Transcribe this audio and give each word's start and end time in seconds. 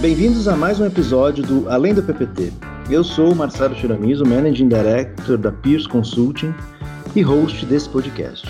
Bem-vindos 0.00 0.46
a 0.46 0.56
mais 0.56 0.78
um 0.78 0.86
episódio 0.86 1.44
do 1.44 1.68
Além 1.68 1.92
do 1.92 2.00
PPT. 2.00 2.52
Eu 2.88 3.02
sou 3.02 3.32
o 3.32 3.34
Marcelo 3.34 3.74
Chiramizo, 3.74 4.24
Managing 4.24 4.68
Director 4.68 5.36
da 5.36 5.50
Pierce 5.50 5.88
Consulting 5.88 6.54
e 7.16 7.20
host 7.20 7.66
desse 7.66 7.88
podcast. 7.88 8.48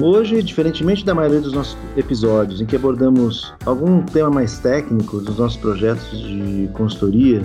Hoje, 0.00 0.42
diferentemente 0.42 1.04
da 1.04 1.14
maioria 1.14 1.42
dos 1.42 1.52
nossos 1.52 1.76
episódios, 1.98 2.62
em 2.62 2.64
que 2.64 2.74
abordamos 2.74 3.52
algum 3.66 4.00
tema 4.00 4.30
mais 4.30 4.58
técnico 4.58 5.20
dos 5.20 5.36
nossos 5.36 5.58
projetos 5.58 6.18
de 6.18 6.70
consultoria, 6.72 7.42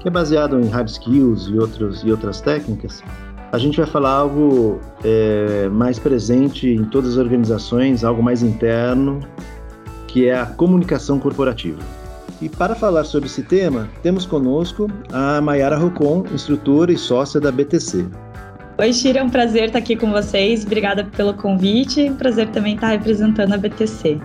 que 0.00 0.08
é 0.08 0.10
baseado 0.10 0.58
em 0.58 0.68
hard 0.68 0.88
skills 0.88 1.48
e, 1.48 1.58
outros, 1.58 2.02
e 2.04 2.10
outras 2.10 2.40
técnicas, 2.40 3.02
a 3.52 3.58
gente 3.58 3.76
vai 3.76 3.86
falar 3.86 4.12
algo 4.12 4.80
é, 5.04 5.68
mais 5.68 5.98
presente 5.98 6.70
em 6.70 6.84
todas 6.86 7.10
as 7.10 7.16
organizações, 7.18 8.02
algo 8.02 8.22
mais 8.22 8.42
interno, 8.42 9.20
que 10.06 10.26
é 10.26 10.40
a 10.40 10.46
comunicação 10.46 11.18
corporativa. 11.20 11.82
E 12.44 12.48
para 12.50 12.74
falar 12.74 13.04
sobre 13.04 13.26
esse 13.26 13.42
tema, 13.42 13.88
temos 14.02 14.26
conosco 14.26 14.86
a 15.10 15.40
Mayara 15.40 15.78
Rocon, 15.78 16.24
instrutora 16.30 16.92
e 16.92 16.98
sócia 16.98 17.40
da 17.40 17.50
BTC. 17.50 18.06
Oi, 18.76 18.92
Shira, 18.92 19.20
é 19.20 19.22
um 19.22 19.30
prazer 19.30 19.68
estar 19.68 19.78
aqui 19.78 19.96
com 19.96 20.12
vocês. 20.12 20.62
Obrigada 20.62 21.04
pelo 21.04 21.32
convite. 21.32 22.10
Prazer 22.18 22.50
também 22.50 22.74
estar 22.74 22.88
representando 22.88 23.54
a 23.54 23.56
BTC. 23.56 24.20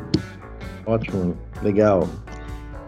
Ótimo, 0.86 1.34
legal. 1.64 2.10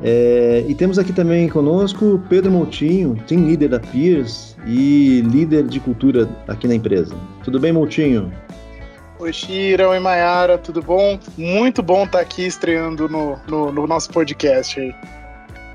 É, 0.03 0.65
e 0.67 0.75
temos 0.75 0.99
aqui 0.99 1.13
também 1.13 1.47
conosco 1.47 2.21
Pedro 2.27 2.51
Moutinho, 2.51 3.15
team 3.25 3.45
leader 3.45 3.69
da 3.69 3.79
Peers 3.79 4.57
e 4.67 5.21
líder 5.21 5.65
de 5.65 5.79
cultura 5.79 6.27
aqui 6.45 6.67
na 6.67 6.75
empresa. 6.75 7.15
Tudo 7.41 7.57
bem, 7.57 7.71
Moutinho? 7.71 8.29
Oi, 9.17 9.31
Shira, 9.31 9.87
oi, 9.87 9.99
Mayara, 9.99 10.57
tudo 10.57 10.81
bom? 10.81 11.17
Muito 11.37 11.81
bom 11.81 12.03
estar 12.03 12.19
aqui 12.19 12.45
estreando 12.45 13.07
no, 13.07 13.39
no, 13.47 13.71
no 13.71 13.87
nosso 13.87 14.09
podcast 14.09 14.77
aí. 14.77 14.93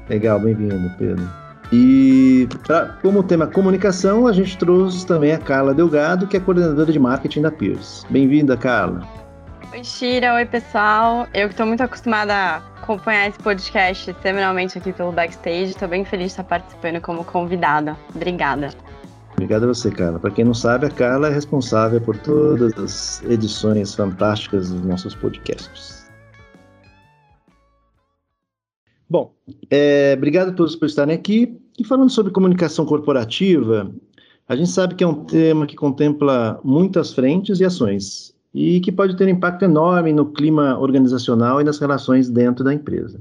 Legal, 0.08 0.38
bem-vindo, 0.38 0.90
Pedro. 0.98 1.28
E 1.72 2.48
pra, 2.64 2.86
como 3.02 3.22
tema 3.22 3.46
comunicação, 3.46 4.26
a 4.26 4.32
gente 4.32 4.56
trouxe 4.56 5.04
também 5.04 5.32
a 5.32 5.38
Carla 5.38 5.74
Delgado, 5.74 6.26
que 6.26 6.36
é 6.36 6.40
coordenadora 6.40 6.92
de 6.92 6.98
marketing 6.98 7.42
da 7.42 7.50
Peers. 7.50 8.06
Bem-vinda, 8.08 8.56
Carla. 8.56 9.00
Oi, 9.72 9.82
Shira, 9.82 10.34
oi, 10.34 10.46
pessoal. 10.46 11.26
Eu 11.34 11.48
que 11.48 11.54
estou 11.54 11.66
muito 11.66 11.82
acostumada 11.82 12.32
a 12.32 12.56
acompanhar 12.80 13.28
esse 13.28 13.38
podcast 13.40 14.14
semanalmente 14.22 14.78
aqui 14.78 14.92
pelo 14.92 15.10
Backstage, 15.10 15.70
estou 15.70 15.88
bem 15.88 16.04
feliz 16.04 16.26
de 16.26 16.32
estar 16.32 16.44
participando 16.44 17.00
como 17.00 17.24
convidada. 17.24 17.96
Obrigada. 18.14 18.70
Obrigado 19.32 19.64
a 19.64 19.66
você, 19.66 19.90
Carla. 19.90 20.20
Para 20.20 20.30
quem 20.30 20.44
não 20.44 20.54
sabe, 20.54 20.86
a 20.86 20.90
Carla 20.90 21.28
é 21.28 21.30
responsável 21.32 22.00
por 22.00 22.16
todas 22.16 22.72
as 22.78 23.22
edições 23.28 23.94
fantásticas 23.94 24.70
dos 24.70 24.82
nossos 24.82 25.14
podcasts. 25.16 25.95
Bom, 29.08 29.32
é, 29.70 30.14
obrigado 30.16 30.48
a 30.48 30.52
todos 30.52 30.74
por 30.74 30.86
estarem 30.86 31.14
aqui. 31.14 31.56
E 31.78 31.84
falando 31.84 32.10
sobre 32.10 32.32
comunicação 32.32 32.84
corporativa, 32.84 33.90
a 34.48 34.56
gente 34.56 34.70
sabe 34.70 34.94
que 34.94 35.04
é 35.04 35.06
um 35.06 35.24
tema 35.24 35.66
que 35.66 35.76
contempla 35.76 36.60
muitas 36.64 37.12
frentes 37.12 37.60
e 37.60 37.64
ações 37.64 38.34
e 38.54 38.80
que 38.80 38.90
pode 38.90 39.16
ter 39.16 39.26
um 39.26 39.30
impacto 39.30 39.64
enorme 39.64 40.12
no 40.12 40.32
clima 40.32 40.78
organizacional 40.78 41.60
e 41.60 41.64
nas 41.64 41.78
relações 41.78 42.30
dentro 42.30 42.64
da 42.64 42.72
empresa. 42.72 43.20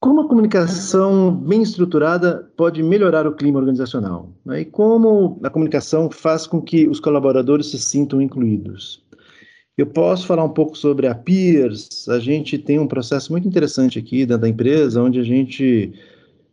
Como 0.00 0.20
a 0.20 0.28
comunicação 0.28 1.34
bem 1.34 1.62
estruturada 1.62 2.48
pode 2.56 2.82
melhorar 2.82 3.26
o 3.26 3.34
clima 3.34 3.58
organizacional? 3.58 4.30
E 4.46 4.64
como 4.64 5.40
a 5.42 5.50
comunicação 5.50 6.08
faz 6.10 6.46
com 6.46 6.62
que 6.62 6.86
os 6.86 7.00
colaboradores 7.00 7.70
se 7.70 7.78
sintam 7.78 8.22
incluídos? 8.22 9.02
Eu 9.78 9.86
posso 9.86 10.26
falar 10.26 10.42
um 10.42 10.48
pouco 10.48 10.76
sobre 10.76 11.06
a 11.06 11.14
Peers. 11.14 12.08
A 12.08 12.18
gente 12.18 12.58
tem 12.58 12.80
um 12.80 12.88
processo 12.88 13.30
muito 13.30 13.46
interessante 13.46 13.96
aqui 13.96 14.26
dentro 14.26 14.42
da 14.42 14.48
empresa, 14.48 15.00
onde 15.00 15.20
a 15.20 15.22
gente, 15.22 15.92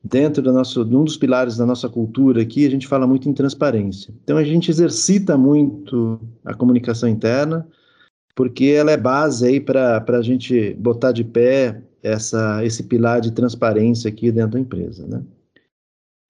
dentro 0.04 0.44
do 0.44 0.54
nosso, 0.54 0.86
de 0.86 0.96
um 0.96 1.04
dos 1.04 1.18
pilares 1.18 1.58
da 1.58 1.66
nossa 1.66 1.90
cultura 1.90 2.44
aqui, 2.44 2.68
a 2.68 2.70
gente 2.70 2.86
fala 2.86 3.08
muito 3.08 3.28
em 3.28 3.34
transparência. 3.34 4.14
Então 4.24 4.38
a 4.38 4.44
gente 4.44 4.70
exercita 4.70 5.36
muito 5.36 6.22
a 6.46 6.54
comunicação 6.54 7.10
interna, 7.10 7.68
porque 8.36 8.66
ela 8.66 8.92
é 8.92 8.98
base 8.98 9.48
aí 9.48 9.60
para 9.60 10.06
a 10.08 10.22
gente 10.22 10.76
botar 10.76 11.12
de 11.12 11.24
pé 11.24 11.82
essa, 12.04 12.64
esse 12.64 12.84
pilar 12.84 13.22
de 13.22 13.32
transparência 13.32 14.08
aqui 14.08 14.32
dentro 14.32 14.52
da 14.52 14.60
empresa, 14.60 15.08
né? 15.08 15.24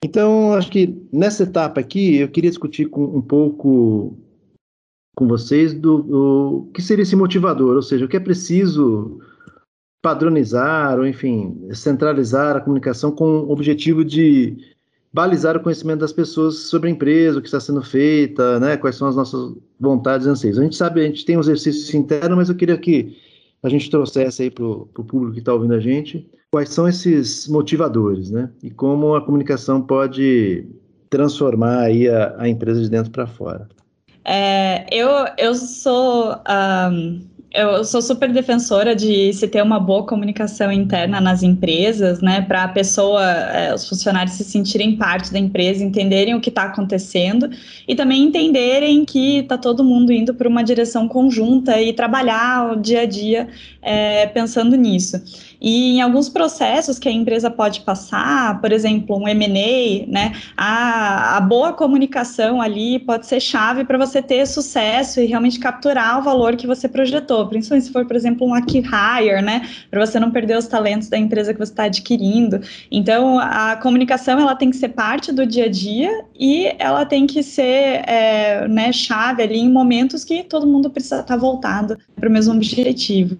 Então, 0.02 0.54
acho 0.54 0.72
que 0.72 0.96
nessa 1.12 1.44
etapa 1.44 1.82
aqui, 1.82 2.18
eu 2.18 2.30
queria 2.30 2.52
discutir 2.52 2.86
com, 2.86 3.04
um 3.04 3.22
pouco 3.22 4.16
com 5.16 5.28
vocês 5.28 5.74
do, 5.74 6.04
do 6.04 6.70
que 6.74 6.82
seria 6.82 7.04
esse 7.04 7.16
motivador, 7.16 7.76
ou 7.76 7.82
seja, 7.82 8.06
o 8.06 8.08
que 8.08 8.18
é 8.18 8.20
preciso 8.20 9.20
padronizar, 10.02 11.00
ou 11.00 11.08
enfim, 11.08 11.68
centralizar 11.74 12.56
a 12.56 12.62
comunicação 12.62 13.12
com 13.12 13.40
o 13.40 13.52
objetivo 13.52 14.06
de 14.06 14.56
balizar 15.12 15.56
o 15.56 15.62
conhecimento 15.62 16.02
das 16.02 16.12
pessoas 16.12 16.68
sobre 16.68 16.90
a 16.90 16.92
empresa, 16.92 17.40
o 17.40 17.42
que 17.42 17.48
está 17.48 17.60
sendo 17.60 17.82
feita, 17.82 18.60
né, 18.60 18.76
quais 18.76 18.98
são 18.98 19.08
as 19.08 19.16
nossas 19.16 19.56
vontades 19.80 20.28
e 20.28 20.30
anseios. 20.30 20.60
A 20.60 20.64
gente 20.64 20.76
sabe, 20.76 21.02
a 21.02 21.06
gente 21.06 21.26
tem 21.26 21.38
um 21.38 21.40
exercício 21.40 21.98
interno, 21.98 22.36
mas 22.36 22.50
eu 22.50 22.56
queria 22.56 22.78
que 22.78 23.18
a 23.64 23.70
gente 23.70 23.90
trouxesse 23.90 24.44
aí 24.44 24.52
para 24.52 24.66
o 24.66 24.86
público 24.86 25.32
que 25.32 25.40
está 25.40 25.54
ouvindo 25.54 25.74
a 25.74 25.80
gente, 25.80 26.30
quais 26.52 26.70
são 26.70 26.88
esses 26.88 27.48
motivadores, 27.48 28.30
né? 28.30 28.52
E 28.62 28.70
como 28.70 29.16
a 29.16 29.26
comunicação 29.26 29.82
pode 29.82 30.68
transformar 31.10 31.80
aí 31.80 32.08
a, 32.08 32.36
a 32.38 32.50
empresa 32.50 32.82
de 32.82 32.90
dentro 32.90 33.12
para 33.12 33.26
fora. 33.26 33.68
É, 34.26 34.86
eu, 34.92 35.10
eu 35.38 35.54
sou 35.54 36.36
um, 36.92 37.22
eu 37.56 37.86
sou 37.86 38.02
super 38.02 38.32
defensora 38.34 38.94
de 38.94 39.32
se 39.32 39.48
ter 39.48 39.64
uma 39.64 39.80
boa 39.80 40.06
comunicação 40.06 40.70
interna 40.72 41.22
nas 41.22 41.42
empresas, 41.42 42.20
né, 42.20 42.42
para 42.42 42.66
a 42.66 42.68
pessoa, 42.68 43.24
é, 43.24 43.74
os 43.74 43.88
funcionários 43.88 44.36
se 44.36 44.44
sentirem 44.44 44.98
parte 44.98 45.32
da 45.32 45.40
empresa, 45.40 45.84
entenderem 45.84 46.36
o 46.36 46.42
que 46.42 46.50
está 46.50 46.64
acontecendo 46.64 47.50
e 47.88 47.96
também 47.96 48.24
entenderem 48.24 49.06
que 49.06 49.40
está 49.40 49.58
todo 49.58 49.86
mundo 49.86 50.12
indo 50.12 50.34
para 50.34 50.50
uma 50.50 50.64
direção 50.64 51.08
conjunta 51.08 51.82
e 51.82 51.94
trabalhar 51.94 52.74
o 52.74 52.76
dia 52.76 53.02
a 53.02 53.06
dia 53.06 53.48
é, 53.82 54.26
pensando 54.28 54.76
nisso. 54.76 55.22
E 55.62 55.98
em 55.98 56.02
alguns 56.02 56.30
processos 56.30 57.00
que 57.00 57.08
a 57.08 57.12
empresa 57.12 57.50
pode 57.50 57.82
passar, 57.82 58.60
por 58.62 58.72
exemplo, 58.72 59.18
um 59.18 59.28
M&A, 59.28 60.06
né, 60.08 60.34
a, 60.56 61.38
a 61.38 61.42
boa 61.42 61.74
comunicação 61.74 62.62
ali 62.62 63.00
pode 63.00 63.26
ser 63.26 63.40
chave 63.40 63.84
para 63.84 63.98
você 63.98 64.22
ter 64.22 64.46
sucesso 64.46 65.20
e 65.20 65.26
realmente 65.26 65.60
capturar 65.60 66.20
o 66.20 66.24
valor 66.24 66.56
que 66.56 66.68
você 66.68 66.88
projetou, 66.88 67.48
principalmente 67.48 67.86
se 67.86 67.92
for, 67.92 68.06
por 68.06 68.16
exemplo, 68.16 68.48
um 68.48 68.54
acquire, 68.54 69.42
né, 69.42 69.68
para 69.90 70.06
você 70.06 70.20
não 70.20 70.32
perder 70.32 70.58
os 70.58 70.68
talentos 70.68 71.10
da 71.10 71.18
empresa 71.18 71.54
que 71.54 71.60
você 71.60 71.72
está 71.72 71.84
adquirindo. 71.84 72.62
Então, 72.92 73.40
a 73.40 73.76
comunicação 73.78 74.40
ela 74.40 74.56
tem 74.56 74.70
que 74.70 74.78
ser 74.78 74.90
parte 74.90 75.32
do 75.32 75.46
dia 75.46 75.66
a 75.66 75.70
dia 75.70 76.26
e 76.38 76.74
ela 76.80 77.06
tem 77.06 77.26
que 77.26 77.42
ser 77.44 78.04
é, 78.08 78.68
né, 78.68 78.92
chave 78.92 79.44
ali 79.44 79.60
em 79.60 79.72
momentos 79.72 80.24
que 80.24 80.44
todo 80.44 80.68
mundo 80.68 80.90
precisa 80.90 81.22
estar 81.22 81.36
tá 81.36 81.40
voltado 81.40 81.98
para 82.16 82.30
o 82.30 82.32
mesmo 82.32 82.54
objetivo. 82.54 83.38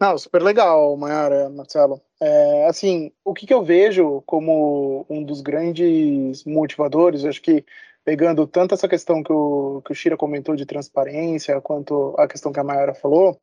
Não, 0.00 0.16
super 0.16 0.42
legal, 0.42 0.96
Mayara, 0.96 1.50
Marcelo. 1.50 2.00
É, 2.20 2.66
assim, 2.66 3.12
o 3.22 3.34
que, 3.34 3.46
que, 3.46 3.52
eu 3.52 3.62
vejo 3.62 4.22
como 4.26 5.04
um 5.10 5.22
dos 5.22 5.42
grandes 5.42 6.42
motivadores, 6.44 7.24
acho 7.24 7.42
que 7.42 7.64
pegando 8.02 8.46
tanto 8.46 8.74
essa 8.74 8.88
questão 8.88 9.22
que 9.22 9.32
o, 9.32 9.82
que 9.84 9.92
o 9.92 9.94
Shira 9.94 10.16
comentou 10.16 10.56
de 10.56 10.64
transparência, 10.64 11.60
quanto 11.60 12.14
a 12.18 12.26
questão 12.26 12.50
que 12.50 12.58
a 12.58 12.64
Mayara 12.64 12.94
falou, 12.94 13.38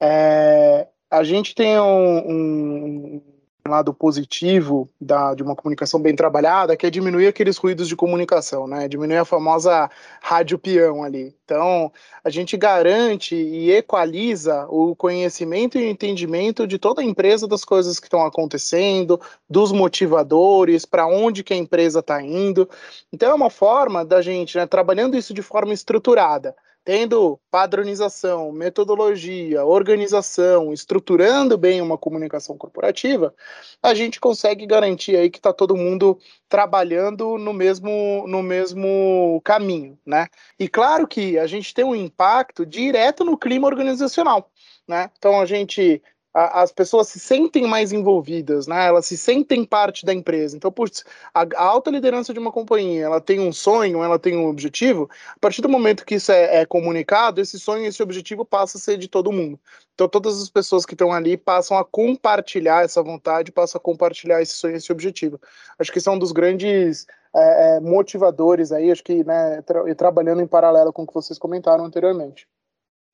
é, 0.00 0.88
a 1.10 1.22
gente 1.22 1.54
tem 1.54 1.78
um, 1.78 2.18
um 2.18 3.22
lado 3.68 3.92
positivo 3.92 4.88
da, 5.00 5.34
de 5.34 5.42
uma 5.42 5.54
comunicação 5.54 6.00
bem 6.00 6.14
trabalhada, 6.14 6.76
que 6.76 6.86
é 6.86 6.90
diminuir 6.90 7.26
aqueles 7.26 7.56
ruídos 7.56 7.88
de 7.88 7.96
comunicação, 7.96 8.66
né? 8.66 8.88
Diminuir 8.88 9.18
a 9.18 9.24
famosa 9.24 9.90
rádio 10.20 10.58
peão 10.58 11.02
ali. 11.02 11.34
Então, 11.44 11.92
a 12.22 12.30
gente 12.30 12.56
garante 12.56 13.34
e 13.34 13.72
equaliza 13.72 14.66
o 14.68 14.94
conhecimento 14.94 15.76
e 15.76 15.84
o 15.84 15.90
entendimento 15.90 16.66
de 16.66 16.78
toda 16.78 17.02
a 17.02 17.04
empresa 17.04 17.48
das 17.48 17.64
coisas 17.64 17.98
que 17.98 18.06
estão 18.06 18.24
acontecendo, 18.24 19.20
dos 19.48 19.72
motivadores, 19.72 20.84
para 20.84 21.06
onde 21.06 21.42
que 21.42 21.52
a 21.52 21.56
empresa 21.56 21.98
está 21.98 22.22
indo. 22.22 22.68
Então, 23.12 23.30
é 23.30 23.34
uma 23.34 23.50
forma 23.50 24.04
da 24.04 24.22
gente, 24.22 24.56
né, 24.56 24.66
trabalhando 24.66 25.16
isso 25.16 25.34
de 25.34 25.42
forma 25.42 25.72
estruturada, 25.72 26.54
tendo 26.84 27.38
padronização, 27.50 28.50
metodologia, 28.52 29.64
organização, 29.64 30.72
estruturando 30.72 31.58
bem 31.58 31.80
uma 31.80 31.98
comunicação 31.98 32.56
corporativa, 32.56 33.34
a 33.82 33.94
gente 33.94 34.18
consegue 34.18 34.66
garantir 34.66 35.16
aí 35.16 35.30
que 35.30 35.38
está 35.38 35.52
todo 35.52 35.76
mundo 35.76 36.18
trabalhando 36.48 37.36
no 37.36 37.52
mesmo, 37.52 38.24
no 38.26 38.42
mesmo 38.42 39.40
caminho, 39.44 39.98
né? 40.06 40.26
E 40.58 40.68
claro 40.68 41.06
que 41.06 41.38
a 41.38 41.46
gente 41.46 41.74
tem 41.74 41.84
um 41.84 41.94
impacto 41.94 42.64
direto 42.64 43.24
no 43.24 43.36
clima 43.36 43.66
organizacional, 43.66 44.50
né? 44.88 45.10
Então 45.18 45.40
a 45.40 45.46
gente 45.46 46.02
as 46.32 46.70
pessoas 46.70 47.08
se 47.08 47.18
sentem 47.18 47.66
mais 47.66 47.92
envolvidas, 47.92 48.66
né? 48.68 48.86
Elas 48.86 49.06
se 49.06 49.16
sentem 49.16 49.64
parte 49.64 50.06
da 50.06 50.14
empresa. 50.14 50.56
Então, 50.56 50.70
putz, 50.70 51.04
a, 51.34 51.42
a, 51.42 51.64
alta 51.64 51.90
liderança 51.90 52.32
de 52.32 52.38
uma 52.38 52.52
companhia, 52.52 53.04
ela 53.04 53.20
tem 53.20 53.40
um 53.40 53.52
sonho, 53.52 54.02
ela 54.02 54.18
tem 54.18 54.36
um 54.36 54.46
objetivo. 54.46 55.10
A 55.34 55.38
partir 55.40 55.60
do 55.60 55.68
momento 55.68 56.06
que 56.06 56.14
isso 56.14 56.30
é, 56.30 56.60
é 56.60 56.66
comunicado, 56.66 57.40
esse 57.40 57.58
sonho, 57.58 57.84
esse 57.84 58.00
objetivo 58.02 58.44
passa 58.44 58.78
a 58.78 58.80
ser 58.80 58.96
de 58.96 59.08
todo 59.08 59.32
mundo. 59.32 59.58
Então, 59.94 60.08
todas 60.08 60.40
as 60.40 60.48
pessoas 60.48 60.86
que 60.86 60.94
estão 60.94 61.12
ali 61.12 61.36
passam 61.36 61.76
a 61.76 61.84
compartilhar 61.84 62.84
essa 62.84 63.02
vontade, 63.02 63.50
passam 63.50 63.78
a 63.78 63.82
compartilhar 63.82 64.40
esse 64.40 64.54
sonho, 64.54 64.76
esse 64.76 64.92
objetivo. 64.92 65.40
Acho 65.78 65.90
que 65.90 65.98
isso 65.98 66.08
é 66.08 66.12
um 66.12 66.18
dos 66.18 66.30
grandes 66.30 67.06
é, 67.34 67.76
é, 67.76 67.80
motivadores 67.80 68.70
aí, 68.70 68.90
acho 68.90 69.02
que, 69.02 69.24
né, 69.24 69.62
tra 69.62 69.94
trabalhando 69.96 70.42
em 70.42 70.46
paralelo 70.46 70.92
com 70.92 71.02
o 71.02 71.06
que 71.06 71.14
vocês 71.14 71.38
comentaram 71.38 71.84
anteriormente. 71.84 72.46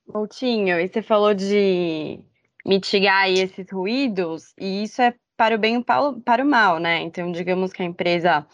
Moutinho, 0.06 0.78
e 0.78 0.88
você 0.88 1.02
falou 1.02 1.34
de 1.34 2.20
mitigar 2.66 3.30
esses 3.30 3.70
ruídos, 3.70 4.52
e 4.58 4.82
isso 4.82 5.00
é 5.00 5.14
para 5.36 5.54
o 5.54 5.58
bem 5.58 5.76
e 5.76 5.84
para 5.84 6.42
o 6.42 6.46
mal, 6.46 6.78
né? 6.78 7.00
Então, 7.02 7.30
digamos 7.30 7.72
que 7.72 7.82
a 7.82 7.84
empresa 7.84 8.46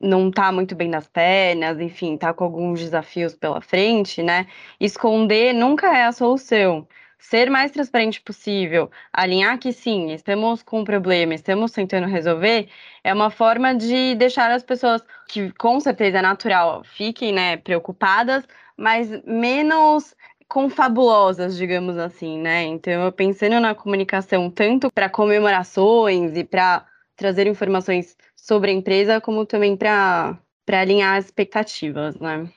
não 0.00 0.28
está 0.28 0.52
muito 0.52 0.74
bem 0.74 0.88
nas 0.88 1.08
pernas, 1.08 1.80
enfim, 1.80 2.14
está 2.14 2.34
com 2.34 2.44
alguns 2.44 2.80
desafios 2.80 3.34
pela 3.34 3.60
frente, 3.60 4.22
né? 4.22 4.46
Esconder 4.78 5.54
nunca 5.54 5.86
é 5.96 6.04
a 6.04 6.12
solução. 6.12 6.86
Ser 7.18 7.50
mais 7.50 7.70
transparente 7.70 8.20
possível, 8.20 8.90
alinhar 9.10 9.58
que 9.58 9.72
sim, 9.72 10.12
estamos 10.12 10.62
com 10.62 10.80
um 10.80 10.84
problema, 10.84 11.34
estamos 11.34 11.72
tentando 11.72 12.06
resolver, 12.06 12.68
é 13.02 13.12
uma 13.12 13.30
forma 13.30 13.74
de 13.74 14.14
deixar 14.16 14.50
as 14.50 14.62
pessoas, 14.62 15.02
que 15.26 15.50
com 15.52 15.80
certeza 15.80 16.18
é 16.18 16.22
natural, 16.22 16.84
fiquem 16.84 17.32
né, 17.32 17.56
preocupadas, 17.56 18.46
mas 18.76 19.08
menos 19.24 20.14
confabulosas, 20.48 21.56
digamos 21.56 21.96
assim, 21.96 22.38
né? 22.38 22.64
Então, 22.64 23.04
eu 23.04 23.12
pensando 23.12 23.60
na 23.60 23.74
comunicação 23.74 24.50
tanto 24.50 24.90
para 24.92 25.08
comemorações 25.08 26.36
e 26.36 26.44
para 26.44 26.86
trazer 27.16 27.46
informações 27.46 28.16
sobre 28.36 28.70
a 28.70 28.74
empresa, 28.74 29.20
como 29.20 29.44
também 29.44 29.76
para 29.76 30.38
alinhar 30.68 31.16
as 31.16 31.26
expectativas, 31.26 32.18
né? 32.18 32.48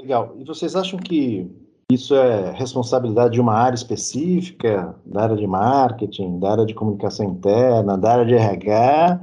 Legal. 0.00 0.34
E 0.38 0.44
vocês 0.44 0.76
acham 0.76 0.98
que 0.98 1.50
isso 1.90 2.14
é 2.14 2.50
responsabilidade 2.50 3.34
de 3.34 3.40
uma 3.40 3.54
área 3.54 3.76
específica, 3.76 4.94
da 5.06 5.22
área 5.22 5.36
de 5.36 5.46
marketing, 5.46 6.38
da 6.40 6.50
área 6.50 6.66
de 6.66 6.74
comunicação 6.74 7.26
interna, 7.30 7.96
da 7.96 8.12
área 8.12 8.26
de 8.26 8.34
RH, 8.34 9.20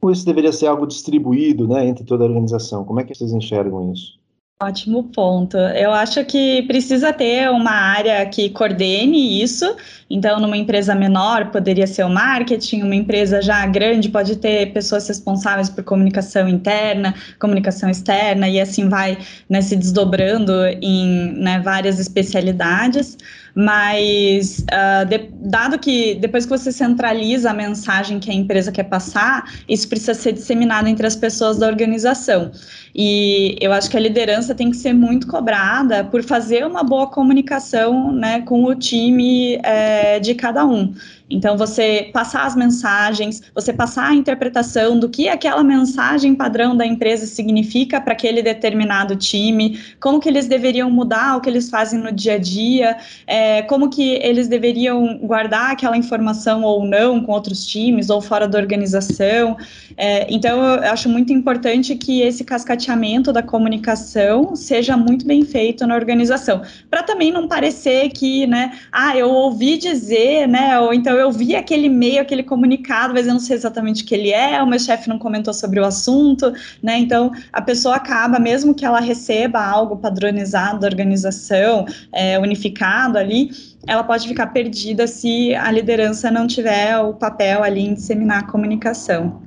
ou 0.00 0.10
isso 0.10 0.24
deveria 0.24 0.52
ser 0.52 0.66
algo 0.66 0.86
distribuído 0.86 1.68
né, 1.68 1.86
entre 1.86 2.04
toda 2.04 2.24
a 2.24 2.26
organização? 2.26 2.84
Como 2.84 3.00
é 3.00 3.04
que 3.04 3.14
vocês 3.14 3.32
enxergam 3.32 3.92
isso? 3.92 4.18
Ótimo 4.58 5.04
ponto. 5.14 5.58
Eu 5.58 5.92
acho 5.92 6.24
que 6.24 6.62
precisa 6.62 7.12
ter 7.12 7.50
uma 7.50 7.72
área 7.72 8.24
que 8.24 8.48
coordene 8.48 9.42
isso. 9.42 9.76
Então, 10.08 10.40
numa 10.40 10.56
empresa 10.56 10.94
menor, 10.94 11.50
poderia 11.50 11.86
ser 11.86 12.04
o 12.04 12.08
marketing, 12.08 12.80
uma 12.80 12.94
empresa 12.94 13.42
já 13.42 13.66
grande 13.66 14.08
pode 14.08 14.36
ter 14.36 14.72
pessoas 14.72 15.06
responsáveis 15.06 15.68
por 15.68 15.84
comunicação 15.84 16.48
interna, 16.48 17.14
comunicação 17.38 17.90
externa, 17.90 18.48
e 18.48 18.58
assim 18.58 18.88
vai 18.88 19.18
né, 19.46 19.60
se 19.60 19.76
desdobrando 19.76 20.64
em 20.80 21.34
né, 21.38 21.60
várias 21.60 21.98
especialidades 21.98 23.18
mas 23.56 24.58
uh, 24.70 25.06
de, 25.06 25.30
dado 25.40 25.78
que 25.78 26.16
depois 26.16 26.44
que 26.44 26.50
você 26.50 26.70
centraliza 26.70 27.50
a 27.50 27.54
mensagem 27.54 28.20
que 28.20 28.30
a 28.30 28.34
empresa 28.34 28.70
quer 28.70 28.82
passar, 28.82 29.50
isso 29.66 29.88
precisa 29.88 30.12
ser 30.12 30.32
disseminado 30.32 30.86
entre 30.88 31.06
as 31.06 31.16
pessoas 31.16 31.56
da 31.56 31.66
organização. 31.66 32.52
E 32.94 33.56
eu 33.58 33.72
acho 33.72 33.90
que 33.90 33.96
a 33.96 34.00
liderança 34.00 34.54
tem 34.54 34.70
que 34.70 34.76
ser 34.76 34.92
muito 34.92 35.26
cobrada 35.26 36.04
por 36.04 36.22
fazer 36.22 36.66
uma 36.66 36.82
boa 36.82 37.06
comunicação 37.06 38.12
né, 38.12 38.42
com 38.42 38.64
o 38.64 38.74
time 38.74 39.58
é, 39.62 40.20
de 40.20 40.34
cada 40.34 40.66
um. 40.66 40.94
Então, 41.28 41.56
você 41.56 42.10
passar 42.12 42.46
as 42.46 42.54
mensagens, 42.54 43.42
você 43.54 43.72
passar 43.72 44.10
a 44.10 44.14
interpretação 44.14 44.98
do 44.98 45.08
que 45.08 45.28
aquela 45.28 45.62
mensagem 45.64 46.34
padrão 46.34 46.76
da 46.76 46.86
empresa 46.86 47.26
significa 47.26 48.00
para 48.00 48.12
aquele 48.12 48.42
determinado 48.42 49.16
time, 49.16 49.80
como 50.00 50.20
que 50.20 50.28
eles 50.28 50.46
deveriam 50.46 50.88
mudar 50.88 51.36
o 51.36 51.40
que 51.40 51.50
eles 51.50 51.68
fazem 51.68 51.98
no 51.98 52.12
dia 52.12 52.34
a 52.34 52.38
dia, 52.38 52.96
é, 53.26 53.62
como 53.62 53.90
que 53.90 54.14
eles 54.22 54.46
deveriam 54.46 55.18
guardar 55.18 55.72
aquela 55.72 55.96
informação 55.96 56.62
ou 56.62 56.86
não 56.86 57.20
com 57.20 57.32
outros 57.32 57.66
times 57.66 58.08
ou 58.08 58.20
fora 58.20 58.46
da 58.46 58.58
organização. 58.58 59.56
É, 59.96 60.32
então, 60.32 60.62
eu 60.62 60.92
acho 60.92 61.08
muito 61.08 61.32
importante 61.32 61.96
que 61.96 62.20
esse 62.20 62.44
cascateamento 62.44 63.32
da 63.32 63.42
comunicação 63.42 64.54
seja 64.54 64.96
muito 64.96 65.26
bem 65.26 65.44
feito 65.44 65.86
na 65.86 65.96
organização, 65.96 66.62
para 66.88 67.02
também 67.02 67.32
não 67.32 67.48
parecer 67.48 68.10
que, 68.10 68.46
né, 68.46 68.78
ah, 68.92 69.16
eu 69.16 69.28
ouvi 69.28 69.76
dizer, 69.76 70.46
né, 70.46 70.78
ou 70.78 70.94
então 70.94 71.15
eu 71.16 71.30
vi 71.30 71.56
aquele 71.56 71.86
e-mail, 71.86 72.20
aquele 72.20 72.42
comunicado, 72.42 73.14
mas 73.14 73.26
eu 73.26 73.32
não 73.32 73.40
sei 73.40 73.56
exatamente 73.56 74.02
o 74.02 74.06
que 74.06 74.14
ele 74.14 74.30
é, 74.30 74.62
o 74.62 74.66
meu 74.66 74.78
chefe 74.78 75.08
não 75.08 75.18
comentou 75.18 75.52
sobre 75.52 75.80
o 75.80 75.84
assunto, 75.84 76.52
né? 76.82 76.98
Então, 76.98 77.32
a 77.52 77.60
pessoa 77.60 77.96
acaba, 77.96 78.38
mesmo 78.38 78.74
que 78.74 78.84
ela 78.84 79.00
receba 79.00 79.60
algo 79.60 79.96
padronizado 79.96 80.80
da 80.80 80.86
organização, 80.86 81.86
é, 82.12 82.38
unificado 82.38 83.18
ali, 83.18 83.50
ela 83.86 84.02
pode 84.02 84.26
ficar 84.26 84.48
perdida 84.48 85.06
se 85.06 85.54
a 85.54 85.70
liderança 85.70 86.30
não 86.30 86.46
tiver 86.46 86.98
o 86.98 87.14
papel 87.14 87.62
ali 87.62 87.80
em 87.80 87.94
disseminar 87.94 88.42
a 88.42 88.46
comunicação. 88.46 89.42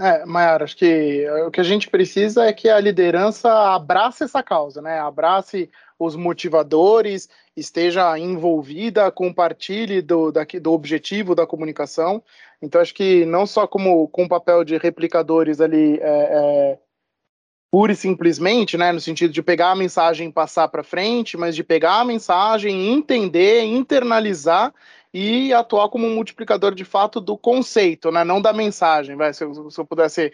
É, 0.00 0.24
Mayara, 0.24 0.64
acho 0.64 0.76
que 0.76 1.26
o 1.46 1.50
que 1.50 1.60
a 1.60 1.64
gente 1.64 1.88
precisa 1.88 2.44
é 2.44 2.52
que 2.52 2.68
a 2.68 2.80
liderança 2.80 3.48
abrace 3.74 4.24
essa 4.24 4.42
causa, 4.42 4.80
né? 4.82 4.98
Abrace 4.98 5.70
os 5.98 6.16
motivadores, 6.16 7.28
esteja 7.56 8.18
envolvida, 8.18 9.10
compartilhe 9.10 10.00
do, 10.00 10.32
daqui, 10.32 10.58
do 10.58 10.72
objetivo 10.72 11.34
da 11.34 11.46
comunicação. 11.46 12.22
Então, 12.60 12.80
acho 12.80 12.94
que 12.94 13.24
não 13.26 13.46
só 13.46 13.66
como 13.66 14.08
com 14.08 14.24
o 14.24 14.28
papel 14.28 14.64
de 14.64 14.76
replicadores 14.78 15.60
ali, 15.60 15.98
é, 16.00 16.02
é, 16.02 16.78
pura 17.70 17.92
e 17.92 17.96
simplesmente, 17.96 18.76
né, 18.76 18.92
no 18.92 19.00
sentido 19.00 19.32
de 19.32 19.42
pegar 19.42 19.70
a 19.70 19.76
mensagem 19.76 20.28
e 20.28 20.32
passar 20.32 20.68
para 20.68 20.82
frente, 20.82 21.38
mas 21.38 21.56
de 21.56 21.64
pegar 21.64 22.00
a 22.00 22.04
mensagem, 22.04 22.92
entender, 22.92 23.62
internalizar 23.64 24.74
e 25.12 25.52
atuar 25.52 25.88
como 25.88 26.06
um 26.06 26.14
multiplicador 26.14 26.74
de 26.74 26.84
fato 26.84 27.20
do 27.20 27.36
conceito, 27.36 28.10
né? 28.10 28.24
não 28.24 28.40
da 28.40 28.52
mensagem, 28.52 29.16
vai, 29.16 29.32
se, 29.32 29.44
eu, 29.44 29.70
se 29.70 29.78
eu 29.78 29.84
pudesse 29.84 30.32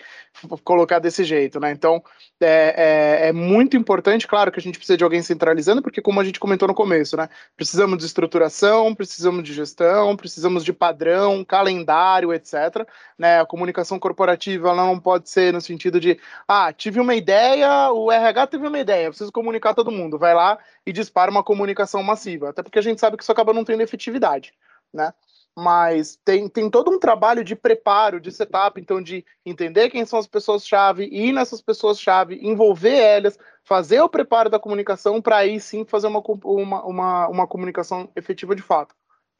colocar 0.62 0.98
desse 0.98 1.24
jeito. 1.24 1.58
Né? 1.58 1.72
Então, 1.72 2.02
é, 2.40 3.26
é, 3.26 3.28
é, 3.28 3.32
muito 3.32 3.76
importante, 3.76 4.26
claro, 4.26 4.52
que 4.52 4.60
a 4.60 4.62
gente 4.62 4.78
precisa 4.78 4.96
de 4.96 5.04
alguém 5.04 5.22
centralizando, 5.22 5.82
porque, 5.82 6.00
como 6.00 6.20
a 6.20 6.24
gente 6.24 6.38
comentou 6.38 6.68
no 6.68 6.74
começo, 6.74 7.16
né? 7.16 7.28
precisamos 7.56 7.98
de 7.98 8.06
estruturação, 8.06 8.94
precisamos 8.94 9.42
de 9.42 9.52
gestão, 9.52 10.16
precisamos 10.16 10.64
de 10.64 10.72
padrão, 10.72 11.44
calendário, 11.44 12.32
etc. 12.32 12.86
Né? 13.18 13.40
A 13.40 13.46
comunicação 13.46 13.98
corporativa 13.98 14.68
ela 14.68 14.86
não 14.86 15.00
pode 15.00 15.28
ser 15.28 15.52
no 15.52 15.60
sentido 15.60 15.98
de, 15.98 16.18
ah, 16.46 16.72
tive 16.72 17.00
uma 17.00 17.14
ideia, 17.14 17.90
o 17.92 18.10
RH 18.12 18.46
teve 18.48 18.66
uma 18.66 18.78
ideia, 18.78 19.08
preciso 19.08 19.32
comunicar 19.32 19.74
todo 19.74 19.90
mundo, 19.90 20.18
vai 20.18 20.34
lá 20.34 20.58
e 20.86 20.92
dispara 20.92 21.30
uma 21.30 21.42
comunicação 21.42 22.02
massiva, 22.02 22.50
até 22.50 22.62
porque 22.62 22.78
a 22.78 22.82
gente 22.82 23.00
sabe 23.00 23.16
que 23.16 23.22
isso 23.22 23.32
acaba 23.32 23.52
não 23.52 23.64
tendo 23.64 23.82
efetividade 23.82 24.52
né? 24.92 25.12
Mas 25.56 26.18
tem, 26.24 26.48
tem 26.48 26.70
todo 26.70 26.90
um 26.90 26.98
trabalho 26.98 27.42
de 27.42 27.56
preparo, 27.56 28.20
de 28.20 28.30
setup, 28.30 28.80
então 28.80 29.02
de 29.02 29.24
entender 29.44 29.90
quem 29.90 30.04
são 30.04 30.18
as 30.18 30.26
pessoas-chave, 30.26 31.08
ir 31.10 31.32
nessas 31.32 31.60
pessoas-chave, 31.60 32.38
envolver 32.40 32.96
elas, 32.96 33.38
fazer 33.64 34.00
o 34.00 34.08
preparo 34.08 34.48
da 34.48 34.58
comunicação 34.58 35.20
para 35.20 35.38
aí 35.38 35.58
sim 35.60 35.84
fazer 35.84 36.06
uma, 36.06 36.22
uma, 36.44 36.84
uma, 36.84 37.28
uma 37.28 37.46
comunicação 37.46 38.08
efetiva 38.14 38.54
de 38.54 38.62
fato. 38.62 38.94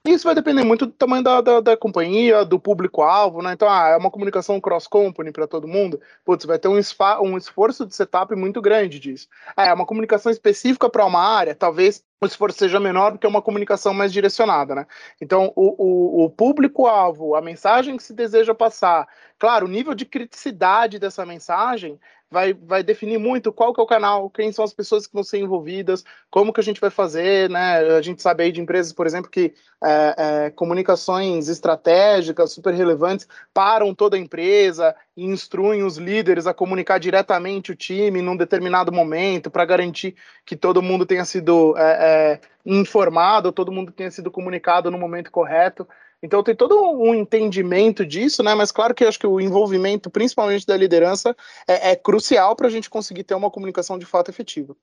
Isso 0.07 0.25
vai 0.25 0.35
depender 0.35 0.65
muito 0.65 0.87
do 0.87 0.93
tamanho 0.93 1.23
da, 1.23 1.41
da, 1.41 1.61
da 1.61 1.77
companhia, 1.77 2.45
do 2.45 2.59
público-alvo, 2.59 3.43
né? 3.43 3.53
Então, 3.53 3.69
ah, 3.69 3.89
é 3.89 3.97
uma 3.97 4.11
comunicação 4.11 4.61
cross-company 4.61 5.33
para 5.33 5.47
todo 5.47 5.69
mundo. 5.69 6.01
Putz, 6.25 6.47
vai 6.47 6.59
ter 6.59 6.69
um, 6.69 6.81
um 7.23 7.37
esforço 7.37 7.85
de 7.85 7.95
setup 7.95 8.35
muito 8.35 8.63
grande 8.63 8.99
disso. 8.99 9.29
Ah, 9.57 9.67
é 9.67 9.75
uma 9.75 9.85
comunicação 9.85 10.33
específica 10.33 10.89
para 10.89 11.05
uma 11.05 11.21
área, 11.21 11.55
talvez 11.55 12.03
o 12.21 12.27
esforço 12.27 12.59
seja 12.59 12.81
menor 12.81 13.13
porque 13.13 13.27
é 13.27 13.29
uma 13.29 13.43
comunicação 13.43 13.95
mais 13.95 14.13
direcionada, 14.13 14.75
né? 14.75 14.87
Então, 15.21 15.53
o, 15.55 16.23
o, 16.23 16.25
o 16.25 16.31
público-alvo, 16.31 17.35
a 17.35 17.41
mensagem 17.41 17.97
que 17.97 18.03
se 18.03 18.13
deseja 18.13 18.55
passar, 18.55 19.07
claro, 19.39 19.67
o 19.67 19.71
nível 19.71 19.95
de 19.95 20.05
criticidade 20.05 20.99
dessa 20.99 21.25
mensagem 21.25 21.99
vai, 22.31 22.53
vai 22.53 22.83
definir 22.83 23.19
muito 23.19 23.53
qual 23.53 23.73
que 23.73 23.81
é 23.81 23.83
o 23.83 23.87
canal, 23.87 24.29
quem 24.29 24.53
são 24.53 24.65
as 24.65 24.73
pessoas 24.73 25.07
que 25.07 25.15
vão 25.15 25.23
ser 25.23 25.39
envolvidas, 25.39 26.05
como 26.31 26.53
que 26.53 26.61
a 26.61 26.65
gente 26.65 26.81
vai 26.81 26.91
fazer, 26.91 27.49
né? 27.49 27.79
A 27.97 28.03
gente 28.03 28.21
sabe 28.21 28.45
aí 28.45 28.53
de 28.53 28.61
empresas, 28.61 28.93
por 28.93 29.07
exemplo, 29.07 29.31
que 29.31 29.55
é, 29.83 30.15
é, 30.47 30.51
comunicações 30.51 31.49
estratégicas 31.49 32.53
super 32.53 32.75
relevantes 32.75 33.27
param 33.55 33.95
toda 33.95 34.17
a 34.17 34.21
empresa 34.21 34.95
e 35.17 35.25
instruem 35.25 35.83
os 35.83 35.97
líderes 35.97 36.47
a 36.47 36.55
comunicar 36.55 36.99
diretamente 36.99 37.73
o 37.73 37.77
time 37.77 38.21
num 38.21 38.37
determinado 38.37 38.93
momento 38.93 39.51
para 39.51 39.65
garantir 39.65 40.15
que 40.45 40.57
todo 40.57 40.83
mundo 40.83 41.07
tenha 41.07 41.25
sido 41.25 41.77
é, 41.79 42.08
é, 42.09 42.41
informado, 42.65 43.53
todo 43.53 43.73
mundo 43.73 43.93
tenha 43.93 44.11
sido 44.11 44.31
comunicado 44.31 44.91
no 44.91 44.99
momento 44.99 45.31
correto. 45.31 45.87
Então 46.23 46.43
tem 46.43 46.55
todo 46.55 46.75
um 46.77 47.15
entendimento 47.15 48.05
disso, 48.05 48.43
né? 48.43 48.55
Mas 48.55 48.73
claro 48.73 48.95
que 48.95 49.05
eu 49.05 49.09
acho 49.09 49.19
que 49.19 49.27
o 49.27 49.41
envolvimento, 49.41 50.11
principalmente 50.11 50.67
da 50.67 50.77
liderança, 50.77 51.37
é, 51.67 51.93
é 51.93 51.97
crucial 51.97 52.57
para 52.57 52.67
a 52.67 52.71
gente 52.71 52.91
conseguir 52.91 53.23
ter 53.23 53.35
uma 53.35 53.51
comunicação 53.51 53.99
de 53.99 54.05
fato 54.05 54.29
efetiva. 54.29 54.75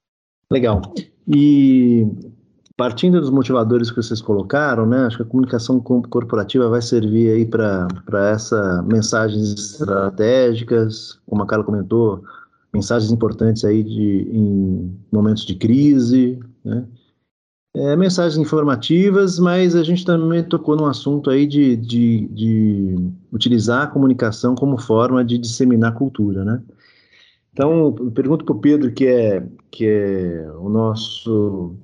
Legal. 0.50 0.82
E 1.27 2.08
partindo 2.77 3.20
dos 3.20 3.29
motivadores 3.29 3.89
que 3.89 3.98
vocês 3.98 4.22
colocaram, 4.22 4.86
né, 4.86 5.05
acho 5.05 5.17
que 5.17 5.24
a 5.24 5.25
comunicação 5.25 5.79
corporativa 5.79 6.70
vai 6.70 6.82
servir 6.82 7.32
aí 7.32 7.46
para 7.46 7.88
essa 8.32 8.82
mensagens 8.84 9.53
estratégicas, 9.53 11.20
como 11.25 11.44
a 11.44 11.48
Carla 11.48 11.63
comentou, 11.63 12.24
mensagens 12.74 13.12
importantes 13.12 13.63
aí 13.63 13.84
de, 13.84 14.27
em 14.29 14.98
momentos 15.12 15.46
de 15.46 15.55
crise, 15.55 16.39
né, 16.63 16.86
é, 17.75 17.96
mensagens 17.96 18.38
informativas, 18.38 19.38
mas 19.38 19.75
a 19.75 19.84
gente 19.84 20.05
também 20.05 20.44
tocou 20.44 20.77
num 20.77 20.86
assunto 20.86 21.29
aí 21.29 21.46
de, 21.46 21.75
de, 21.75 22.27
de 22.27 22.96
utilizar 23.34 23.84
a 23.84 23.88
comunicação 23.88 24.55
como 24.55 24.77
forma 24.77 25.24
de 25.25 25.38
disseminar 25.38 25.94
cultura, 25.94 26.46
né? 26.46 26.63
Então, 27.51 27.94
pergunto 28.13 28.44
para 28.46 28.55
o 28.55 28.60
Pedro, 28.60 28.91
que 28.91 29.05
é, 29.05 29.46
que 29.72 29.86
é 29.86 30.51
o 30.58 30.70
nosso 30.70 31.75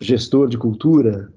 gestor 0.00 0.48
de 0.48 0.58
cultura 0.58 1.32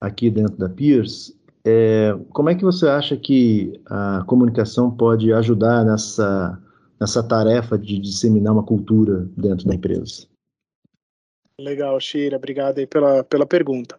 aqui 0.00 0.30
dentro 0.30 0.56
da 0.56 0.68
Peers, 0.68 1.34
é, 1.64 2.18
como 2.30 2.50
é 2.50 2.54
que 2.54 2.64
você 2.64 2.88
acha 2.88 3.16
que 3.16 3.80
a 3.86 4.24
comunicação 4.26 4.90
pode 4.90 5.32
ajudar 5.32 5.84
nessa, 5.84 6.58
nessa 7.00 7.22
tarefa 7.22 7.78
de 7.78 7.98
disseminar 7.98 8.52
uma 8.52 8.64
cultura 8.64 9.28
dentro 9.36 9.66
da 9.66 9.74
empresa? 9.74 10.31
Legal, 11.62 11.98
Shira, 12.00 12.36
obrigado 12.36 12.78
aí 12.78 12.86
pela, 12.86 13.24
pela 13.24 13.46
pergunta. 13.46 13.98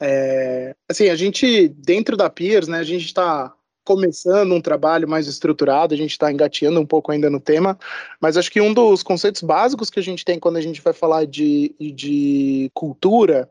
É, 0.00 0.74
assim, 0.88 1.08
a 1.08 1.14
gente, 1.14 1.68
dentro 1.68 2.16
da 2.16 2.28
Peers, 2.28 2.66
né, 2.66 2.78
a 2.78 2.84
gente 2.84 3.06
está 3.06 3.54
começando 3.84 4.52
um 4.54 4.60
trabalho 4.60 5.08
mais 5.08 5.26
estruturado, 5.26 5.92
a 5.92 5.96
gente 5.96 6.12
está 6.12 6.30
engateando 6.30 6.80
um 6.80 6.86
pouco 6.86 7.10
ainda 7.10 7.28
no 7.28 7.40
tema, 7.40 7.78
mas 8.20 8.36
acho 8.36 8.50
que 8.50 8.60
um 8.60 8.72
dos 8.72 9.02
conceitos 9.02 9.42
básicos 9.42 9.90
que 9.90 9.98
a 9.98 10.02
gente 10.02 10.24
tem 10.24 10.38
quando 10.38 10.56
a 10.56 10.60
gente 10.60 10.80
vai 10.80 10.92
falar 10.92 11.26
de, 11.26 11.74
de 11.78 12.70
cultura, 12.74 13.50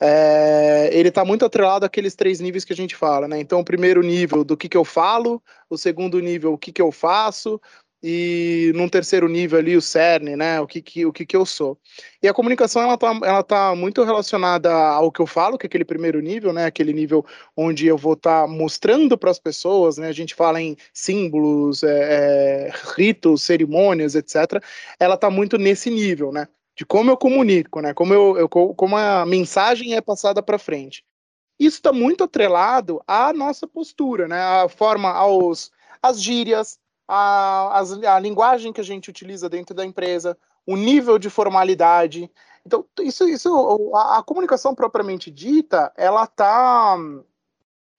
é, 0.00 0.90
ele 0.92 1.08
está 1.08 1.24
muito 1.24 1.44
atrelado 1.44 1.84
àqueles 1.84 2.14
três 2.14 2.40
níveis 2.40 2.64
que 2.64 2.72
a 2.72 2.76
gente 2.76 2.94
fala, 2.94 3.26
né? 3.28 3.40
Então, 3.40 3.60
o 3.60 3.64
primeiro 3.64 4.02
nível 4.02 4.44
do 4.44 4.56
que, 4.56 4.68
que 4.68 4.76
eu 4.76 4.84
falo, 4.84 5.42
o 5.68 5.76
segundo 5.76 6.18
nível, 6.20 6.52
o 6.52 6.58
que, 6.58 6.72
que 6.72 6.82
eu 6.82 6.92
faço, 6.92 7.60
e 8.02 8.72
num 8.74 8.88
terceiro 8.88 9.28
nível 9.28 9.58
ali 9.58 9.76
o 9.76 9.80
cerne, 9.80 10.34
né, 10.34 10.60
o 10.60 10.66
que 10.66 10.82
que, 10.82 11.06
o 11.06 11.12
que 11.12 11.24
que 11.24 11.36
eu 11.36 11.46
sou. 11.46 11.78
E 12.20 12.26
a 12.26 12.34
comunicação 12.34 12.82
ela 12.82 12.98
tá, 12.98 13.18
ela 13.22 13.42
tá 13.44 13.76
muito 13.76 14.02
relacionada 14.02 14.72
ao 14.72 15.12
que 15.12 15.20
eu 15.20 15.26
falo, 15.26 15.56
que 15.56 15.66
é 15.66 15.68
aquele 15.68 15.84
primeiro 15.84 16.20
nível, 16.20 16.52
né, 16.52 16.64
aquele 16.64 16.92
nível 16.92 17.24
onde 17.56 17.86
eu 17.86 17.96
vou 17.96 18.14
estar 18.14 18.42
tá 18.42 18.48
mostrando 18.48 19.16
para 19.16 19.30
as 19.30 19.38
pessoas, 19.38 19.98
né, 19.98 20.08
a 20.08 20.12
gente 20.12 20.34
fala 20.34 20.60
em 20.60 20.76
símbolos, 20.92 21.84
é, 21.84 22.68
é, 22.68 22.72
ritos, 22.96 23.42
cerimônias, 23.42 24.16
etc. 24.16 24.60
Ela 24.98 25.16
tá 25.16 25.30
muito 25.30 25.56
nesse 25.56 25.88
nível, 25.88 26.32
né, 26.32 26.48
de 26.76 26.84
como 26.84 27.10
eu 27.10 27.16
comunico, 27.16 27.80
né, 27.80 27.94
como 27.94 28.12
eu, 28.12 28.36
eu 28.36 28.48
como 28.48 28.96
a 28.96 29.24
mensagem 29.24 29.94
é 29.94 30.00
passada 30.00 30.42
para 30.42 30.58
frente. 30.58 31.04
Isso 31.56 31.76
está 31.76 31.92
muito 31.92 32.24
atrelado 32.24 33.00
à 33.06 33.32
nossa 33.32 33.68
postura, 33.68 34.26
né, 34.26 34.40
a 34.40 34.68
forma 34.68 35.08
aos 35.08 35.70
as 36.02 36.20
gírias, 36.20 36.80
a, 37.14 37.78
a, 37.78 38.14
a 38.14 38.18
linguagem 38.18 38.72
que 38.72 38.80
a 38.80 38.84
gente 38.84 39.10
utiliza 39.10 39.48
dentro 39.48 39.74
da 39.74 39.84
empresa, 39.84 40.36
o 40.66 40.76
nível 40.76 41.18
de 41.18 41.28
formalidade. 41.28 42.30
Então, 42.64 42.86
isso, 43.00 43.28
isso 43.28 43.92
a, 43.94 44.18
a 44.18 44.22
comunicação 44.22 44.74
propriamente 44.74 45.30
dita, 45.30 45.92
ela 45.94 46.24
está 46.24 46.96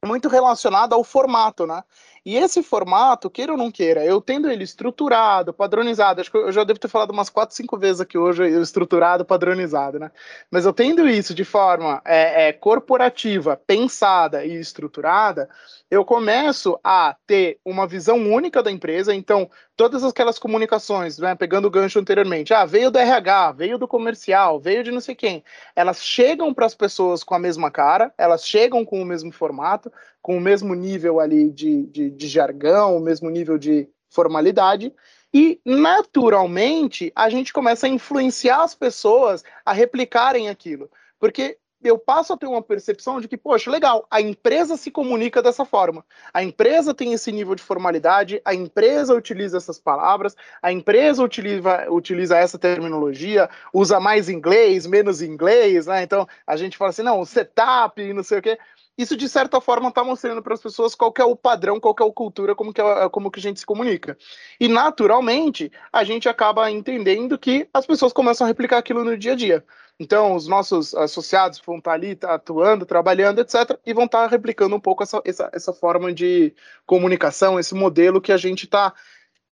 muito 0.03 0.27
relacionada 0.27 0.95
ao 0.95 1.03
formato, 1.03 1.67
né? 1.67 1.83
E 2.25 2.37
esse 2.37 2.63
formato, 2.63 3.29
queira 3.29 3.51
ou 3.51 3.57
não 3.57 3.69
queira, 3.69 4.05
eu 4.05 4.21
tendo 4.21 4.49
ele 4.49 4.63
estruturado, 4.63 5.53
padronizado, 5.53 6.21
acho 6.21 6.31
que 6.31 6.37
eu 6.37 6.53
já 6.53 6.63
devo 6.63 6.79
ter 6.79 6.87
falado 6.87 7.11
umas 7.11 7.29
quatro, 7.29 7.53
cinco 7.53 7.77
vezes 7.77 7.99
aqui 7.99 8.17
hoje, 8.17 8.47
estruturado, 8.61 9.25
padronizado, 9.25 9.99
né? 9.99 10.09
Mas 10.49 10.65
eu 10.65 10.71
tendo 10.71 11.07
isso 11.07 11.33
de 11.33 11.43
forma 11.43 12.01
é, 12.05 12.47
é, 12.47 12.53
corporativa, 12.53 13.57
pensada 13.67 14.45
e 14.45 14.53
estruturada, 14.55 15.49
eu 15.91 16.05
começo 16.05 16.79
a 16.81 17.15
ter 17.27 17.59
uma 17.63 17.85
visão 17.85 18.17
única 18.31 18.63
da 18.63 18.71
empresa, 18.71 19.13
então 19.13 19.49
todas 19.75 20.03
aquelas 20.03 20.39
comunicações, 20.39 21.17
né, 21.19 21.35
pegando 21.35 21.67
o 21.67 21.71
gancho 21.71 21.99
anteriormente, 21.99 22.53
ah, 22.53 22.65
veio 22.65 22.89
do 22.89 22.97
RH, 22.97 23.51
veio 23.51 23.77
do 23.77 23.87
comercial, 23.87 24.59
veio 24.59 24.83
de 24.83 24.91
não 24.91 25.01
sei 25.01 25.13
quem, 25.13 25.43
elas 25.75 26.01
chegam 26.03 26.53
para 26.53 26.65
as 26.65 26.73
pessoas 26.73 27.23
com 27.23 27.35
a 27.35 27.39
mesma 27.39 27.69
cara, 27.69 28.13
elas 28.17 28.47
chegam 28.47 28.85
com 28.85 29.01
o 29.01 29.05
mesmo 29.05 29.31
formato, 29.31 29.91
com 30.23 30.37
o 30.37 30.41
mesmo 30.41 30.73
nível 30.73 31.19
ali 31.19 31.51
de, 31.51 31.85
de, 31.87 32.09
de 32.09 32.27
jargão, 32.27 32.95
o 32.95 33.01
mesmo 33.01 33.29
nível 33.29 33.57
de 33.57 33.87
formalidade, 34.09 34.93
e 35.33 35.59
naturalmente 35.65 37.11
a 37.13 37.29
gente 37.29 37.51
começa 37.51 37.87
a 37.87 37.89
influenciar 37.89 38.63
as 38.63 38.73
pessoas 38.73 39.43
a 39.65 39.73
replicarem 39.73 40.47
aquilo. 40.47 40.89
Porque 41.19 41.57
eu 41.83 41.97
passo 41.97 42.31
a 42.31 42.37
ter 42.37 42.45
uma 42.45 42.61
percepção 42.61 43.19
de 43.19 43.27
que, 43.27 43.35
poxa, 43.35 43.69
legal, 43.69 44.07
a 44.09 44.21
empresa 44.21 44.77
se 44.77 44.89
comunica 44.89 45.41
dessa 45.41 45.65
forma. 45.65 46.05
A 46.33 46.41
empresa 46.41 46.93
tem 46.93 47.11
esse 47.11 47.29
nível 47.31 47.55
de 47.55 47.63
formalidade, 47.63 48.41
a 48.45 48.53
empresa 48.55 49.13
utiliza 49.13 49.57
essas 49.57 49.77
palavras, 49.77 50.35
a 50.61 50.71
empresa 50.71 51.21
utiliza, 51.21 51.91
utiliza 51.91 52.37
essa 52.37 52.57
terminologia, 52.57 53.49
usa 53.73 53.99
mais 53.99 54.29
inglês, 54.29 54.85
menos 54.85 55.21
inglês, 55.21 55.87
né? 55.87 56.03
Então 56.03 56.25
a 56.47 56.55
gente 56.55 56.77
fala 56.77 56.91
assim, 56.91 57.03
não, 57.03 57.25
setup 57.25 58.13
não 58.13 58.23
sei 58.23 58.39
o 58.39 58.41
quê. 58.41 58.57
Isso, 58.97 59.17
de 59.17 59.27
certa 59.27 59.59
forma, 59.59 59.89
está 59.89 60.03
mostrando 60.03 60.41
para 60.41 60.53
as 60.53 60.61
pessoas 60.61 60.93
qual 60.93 61.13
é 61.17 61.23
o 61.23 61.35
padrão, 61.35 61.79
qual 61.79 61.95
é 61.99 62.03
a 62.03 62.11
cultura, 62.11 62.53
como 62.53 62.71
que, 62.71 62.79
é, 62.79 63.09
como 63.09 63.31
que 63.31 63.39
a 63.39 63.41
gente 63.41 63.59
se 63.59 63.65
comunica. 63.65 64.15
E, 64.59 64.67
naturalmente, 64.67 65.71
a 65.91 66.03
gente 66.03 66.29
acaba 66.29 66.69
entendendo 66.69 67.37
que 67.37 67.67
as 67.73 67.85
pessoas 67.85 68.13
começam 68.13 68.45
a 68.45 68.47
replicar 68.47 68.77
aquilo 68.77 69.03
no 69.03 69.17
dia 69.17 69.33
a 69.33 69.35
dia. 69.35 69.65
Então, 69.99 70.35
os 70.35 70.47
nossos 70.47 70.93
associados 70.93 71.61
vão 71.65 71.77
estar 71.77 71.93
ali 71.93 72.15
tá 72.15 72.35
atuando, 72.35 72.85
trabalhando, 72.85 73.39
etc., 73.39 73.79
e 73.85 73.93
vão 73.93 74.05
estar 74.05 74.27
replicando 74.27 74.75
um 74.75 74.79
pouco 74.79 75.03
essa, 75.03 75.21
essa, 75.25 75.49
essa 75.53 75.73
forma 75.73 76.13
de 76.13 76.53
comunicação, 76.85 77.59
esse 77.59 77.73
modelo 77.73 78.21
que 78.21 78.31
a 78.31 78.37
gente 78.37 78.65
está 78.65 78.93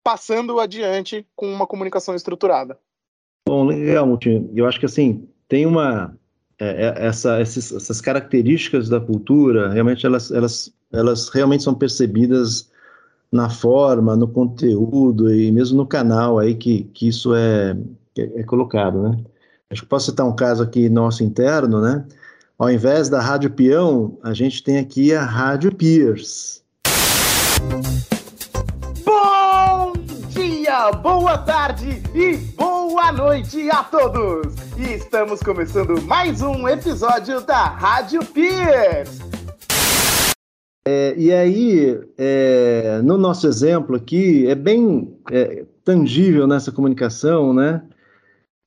passando 0.03 0.59
adiante 0.59 1.25
com 1.35 1.51
uma 1.51 1.67
comunicação 1.67 2.15
estruturada. 2.15 2.77
Bom, 3.47 3.65
legal, 3.65 4.05
Mutinho. 4.05 4.51
Eu 4.55 4.67
acho 4.67 4.79
que 4.79 4.85
assim, 4.85 5.27
tem 5.47 5.65
uma. 5.65 6.17
É, 6.59 6.87
é, 6.87 7.05
essa, 7.07 7.39
essas, 7.39 7.71
essas, 7.71 8.01
características 8.01 8.89
da 8.89 8.99
cultura, 8.99 9.69
realmente 9.69 10.05
elas, 10.05 10.29
elas, 10.29 10.73
elas 10.91 11.29
realmente 11.29 11.63
são 11.63 11.73
percebidas 11.73 12.69
na 13.31 13.49
forma, 13.49 14.13
no 14.15 14.27
conteúdo 14.27 15.33
e 15.33 15.51
mesmo 15.53 15.77
no 15.77 15.87
canal 15.87 16.37
aí 16.37 16.53
que, 16.55 16.83
que 16.93 17.07
isso 17.07 17.33
é, 17.33 17.77
é, 18.17 18.41
é 18.41 18.43
colocado, 18.43 19.01
né? 19.01 19.17
Acho 19.69 19.83
que 19.83 19.87
posso 19.87 20.07
citar 20.07 20.27
um 20.27 20.35
caso 20.35 20.61
aqui 20.61 20.89
nosso 20.89 21.23
interno, 21.23 21.79
né? 21.79 22.03
Ao 22.57 22.69
invés 22.69 23.07
da 23.07 23.21
Rádio 23.21 23.51
Peão, 23.51 24.17
a 24.21 24.33
gente 24.33 24.61
tem 24.61 24.79
aqui 24.79 25.13
a 25.13 25.23
Rádio 25.23 25.73
Peers. 25.73 26.61
Bom 29.05 29.93
dia, 30.27 30.91
boa 30.91 31.37
tarde 31.37 32.01
e 32.13 32.35
boa 32.57 33.13
noite 33.13 33.69
a 33.69 33.83
todos! 33.83 34.58
E 34.79 34.93
estamos 34.93 35.41
começando 35.41 36.01
mais 36.03 36.41
um 36.41 36.65
episódio 36.65 37.41
da 37.41 37.65
Rádio 37.65 38.25
Peers. 38.25 39.19
É, 40.87 41.13
e 41.17 41.33
aí, 41.33 41.99
é, 42.17 43.01
no 43.03 43.17
nosso 43.17 43.45
exemplo 43.45 43.97
aqui, 43.97 44.47
é 44.47 44.55
bem 44.55 45.13
é, 45.29 45.65
tangível 45.83 46.47
nessa 46.47 46.71
comunicação, 46.71 47.53
né? 47.53 47.83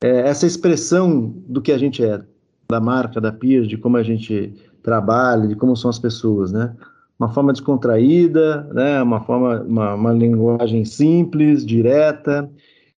é, 0.03 0.29
essa 0.29 0.47
expressão 0.47 1.33
do 1.49 1.63
que 1.63 1.73
a 1.73 1.79
gente 1.79 2.05
é, 2.05 2.21
da 2.69 2.79
marca, 2.79 3.19
da 3.19 3.33
PIR, 3.33 3.63
de 3.63 3.79
como 3.79 3.97
a 3.97 4.03
gente 4.03 4.53
trabalha, 4.83 5.49
de 5.49 5.57
como 5.57 5.75
são 5.75 5.89
as 5.89 5.99
pessoas, 5.99 6.53
né? 6.53 6.77
Uma 7.19 7.33
forma 7.33 7.53
descontraída, 7.53 8.69
né? 8.75 9.01
Uma 9.03 9.23
forma, 9.23 9.63
uma, 9.63 9.95
uma 9.95 10.13
linguagem 10.13 10.85
simples, 10.85 11.65
direta 11.65 12.51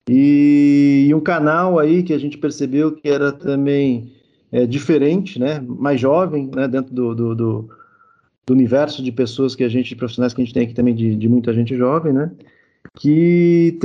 e, 0.09 1.07
e, 1.07 1.13
um 1.13 1.19
canal 1.19 1.79
aí 1.79 2.03
que 2.03 2.13
a 2.13 2.17
gente 2.17 2.37
percebeu 2.37 2.91
que 2.91 3.07
era 3.07 3.31
também 3.31 4.11
é, 4.51 4.65
diferente, 4.65 5.39
né? 5.39 5.59
Mais 5.65 5.99
jovem, 5.99 6.49
né? 6.53 6.67
Dentro 6.67 6.93
do, 6.93 7.15
do, 7.15 7.35
do, 7.35 7.69
do 8.45 8.53
universo 8.53 9.01
de 9.01 9.11
pessoas 9.11 9.55
que 9.55 9.63
a 9.63 9.69
gente, 9.69 9.95
profissionais 9.95 10.33
que 10.33 10.41
a 10.41 10.45
gente 10.45 10.53
tem 10.53 10.63
aqui 10.63 10.73
também 10.73 10.93
de, 10.93 11.15
de 11.15 11.29
muita 11.29 11.53
gente 11.53 11.75
jovem, 11.77 12.11
né? 12.13 12.31
que, 12.95 13.77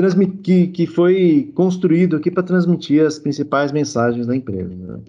que, 0.42 0.66
que 0.68 0.86
foi 0.86 1.50
construído 1.54 2.16
aqui 2.16 2.30
para 2.30 2.42
transmitir 2.42 3.04
as 3.04 3.18
principais 3.18 3.72
mensagens 3.72 4.26
da 4.26 4.36
empresa. 4.36 4.74
Né? 4.74 5.00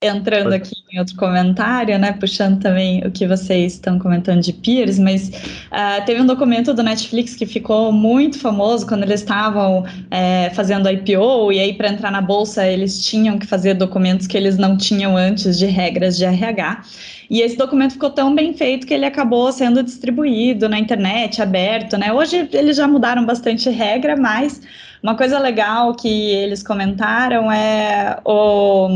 Entrando 0.00 0.52
aqui 0.52 0.76
em 0.92 1.00
outro 1.00 1.16
comentário, 1.16 1.98
né, 1.98 2.12
puxando 2.12 2.60
também 2.60 3.04
o 3.04 3.10
que 3.10 3.26
vocês 3.26 3.72
estão 3.72 3.98
comentando 3.98 4.40
de 4.40 4.52
peers, 4.52 4.96
mas 4.96 5.28
uh, 5.28 6.04
teve 6.06 6.22
um 6.22 6.26
documento 6.26 6.72
do 6.72 6.84
Netflix 6.84 7.34
que 7.34 7.44
ficou 7.44 7.90
muito 7.90 8.38
famoso 8.38 8.86
quando 8.86 9.02
eles 9.02 9.20
estavam 9.20 9.84
é, 10.08 10.50
fazendo 10.50 10.88
IPO, 10.88 11.50
e 11.50 11.58
aí 11.58 11.72
para 11.74 11.88
entrar 11.88 12.12
na 12.12 12.20
bolsa 12.20 12.64
eles 12.64 13.04
tinham 13.04 13.40
que 13.40 13.46
fazer 13.46 13.74
documentos 13.74 14.28
que 14.28 14.36
eles 14.36 14.56
não 14.56 14.76
tinham 14.76 15.16
antes 15.16 15.58
de 15.58 15.66
regras 15.66 16.16
de 16.16 16.24
RH. 16.24 16.84
E 17.28 17.40
esse 17.40 17.56
documento 17.56 17.94
ficou 17.94 18.10
tão 18.10 18.32
bem 18.32 18.54
feito 18.54 18.86
que 18.86 18.94
ele 18.94 19.04
acabou 19.04 19.50
sendo 19.50 19.82
distribuído 19.82 20.68
na 20.68 20.78
internet, 20.78 21.42
aberto, 21.42 21.98
né? 21.98 22.12
Hoje 22.12 22.48
eles 22.52 22.76
já 22.76 22.86
mudaram 22.86 23.26
bastante 23.26 23.68
regra, 23.68 24.16
mas 24.16 24.62
Uma 25.02 25.16
coisa 25.16 25.38
legal 25.38 25.94
que 25.94 26.08
eles 26.08 26.62
comentaram 26.62 27.50
é 27.50 28.20
o, 28.24 28.88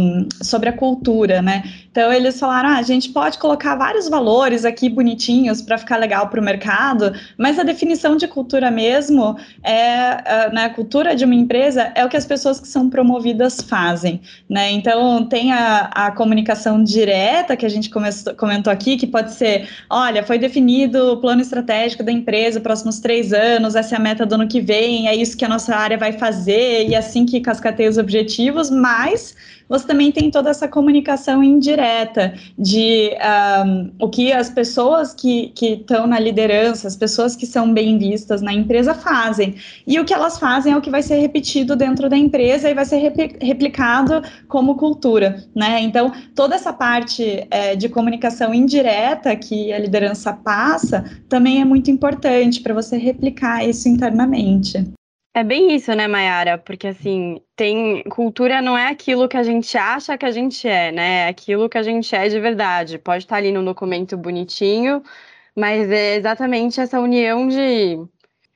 sobre 0.42 0.68
a 0.68 0.72
cultura, 0.72 1.40
né? 1.40 1.62
Então 1.92 2.10
eles 2.10 2.40
falaram: 2.40 2.70
ah, 2.70 2.78
a 2.78 2.82
gente 2.82 3.10
pode 3.10 3.38
colocar 3.38 3.76
vários 3.76 4.08
valores 4.08 4.64
aqui 4.64 4.88
bonitinhos 4.88 5.60
para 5.60 5.76
ficar 5.76 5.98
legal 5.98 6.28
para 6.28 6.40
o 6.40 6.42
mercado, 6.42 7.12
mas 7.36 7.58
a 7.58 7.62
definição 7.62 8.16
de 8.16 8.26
cultura 8.26 8.70
mesmo 8.70 9.36
é, 9.62 10.50
né, 10.50 10.64
a 10.64 10.70
cultura 10.70 11.14
de 11.14 11.24
uma 11.24 11.34
empresa 11.34 11.92
é 11.94 12.04
o 12.04 12.08
que 12.08 12.16
as 12.16 12.24
pessoas 12.24 12.58
que 12.58 12.66
são 12.66 12.88
promovidas 12.88 13.60
fazem, 13.60 14.22
né? 14.48 14.72
Então 14.72 15.26
tem 15.26 15.52
a, 15.52 15.90
a 15.94 16.10
comunicação 16.10 16.82
direta 16.82 17.56
que 17.56 17.66
a 17.66 17.68
gente 17.68 17.90
comentou 17.90 18.72
aqui, 18.72 18.96
que 18.96 19.06
pode 19.06 19.34
ser: 19.34 19.68
olha, 19.90 20.24
foi 20.24 20.38
definido 20.38 21.12
o 21.12 21.16
plano 21.18 21.42
estratégico 21.42 22.02
da 22.02 22.10
empresa, 22.10 22.58
próximos 22.58 23.00
três 23.00 23.34
anos, 23.34 23.76
essa 23.76 23.94
é 23.94 23.98
a 23.98 24.00
meta 24.00 24.24
do 24.24 24.34
ano 24.34 24.48
que 24.48 24.62
vem, 24.62 25.08
é 25.08 25.14
isso 25.14 25.36
que 25.36 25.44
a 25.44 25.48
nossa 25.48 25.76
área 25.76 25.98
vai 25.98 26.12
fazer, 26.12 26.88
e 26.88 26.94
é 26.94 26.98
assim 26.98 27.26
que 27.26 27.38
cascateia 27.38 27.90
os 27.90 27.98
objetivos, 27.98 28.70
mas 28.70 29.34
você 29.72 29.86
também 29.86 30.12
tem 30.12 30.30
toda 30.30 30.50
essa 30.50 30.68
comunicação 30.68 31.42
indireta 31.42 32.34
de 32.58 33.10
um, 33.64 33.90
o 33.98 34.10
que 34.10 34.30
as 34.30 34.50
pessoas 34.50 35.14
que 35.14 35.50
estão 35.58 36.06
na 36.06 36.20
liderança, 36.20 36.86
as 36.86 36.94
pessoas 36.94 37.34
que 37.34 37.46
são 37.46 37.72
bem 37.72 37.96
vistas 37.96 38.42
na 38.42 38.52
empresa 38.52 38.92
fazem. 38.92 39.54
E 39.86 39.98
o 39.98 40.04
que 40.04 40.12
elas 40.12 40.38
fazem 40.38 40.74
é 40.74 40.76
o 40.76 40.82
que 40.82 40.90
vai 40.90 41.02
ser 41.02 41.16
repetido 41.16 41.74
dentro 41.74 42.10
da 42.10 42.18
empresa 42.18 42.68
e 42.68 42.74
vai 42.74 42.84
ser 42.84 42.98
replicado 43.40 44.22
como 44.46 44.76
cultura, 44.76 45.42
né? 45.56 45.80
Então, 45.80 46.12
toda 46.34 46.54
essa 46.54 46.74
parte 46.74 47.46
é, 47.50 47.74
de 47.74 47.88
comunicação 47.88 48.52
indireta 48.52 49.34
que 49.34 49.72
a 49.72 49.78
liderança 49.78 50.34
passa 50.34 51.02
também 51.30 51.62
é 51.62 51.64
muito 51.64 51.90
importante 51.90 52.60
para 52.60 52.74
você 52.74 52.98
replicar 52.98 53.66
isso 53.66 53.88
internamente. 53.88 54.92
É 55.34 55.42
bem 55.42 55.74
isso, 55.74 55.90
né, 55.94 56.06
Mayara? 56.06 56.58
Porque 56.58 56.88
assim, 56.88 57.40
tem 57.56 58.02
cultura 58.04 58.60
não 58.60 58.76
é 58.76 58.88
aquilo 58.88 59.28
que 59.28 59.36
a 59.36 59.42
gente 59.42 59.78
acha 59.78 60.18
que 60.18 60.26
a 60.26 60.30
gente 60.30 60.68
é, 60.68 60.92
né? 60.92 61.26
É 61.26 61.28
aquilo 61.28 61.70
que 61.70 61.78
a 61.78 61.82
gente 61.82 62.14
é 62.14 62.28
de 62.28 62.38
verdade. 62.38 62.98
Pode 62.98 63.24
estar 63.24 63.36
ali 63.36 63.50
no 63.50 63.64
documento 63.64 64.14
bonitinho, 64.16 65.02
mas 65.56 65.90
é 65.90 66.16
exatamente 66.16 66.80
essa 66.80 67.00
união 67.00 67.48
de 67.48 67.98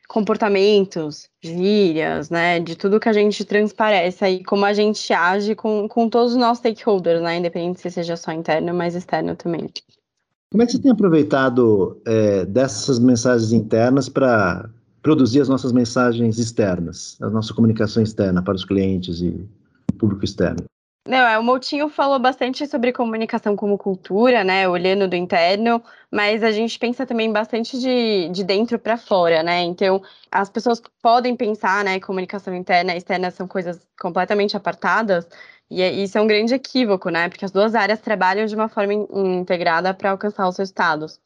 comportamentos, 0.07 1.31
gírias, 1.43 2.29
né? 2.29 2.61
De 2.61 2.77
tudo 2.77 3.01
que 3.01 3.09
a 3.09 3.13
gente 3.13 3.43
transparece 3.45 4.25
aí, 4.25 4.45
como 4.45 4.67
a 4.67 4.75
gente 4.75 5.13
age 5.15 5.55
com, 5.55 5.89
com 5.89 6.11
todos 6.11 6.33
os 6.33 6.39
nossos 6.39 6.59
stakeholders, 6.59 7.23
né? 7.23 7.39
Independente 7.39 7.81
se 7.81 7.91
seja 7.91 8.19
só 8.19 8.33
interno, 8.33 8.75
mas 8.75 8.95
externo 8.95 9.35
também. 9.35 9.71
Como 10.53 10.63
é 10.63 10.67
que 10.67 10.73
você 10.73 10.79
tem 10.79 10.93
aproveitado 10.93 12.01
é, 12.07 12.45
dessas 12.45 12.99
mensagens 12.99 13.53
internas 13.53 14.11
para 14.11 14.69
produzir 15.07 15.41
as 15.41 15.49
nossas 15.49 15.71
mensagens 15.71 16.37
externas, 16.37 17.17
a 17.23 17.31
nossa 17.31 17.55
comunicação 17.55 18.03
externa 18.03 18.43
para 18.43 18.57
os 18.57 18.65
clientes 18.65 19.21
e 19.21 19.49
público 19.97 20.25
externo. 20.25 20.65
Não, 21.07 21.19
é, 21.19 21.39
o 21.39 21.45
Moutinho 21.45 21.89
falou 21.89 22.19
bastante 22.19 22.67
sobre 22.67 22.93
comunicação 22.93 23.55
como 23.55 23.79
cultura, 23.79 24.43
né, 24.43 24.69
olhando 24.69 25.07
do 25.07 25.15
interno, 25.15 25.81
mas 26.11 26.43
a 26.43 26.51
gente 26.51 26.77
pensa 26.77 27.07
também 27.07 27.33
bastante 27.33 27.79
de, 27.79 28.29
de 28.31 28.43
dentro 28.43 28.81
para 28.81 28.97
fora, 28.97 29.45
né, 29.45 29.63
então 29.63 30.03
as 30.29 30.51
pessoas 30.51 30.83
podem 31.01 31.37
pensar, 31.37 31.85
né, 31.85 32.01
comunicação 32.01 32.53
interna 32.53 32.93
e 32.93 32.99
externa 32.99 33.31
são 33.31 33.47
coisas 33.47 33.79
completamente 34.01 34.57
apartadas, 34.57 35.29
e 35.71 35.83
é, 35.83 35.93
isso 35.93 36.19
é 36.19 36.21
um 36.21 36.27
grande 36.27 36.53
equívoco, 36.53 37.11
né, 37.11 37.29
porque 37.29 37.45
as 37.45 37.53
duas 37.53 37.77
áreas 37.77 38.01
trabalham 38.01 38.45
de 38.45 38.57
uma 38.57 38.69
forma 38.69 38.93
integrada 38.93 39.95
para 39.95 40.11
alcançar 40.11 40.49
os 40.49 40.57
resultados. 40.57 41.21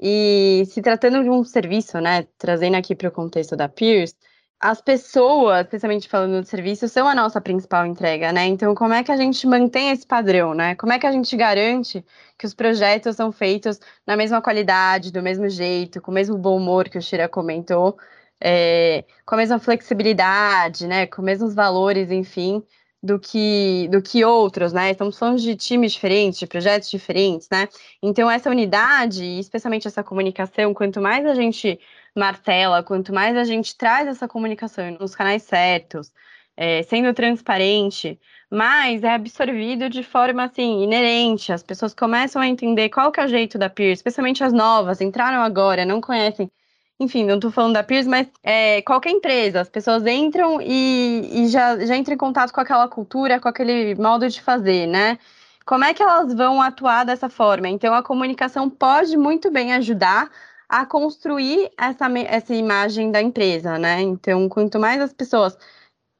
E 0.00 0.64
se 0.66 0.80
tratando 0.82 1.22
de 1.22 1.30
um 1.30 1.42
serviço, 1.44 2.00
né, 2.00 2.26
trazendo 2.38 2.76
aqui 2.76 2.94
para 2.94 3.08
o 3.08 3.12
contexto 3.12 3.56
da 3.56 3.68
Pierce, 3.68 4.14
as 4.60 4.80
pessoas, 4.80 5.60
especialmente 5.62 6.08
falando 6.08 6.42
de 6.42 6.48
serviço, 6.48 6.88
são 6.88 7.06
a 7.06 7.14
nossa 7.14 7.40
principal 7.40 7.86
entrega, 7.86 8.32
né? 8.32 8.46
Então, 8.46 8.74
como 8.74 8.92
é 8.92 9.04
que 9.04 9.12
a 9.12 9.16
gente 9.16 9.46
mantém 9.46 9.90
esse 9.90 10.04
padrão, 10.06 10.52
né? 10.52 10.74
Como 10.74 10.92
é 10.92 10.98
que 10.98 11.06
a 11.06 11.12
gente 11.12 11.36
garante 11.36 12.04
que 12.36 12.44
os 12.44 12.54
projetos 12.54 13.14
são 13.16 13.30
feitos 13.30 13.78
na 14.06 14.16
mesma 14.16 14.42
qualidade, 14.42 15.12
do 15.12 15.22
mesmo 15.22 15.48
jeito, 15.48 16.00
com 16.00 16.10
o 16.10 16.14
mesmo 16.14 16.36
bom 16.36 16.56
humor 16.56 16.88
que 16.88 16.98
o 16.98 17.02
Shira 17.02 17.28
comentou, 17.28 17.96
é, 18.40 19.04
com 19.24 19.34
a 19.36 19.38
mesma 19.38 19.60
flexibilidade, 19.60 20.88
né? 20.88 21.06
Com 21.06 21.22
os 21.22 21.26
mesmos 21.26 21.54
valores, 21.54 22.10
enfim, 22.10 22.62
do 23.02 23.18
que, 23.18 23.88
do 23.90 24.02
que 24.02 24.24
outros, 24.24 24.72
né? 24.72 24.90
Estamos 24.90 25.18
falando 25.18 25.38
de 25.40 25.54
times 25.54 25.92
diferentes, 25.92 26.38
de 26.38 26.46
projetos 26.46 26.90
diferentes, 26.90 27.48
né? 27.50 27.68
Então, 28.02 28.30
essa 28.30 28.50
unidade, 28.50 29.24
especialmente 29.38 29.86
essa 29.86 30.02
comunicação, 30.02 30.74
quanto 30.74 31.00
mais 31.00 31.24
a 31.24 31.34
gente 31.34 31.78
martela, 32.16 32.82
quanto 32.82 33.12
mais 33.12 33.36
a 33.36 33.44
gente 33.44 33.76
traz 33.76 34.08
essa 34.08 34.26
comunicação 34.26 34.90
nos 34.98 35.14
canais 35.14 35.44
certos, 35.44 36.12
é, 36.56 36.82
sendo 36.82 37.14
transparente, 37.14 38.18
mais 38.50 39.04
é 39.04 39.10
absorvido 39.10 39.88
de 39.88 40.02
forma 40.02 40.44
assim 40.44 40.82
inerente. 40.82 41.52
As 41.52 41.62
pessoas 41.62 41.94
começam 41.94 42.42
a 42.42 42.48
entender 42.48 42.88
qual 42.88 43.12
que 43.12 43.20
é 43.20 43.24
o 43.24 43.28
jeito 43.28 43.58
da 43.58 43.70
Peer, 43.70 43.92
especialmente 43.92 44.42
as 44.42 44.52
novas, 44.52 45.00
entraram 45.00 45.42
agora, 45.42 45.84
não 45.84 46.00
conhecem 46.00 46.50
enfim, 47.00 47.24
não 47.24 47.36
estou 47.36 47.50
falando 47.50 47.74
da 47.74 47.82
Peers, 47.82 48.06
mas 48.06 48.26
é, 48.42 48.82
qualquer 48.82 49.10
empresa, 49.10 49.60
as 49.60 49.68
pessoas 49.68 50.04
entram 50.06 50.60
e, 50.60 51.44
e 51.44 51.48
já, 51.48 51.78
já 51.84 51.96
entram 51.96 52.14
em 52.14 52.18
contato 52.18 52.52
com 52.52 52.60
aquela 52.60 52.88
cultura, 52.88 53.40
com 53.40 53.48
aquele 53.48 53.94
modo 53.94 54.28
de 54.28 54.40
fazer, 54.42 54.86
né? 54.86 55.18
Como 55.64 55.84
é 55.84 55.94
que 55.94 56.02
elas 56.02 56.34
vão 56.34 56.60
atuar 56.60 57.04
dessa 57.04 57.28
forma? 57.28 57.68
Então, 57.68 57.94
a 57.94 58.02
comunicação 58.02 58.68
pode 58.68 59.16
muito 59.16 59.50
bem 59.50 59.74
ajudar 59.74 60.30
a 60.68 60.84
construir 60.86 61.70
essa, 61.78 62.06
essa 62.26 62.54
imagem 62.54 63.10
da 63.12 63.22
empresa, 63.22 63.78
né? 63.78 64.00
Então, 64.00 64.48
quanto 64.48 64.78
mais 64.78 65.00
as 65.00 65.12
pessoas 65.12 65.56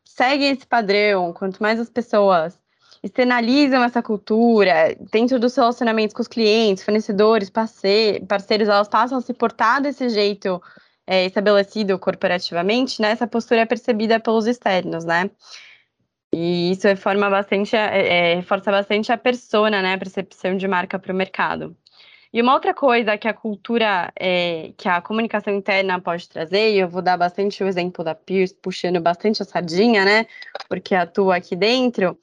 seguem 0.05 0.51
esse 0.51 0.67
padrão, 0.67 1.33
quanto 1.33 1.63
mais 1.63 1.81
as 1.81 1.91
pessoas 1.91 2.59
externalizam 3.03 3.83
essa 3.85 4.03
cultura 4.03 4.97
dentro 5.13 5.39
dos 5.39 5.55
relacionamentos 5.57 6.15
com 6.15 6.23
os 6.23 6.29
clientes, 6.29 6.85
fornecedores, 6.85 7.51
parceiros, 7.51 8.69
elas 8.69 8.89
passam 8.89 9.19
a 9.19 9.21
se 9.21 9.33
portar 9.33 9.81
desse 9.81 10.09
jeito 10.09 10.61
é, 11.07 11.25
estabelecido 11.25 11.99
corporativamente, 11.99 13.01
né? 13.01 13.13
Essa 13.13 13.27
postura 13.27 13.63
é 13.63 13.67
percebida 13.67 14.21
pelos 14.21 14.47
externos, 14.47 15.05
né? 15.05 15.31
E 16.33 16.73
isso 16.73 16.87
reforma 16.87 17.31
bastante, 17.31 17.75
é, 17.75 18.33
é, 18.33 18.35
reforça 18.37 18.71
bastante 18.71 19.11
a 19.11 19.17
persona, 19.17 19.81
né? 19.81 19.95
A 19.95 19.99
percepção 19.99 20.57
de 20.57 20.69
marca 20.69 20.99
para 20.99 21.13
o 21.13 21.17
mercado. 21.17 21.75
E 22.31 22.43
uma 22.43 22.53
outra 22.53 22.75
coisa 22.75 23.17
que 23.17 23.27
a 23.27 23.33
cultura, 23.33 24.13
é, 24.15 24.73
que 24.77 24.87
a 24.87 25.01
comunicação 25.01 25.55
interna 25.55 25.99
pode 25.99 26.29
trazer, 26.29 26.75
e 26.75 26.79
eu 26.79 26.89
vou 26.89 27.01
dar 27.01 27.17
bastante 27.17 27.65
o 27.65 27.67
exemplo 27.67 28.05
da 28.05 28.15
Pierce, 28.15 28.55
puxando 28.55 29.01
bastante 29.01 29.43
a 29.43 29.47
sardinha, 29.47 30.05
né? 30.05 30.27
Porque 30.69 30.95
atua 30.95 31.37
aqui 31.37 31.57
dentro, 31.57 32.19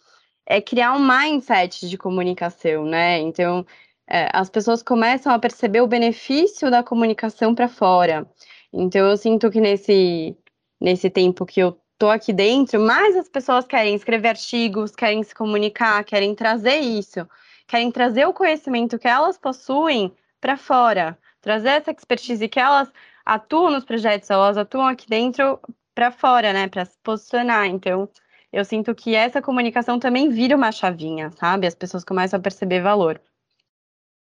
é 0.46 0.62
criar 0.62 0.94
um 0.94 1.00
mindset 1.00 1.88
de 1.90 1.98
comunicação, 1.98 2.86
né? 2.86 3.20
Então, 3.20 3.66
é, 4.08 4.30
as 4.34 4.50
pessoas 4.50 4.84
começam 4.84 5.34
a 5.34 5.40
perceber 5.40 5.82
o 5.82 5.88
benefício 5.88 6.70
da 6.70 6.84
comunicação 6.84 7.56
para 7.56 7.68
fora. 7.68 8.30
Então, 8.72 9.10
eu 9.10 9.18
sinto 9.18 9.50
que 9.50 9.60
nesse, 9.60 10.38
nesse 10.80 11.10
tempo 11.10 11.46
que 11.46 11.60
eu 11.60 11.80
tô 11.98 12.10
aqui 12.10 12.34
dentro, 12.34 12.80
mais 12.80 13.16
as 13.16 13.30
pessoas 13.30 13.66
querem 13.66 13.96
escrever 13.96 14.30
artigos, 14.30 14.96
querem 14.96 15.24
se 15.24 15.34
comunicar, 15.34 16.04
querem 16.04 16.36
trazer 16.36 16.80
isso, 16.80 17.28
querem 17.68 17.92
trazer 17.92 18.26
o 18.28 18.34
conhecimento 18.34 19.00
que 19.00 19.08
elas 19.08 19.38
possuem 19.38 20.14
para 20.42 20.58
fora, 20.58 21.18
trazer 21.42 21.70
essa 21.70 21.92
expertise 21.92 22.48
que 22.48 22.60
elas 22.60 22.92
atuam 23.26 23.72
nos 23.72 23.86
projetos, 23.86 24.30
elas 24.30 24.58
atuam 24.58 24.88
aqui 24.88 25.08
dentro 25.10 25.60
para 25.96 26.12
fora, 26.12 26.54
né, 26.54 26.68
para 26.68 26.86
se 26.86 26.98
posicionar. 27.02 27.66
Então, 27.68 28.10
eu 28.56 28.64
sinto 28.64 28.96
que 28.96 29.14
essa 29.14 29.42
comunicação 29.42 30.00
também 30.00 30.30
vira 30.30 30.56
uma 30.56 30.72
chavinha, 30.72 31.30
sabe? 31.32 31.68
As 31.68 31.76
pessoas 31.76 32.06
começam 32.06 32.40
a 32.40 32.42
perceber 32.42 32.82
valor. 32.82 33.20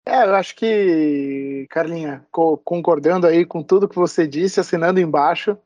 É, 0.06 0.24
eu 0.24 0.36
acho 0.36 0.56
que, 0.56 1.66
Carlinha, 1.68 2.24
co 2.32 2.56
concordando 2.58 3.26
aí 3.26 3.44
com 3.44 3.64
tudo 3.64 3.90
que 3.90 3.96
você 3.96 4.28
disse, 4.28 4.60
assinando 4.60 5.00
embaixo, 5.00 5.58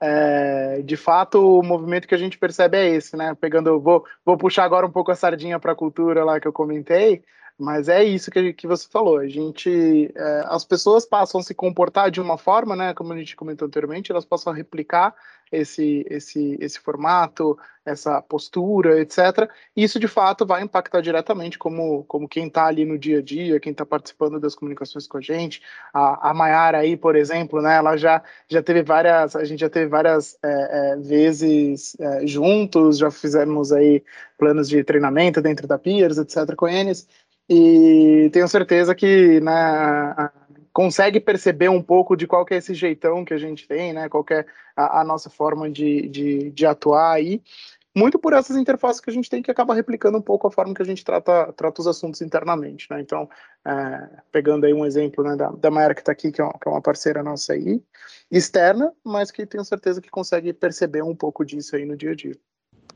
é, 0.00 0.82
de 0.82 0.96
fato, 0.96 1.58
o 1.58 1.64
movimento 1.64 2.06
que 2.06 2.14
a 2.14 2.18
gente 2.18 2.38
percebe 2.38 2.76
é 2.76 2.88
esse, 2.90 3.16
né? 3.16 3.34
Pegando, 3.40 3.80
vou, 3.80 4.04
vou 4.24 4.38
puxar 4.38 4.64
agora 4.64 4.86
um 4.86 4.90
pouco 4.90 5.10
a 5.10 5.16
sardinha 5.16 5.58
para 5.58 5.72
a 5.72 5.76
cultura 5.76 6.24
lá 6.24 6.38
que 6.38 6.46
eu 6.46 6.52
comentei, 6.52 7.24
mas 7.58 7.88
é 7.88 8.02
isso 8.02 8.30
que, 8.30 8.52
que 8.52 8.66
você 8.66 8.88
falou. 8.88 9.18
A 9.18 9.28
gente, 9.28 10.12
é, 10.14 10.44
as 10.46 10.64
pessoas 10.64 11.04
passam 11.06 11.40
a 11.40 11.44
se 11.44 11.54
comportar 11.54 12.10
de 12.10 12.20
uma 12.20 12.38
forma, 12.38 12.74
né? 12.74 12.94
Como 12.94 13.12
a 13.12 13.16
gente 13.16 13.36
comentou 13.36 13.66
anteriormente, 13.66 14.10
elas 14.10 14.24
passam 14.24 14.52
a 14.52 14.56
replicar 14.56 15.14
esse, 15.52 16.06
esse, 16.08 16.56
esse 16.60 16.80
formato, 16.80 17.58
essa 17.84 18.22
postura, 18.22 19.00
etc. 19.00 19.50
E 19.76 19.84
isso 19.84 20.00
de 20.00 20.08
fato 20.08 20.46
vai 20.46 20.62
impactar 20.62 21.02
diretamente 21.02 21.58
como, 21.58 22.04
como 22.04 22.28
quem 22.28 22.46
está 22.46 22.66
ali 22.66 22.84
no 22.86 22.98
dia 22.98 23.18
a 23.18 23.22
dia, 23.22 23.60
quem 23.60 23.72
está 23.72 23.84
participando 23.84 24.40
das 24.40 24.54
comunicações 24.54 25.06
com 25.06 25.18
a 25.18 25.20
gente. 25.20 25.60
A, 25.92 26.30
a 26.30 26.34
Mayara 26.34 26.78
aí, 26.78 26.96
por 26.96 27.14
exemplo, 27.14 27.60
né? 27.60 27.76
Ela 27.76 27.96
já, 27.96 28.22
já 28.48 28.62
teve 28.62 28.82
várias, 28.82 29.36
a 29.36 29.44
gente 29.44 29.60
já 29.60 29.68
teve 29.68 29.86
várias 29.86 30.38
é, 30.42 30.92
é, 30.92 30.96
vezes 30.96 31.94
é, 32.00 32.26
juntos, 32.26 32.98
já 32.98 33.10
fizemos 33.10 33.72
aí 33.72 34.02
planos 34.38 34.68
de 34.68 34.82
treinamento 34.82 35.42
dentro 35.42 35.66
da 35.66 35.78
Peers, 35.78 36.18
etc. 36.18 36.54
com 36.56 36.66
eles. 36.66 37.06
E 37.54 38.30
tenho 38.30 38.48
certeza 38.48 38.94
que 38.94 39.38
né, 39.40 40.30
consegue 40.72 41.20
perceber 41.20 41.68
um 41.68 41.82
pouco 41.82 42.16
de 42.16 42.26
qual 42.26 42.46
é 42.50 42.56
esse 42.56 42.72
jeitão 42.72 43.26
que 43.26 43.34
a 43.34 43.38
gente 43.38 43.68
tem, 43.68 43.92
né? 43.92 44.08
Qual 44.08 44.24
é 44.30 44.46
a, 44.74 45.00
a 45.00 45.04
nossa 45.04 45.28
forma 45.28 45.70
de, 45.70 46.08
de, 46.08 46.50
de, 46.50 46.64
atuar 46.64 47.12
aí. 47.12 47.42
Muito 47.94 48.18
por 48.18 48.32
essas 48.32 48.56
interfaces 48.56 49.02
que 49.02 49.10
a 49.10 49.12
gente 49.12 49.28
tem 49.28 49.42
que 49.42 49.50
acaba 49.50 49.74
replicando 49.74 50.16
um 50.16 50.22
pouco 50.22 50.46
a 50.46 50.50
forma 50.50 50.72
que 50.72 50.80
a 50.80 50.84
gente 50.84 51.04
trata, 51.04 51.52
trata 51.52 51.82
os 51.82 51.86
assuntos 51.86 52.22
internamente, 52.22 52.86
né? 52.90 53.02
Então, 53.02 53.28
é, 53.66 54.08
pegando 54.32 54.64
aí 54.64 54.72
um 54.72 54.86
exemplo 54.86 55.22
né, 55.22 55.36
da, 55.36 55.50
da 55.50 55.94
que 55.94 56.00
está 56.00 56.10
aqui, 56.10 56.32
que 56.32 56.40
é, 56.40 56.44
uma, 56.44 56.54
que 56.54 56.66
é 56.66 56.70
uma 56.70 56.80
parceira 56.80 57.22
nossa 57.22 57.52
aí, 57.52 57.82
externa, 58.30 58.90
mas 59.04 59.30
que 59.30 59.44
tenho 59.44 59.62
certeza 59.62 60.00
que 60.00 60.08
consegue 60.08 60.54
perceber 60.54 61.02
um 61.02 61.14
pouco 61.14 61.44
disso 61.44 61.76
aí 61.76 61.84
no 61.84 61.98
dia 61.98 62.12
a 62.12 62.14
dia. 62.14 62.34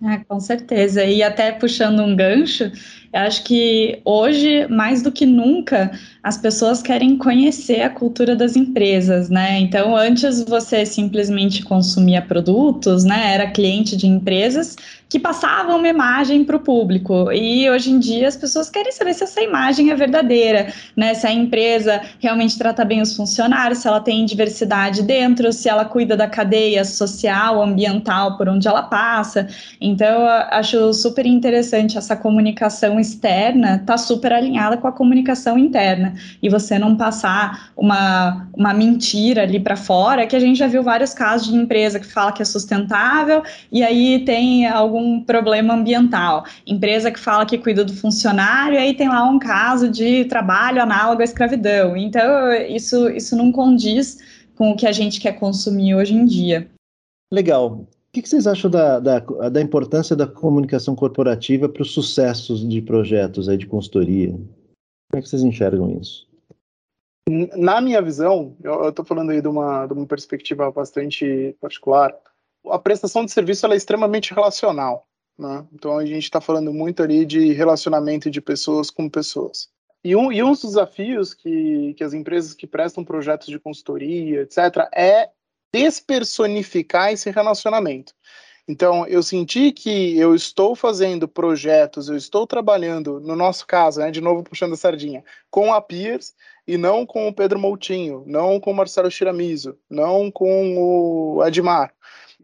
É, 0.03 0.19
com 0.19 0.39
certeza. 0.39 1.03
E 1.05 1.23
até 1.23 1.53
puxando 1.53 2.01
um 2.01 2.15
gancho, 2.15 2.65
eu 2.65 3.21
acho 3.21 3.43
que 3.45 3.99
hoje, 4.05 4.67
mais 4.69 5.01
do 5.01 5.11
que 5.11 5.25
nunca, 5.25 5.91
as 6.23 6.37
pessoas 6.37 6.83
querem 6.83 7.17
conhecer 7.17 7.81
a 7.81 7.89
cultura 7.89 8.37
das 8.37 8.57
empresas, 8.57 9.31
né? 9.31 9.59
Então, 9.59 9.97
antes 9.97 10.43
você 10.45 10.85
simplesmente 10.85 11.63
consumia 11.65 12.21
produtos, 12.21 13.05
né? 13.05 13.33
Era 13.33 13.51
cliente 13.51 13.97
de 13.97 14.07
empresas 14.07 14.77
que 15.09 15.21
passavam 15.21 15.79
uma 15.79 15.89
imagem 15.89 16.45
para 16.45 16.57
o 16.57 16.61
público. 16.61 17.31
E 17.31 17.69
hoje 17.71 17.91
em 17.91 17.99
dia 17.99 18.27
as 18.27 18.37
pessoas 18.37 18.69
querem 18.69 18.91
saber 18.91 19.15
se 19.15 19.23
essa 19.23 19.41
imagem 19.41 19.91
é 19.91 19.95
verdadeira, 19.95 20.73
né? 20.97 21.15
Se 21.15 21.27
a 21.27 21.33
empresa 21.33 22.01
realmente 22.19 22.59
trata 22.59 22.85
bem 22.85 23.01
os 23.01 23.17
funcionários, 23.17 23.79
se 23.79 23.89
ela 23.89 24.01
tem 24.01 24.25
diversidade 24.25 25.03
dentro, 25.03 25.53
se 25.53 25.69
ela 25.69 25.85
cuida 25.85 26.17
da 26.17 26.27
cadeia 26.27 26.85
social, 26.85 27.63
ambiental 27.63 28.37
por 28.37 28.49
onde 28.49 28.67
ela 28.67 28.83
passa. 28.83 29.47
Então, 29.81 30.23
eu 30.23 30.29
acho 30.51 30.93
super 30.93 31.25
interessante 31.25 31.97
essa 31.97 32.17
comunicação 32.17 32.99
externa, 32.99 33.83
tá 33.87 33.97
super 33.97 34.33
alinhada 34.33 34.77
com 34.77 34.89
a 34.89 34.93
comunicação 34.93 35.57
interna. 35.57 36.15
E 36.43 36.49
você 36.49 36.79
não 36.79 36.97
passar 36.97 37.71
uma, 37.77 38.49
uma 38.57 38.75
mentira 38.75 39.43
ali 39.43 39.61
para 39.61 39.77
fora, 39.77 40.27
que 40.27 40.35
a 40.35 40.41
gente 40.41 40.59
já 40.59 40.67
viu 40.67 40.83
vários 40.83 41.15
casos 41.15 41.49
de 41.49 41.57
empresa 41.57 42.01
que 42.01 42.07
fala 42.07 42.33
que 42.33 42.43
é 42.43 42.45
sustentável, 42.45 43.43
e 43.71 43.85
aí 43.85 44.25
tem 44.25 44.67
algum 44.67 44.96
algum 44.97 45.23
problema 45.23 45.75
ambiental. 45.75 46.45
Empresa 46.67 47.11
que 47.11 47.21
fala 47.21 47.47
que 47.47 47.59
cuida 47.59 47.85
do 47.85 47.95
funcionário, 47.95 48.79
aí 48.79 48.95
tem 48.95 49.09
lá 49.09 49.25
um 49.29 49.39
caso 49.39 49.91
de 49.91 50.25
trabalho 50.25 50.83
análogo 50.83 51.21
à 51.21 51.25
escravidão. 51.25 51.97
Então, 51.97 52.53
isso, 52.69 53.09
isso 53.11 53.37
não 53.37 53.53
condiz 53.53 54.19
com 54.57 54.71
o 54.71 54.77
que 54.77 54.87
a 54.87 54.93
gente 54.93 55.21
quer 55.21 55.39
consumir 55.39 55.95
hoje 55.95 56.15
em 56.15 56.25
dia. 56.25 56.71
Legal. 57.33 57.73
O 57.73 57.87
que 58.13 58.27
vocês 58.27 58.47
acham 58.47 58.71
da, 58.71 58.99
da, 58.99 59.19
da 59.21 59.61
importância 59.61 60.17
da 60.17 60.27
comunicação 60.27 60.97
corporativa 60.97 61.69
para 61.69 61.83
os 61.83 61.93
sucessos 61.93 62.67
de 62.67 62.81
projetos 62.81 63.47
aí 63.47 63.59
de 63.59 63.67
consultoria? 63.67 64.31
Como 64.31 65.19
é 65.19 65.21
que 65.21 65.29
vocês 65.29 65.43
enxergam 65.43 65.99
isso? 66.01 66.27
Na 67.57 67.81
minha 67.81 68.01
visão, 68.01 68.57
eu 68.63 68.89
estou 68.89 69.05
falando 69.05 69.31
aí 69.31 69.43
de 69.43 69.49
uma, 69.49 69.85
de 69.87 69.93
uma 69.93 70.07
perspectiva 70.07 70.71
bastante 70.71 71.57
particular, 71.61 72.15
a 72.71 72.79
prestação 72.79 73.25
de 73.25 73.33
serviço 73.33 73.67
é 73.67 73.77
extremamente 73.77 74.35
relacional. 74.35 75.07
Né? 75.39 75.67
Então 75.73 75.99
a 75.99 76.05
gente 76.05 76.25
está 76.25 76.41
falando 76.41 76.73
muito 76.73 77.03
ali 77.03 77.25
de 77.25 77.53
relacionamento 77.53 78.31
de 78.31 78.41
pessoas 78.41 78.91
com 78.91 79.09
pessoas. 79.09 79.69
E 80.03 80.15
um, 80.15 80.31
e 80.31 80.43
um 80.43 80.53
dos 80.53 80.63
desafios 80.63 81.35
que, 81.35 81.95
que 81.95 82.05
as 82.05 82.15
empresas 82.15 82.55
que 82.55 82.67
prestam 82.67 83.05
projetos 83.05 83.49
de 83.49 83.59
consultoria, 83.59 84.43
etc., 84.43 84.89
é 84.95 85.31
despersonificar 85.73 87.13
esse 87.13 87.31
relacionamento. 87.31 88.15
Então, 88.69 89.07
eu 89.07 89.23
senti 89.23 89.71
que 89.71 90.19
eu 90.19 90.35
estou 90.35 90.75
fazendo 90.75 91.29
projetos, 91.29 92.09
eu 92.09 92.17
estou 92.17 92.47
trabalhando, 92.47 93.21
no 93.21 93.37
nosso 93.37 93.65
caso, 93.65 94.01
né, 94.01 94.11
de 94.11 94.21
novo 94.21 94.43
puxando 94.43 94.73
a 94.73 94.77
sardinha, 94.77 95.25
com 95.51 95.73
a 95.73 95.81
Peers 95.81 96.35
e 96.67 96.77
não 96.77 97.07
com 97.07 97.29
o 97.29 97.33
Pedro 97.33 97.61
Moutinho, 97.61 98.25
não 98.27 98.59
com 98.59 98.73
o 98.73 98.75
Marcelo 98.75 99.11
Chiramizo, 99.11 99.79
não 99.89 100.33
com 100.33 100.77
o 100.79 101.47
Edmar. 101.47 101.95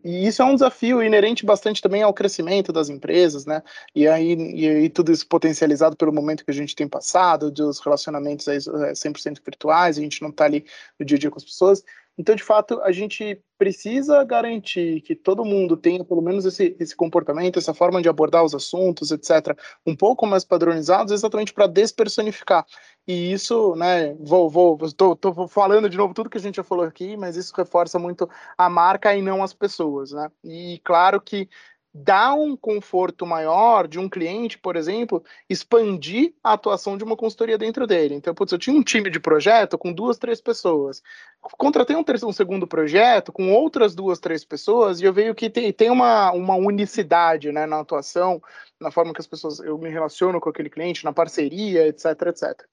E 0.05 0.27
isso 0.27 0.43
é 0.43 0.45
um 0.45 0.55
desafio 0.55 1.03
inerente 1.03 1.47
bastante 1.47 1.81
também 1.81 2.03
ao 2.03 2.13
crescimento 2.13 2.73
das 2.73 2.89
empresas, 2.89 3.47
né? 3.47 3.63
E 3.95 4.09
aí, 4.09 4.35
e 4.35 4.69
aí 4.69 4.89
tudo 4.89 5.13
isso 5.13 5.27
potencializado 5.27 5.97
pelo 5.97 6.13
momento 6.13 6.45
que 6.45 6.51
a 6.51 6.55
gente 6.55 6.75
tem 6.75 6.89
passado, 6.89 7.51
dos 7.51 7.79
relacionamentos 7.79 8.49
aí 8.49 8.59
100% 8.59 9.39
é, 9.39 9.43
virtuais, 9.45 9.99
a 9.99 10.01
gente 10.01 10.21
não 10.23 10.31
está 10.31 10.45
ali 10.45 10.65
no 10.99 11.07
dia 11.07 11.17
a 11.17 11.21
dia 11.21 11.31
com 11.31 11.39
as 11.39 11.45
pessoas. 11.45 11.85
Então, 12.23 12.37
de 12.37 12.43
fato, 12.45 12.81
a 12.83 12.93
gente 12.93 13.43
precisa 13.59 14.23
garantir 14.23 15.01
que 15.01 15.17
todo 15.17 15.45
mundo 15.45 15.77
tenha 15.77 16.05
pelo 16.05 16.23
menos 16.23 16.45
esse, 16.45 16.77
esse 16.79 16.95
comportamento, 16.95 17.59
essa 17.59 17.75
forma 17.75 18.01
de 18.01 18.09
abordar 18.09 18.45
os 18.45 18.55
assuntos, 18.55 19.11
etc., 19.11 19.59
um 19.85 19.97
pouco 19.97 20.25
mais 20.25 20.45
padronizados, 20.45 21.13
exatamente 21.13 21.53
para 21.53 21.67
despersonificar. 21.67 22.65
E 23.09 23.33
isso, 23.33 23.75
né, 23.75 24.15
vou, 24.21 24.49
vou, 24.49 24.79
tô 25.17 25.49
falando 25.49 25.91
de 25.91 25.97
novo 25.97 26.15
tudo 26.15 26.31
que 26.31 26.39
a 26.39 26.41
gente 26.41 26.55
já 26.55 26.63
falou 26.63 26.85
aqui, 26.85 27.17
mas 27.17 27.37
isso 27.37 27.53
reforça 27.57 27.99
muito 27.99 28.31
a 28.57 28.71
marca 28.71 29.13
e 29.17 29.21
não 29.21 29.43
as 29.43 29.53
pessoas, 29.53 30.13
né? 30.13 30.31
E 30.45 30.81
claro 30.85 31.21
que 31.21 31.49
dá 31.95 32.33
um 32.33 32.57
conforto 32.57 33.27
maior 33.27 33.87
de 33.87 33.99
um 33.99 34.09
cliente, 34.09 34.59
por 34.59 34.77
exemplo, 34.77 35.23
expandir 35.49 36.33
a 36.43 36.55
atuação 36.55 36.97
de 36.97 37.05
uma 37.05 37.17
consultoria 37.17 37.59
dentro 37.59 37.87
dele. 37.87 38.15
Então, 38.15 38.35
putz, 38.35 38.53
eu 38.53 38.59
tinha 38.59 38.75
um 38.75 38.83
time 38.83 39.11
de 39.11 39.21
projeto 39.21 39.77
com 39.77 39.93
duas, 39.93 40.17
três 40.17 40.41
pessoas. 40.41 41.03
Contratei 41.41 41.95
um, 41.95 42.05
um 42.27 42.33
segundo 42.33 42.67
projeto 42.67 43.33
com 43.33 43.53
outras 43.53 43.95
duas, 43.95 44.19
três 44.19 44.45
pessoas 44.45 45.01
e 45.01 45.05
eu 45.05 45.13
vejo 45.13 45.35
que 45.35 45.51
tem, 45.51 45.73
tem 45.73 45.91
uma, 45.91 46.33
uma 46.33 46.55
unicidade 46.55 47.53
né, 47.53 47.67
na 47.67 47.81
atuação, 47.81 48.41
na 48.81 48.91
forma 48.91 49.13
que 49.13 49.21
as 49.21 49.27
pessoas 49.27 49.59
eu 49.61 49.77
me 49.77 49.91
relaciono 49.91 50.41
com 50.41 50.49
aquele 50.49 50.71
cliente, 50.71 51.05
na 51.05 51.13
parceria, 51.13 51.87
etc, 51.87 52.07
etc 52.29 52.67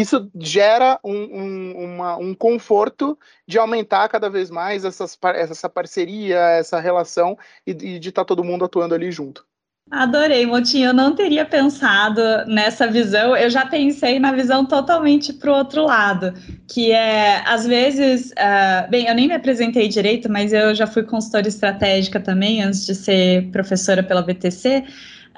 isso 0.00 0.30
gera 0.38 1.00
um, 1.02 1.14
um, 1.14 1.84
uma, 1.84 2.16
um 2.18 2.34
conforto 2.34 3.18
de 3.46 3.58
aumentar 3.58 4.08
cada 4.08 4.28
vez 4.28 4.50
mais 4.50 4.84
essas, 4.84 5.18
essa 5.34 5.70
parceria, 5.70 6.38
essa 6.50 6.78
relação 6.78 7.38
e, 7.66 7.70
e 7.70 7.98
de 7.98 8.10
estar 8.10 8.22
tá 8.22 8.26
todo 8.26 8.44
mundo 8.44 8.64
atuando 8.64 8.94
ali 8.94 9.10
junto. 9.10 9.46
Adorei, 9.90 10.44
Motinho. 10.44 10.88
Eu 10.88 10.94
não 10.94 11.14
teria 11.14 11.44
pensado 11.46 12.20
nessa 12.46 12.88
visão. 12.88 13.36
Eu 13.36 13.48
já 13.48 13.64
pensei 13.64 14.18
na 14.18 14.32
visão 14.32 14.66
totalmente 14.66 15.32
para 15.32 15.50
o 15.50 15.54
outro 15.54 15.84
lado, 15.84 16.34
que 16.68 16.90
é, 16.90 17.42
às 17.46 17.64
vezes, 17.64 18.32
uh, 18.32 18.90
bem, 18.90 19.06
eu 19.06 19.14
nem 19.14 19.28
me 19.28 19.34
apresentei 19.34 19.86
direito, 19.86 20.30
mas 20.30 20.52
eu 20.52 20.74
já 20.74 20.88
fui 20.88 21.04
consultora 21.04 21.46
estratégica 21.46 22.18
também 22.18 22.62
antes 22.62 22.84
de 22.84 22.96
ser 22.96 23.48
professora 23.52 24.02
pela 24.02 24.22
BTC. 24.22 24.84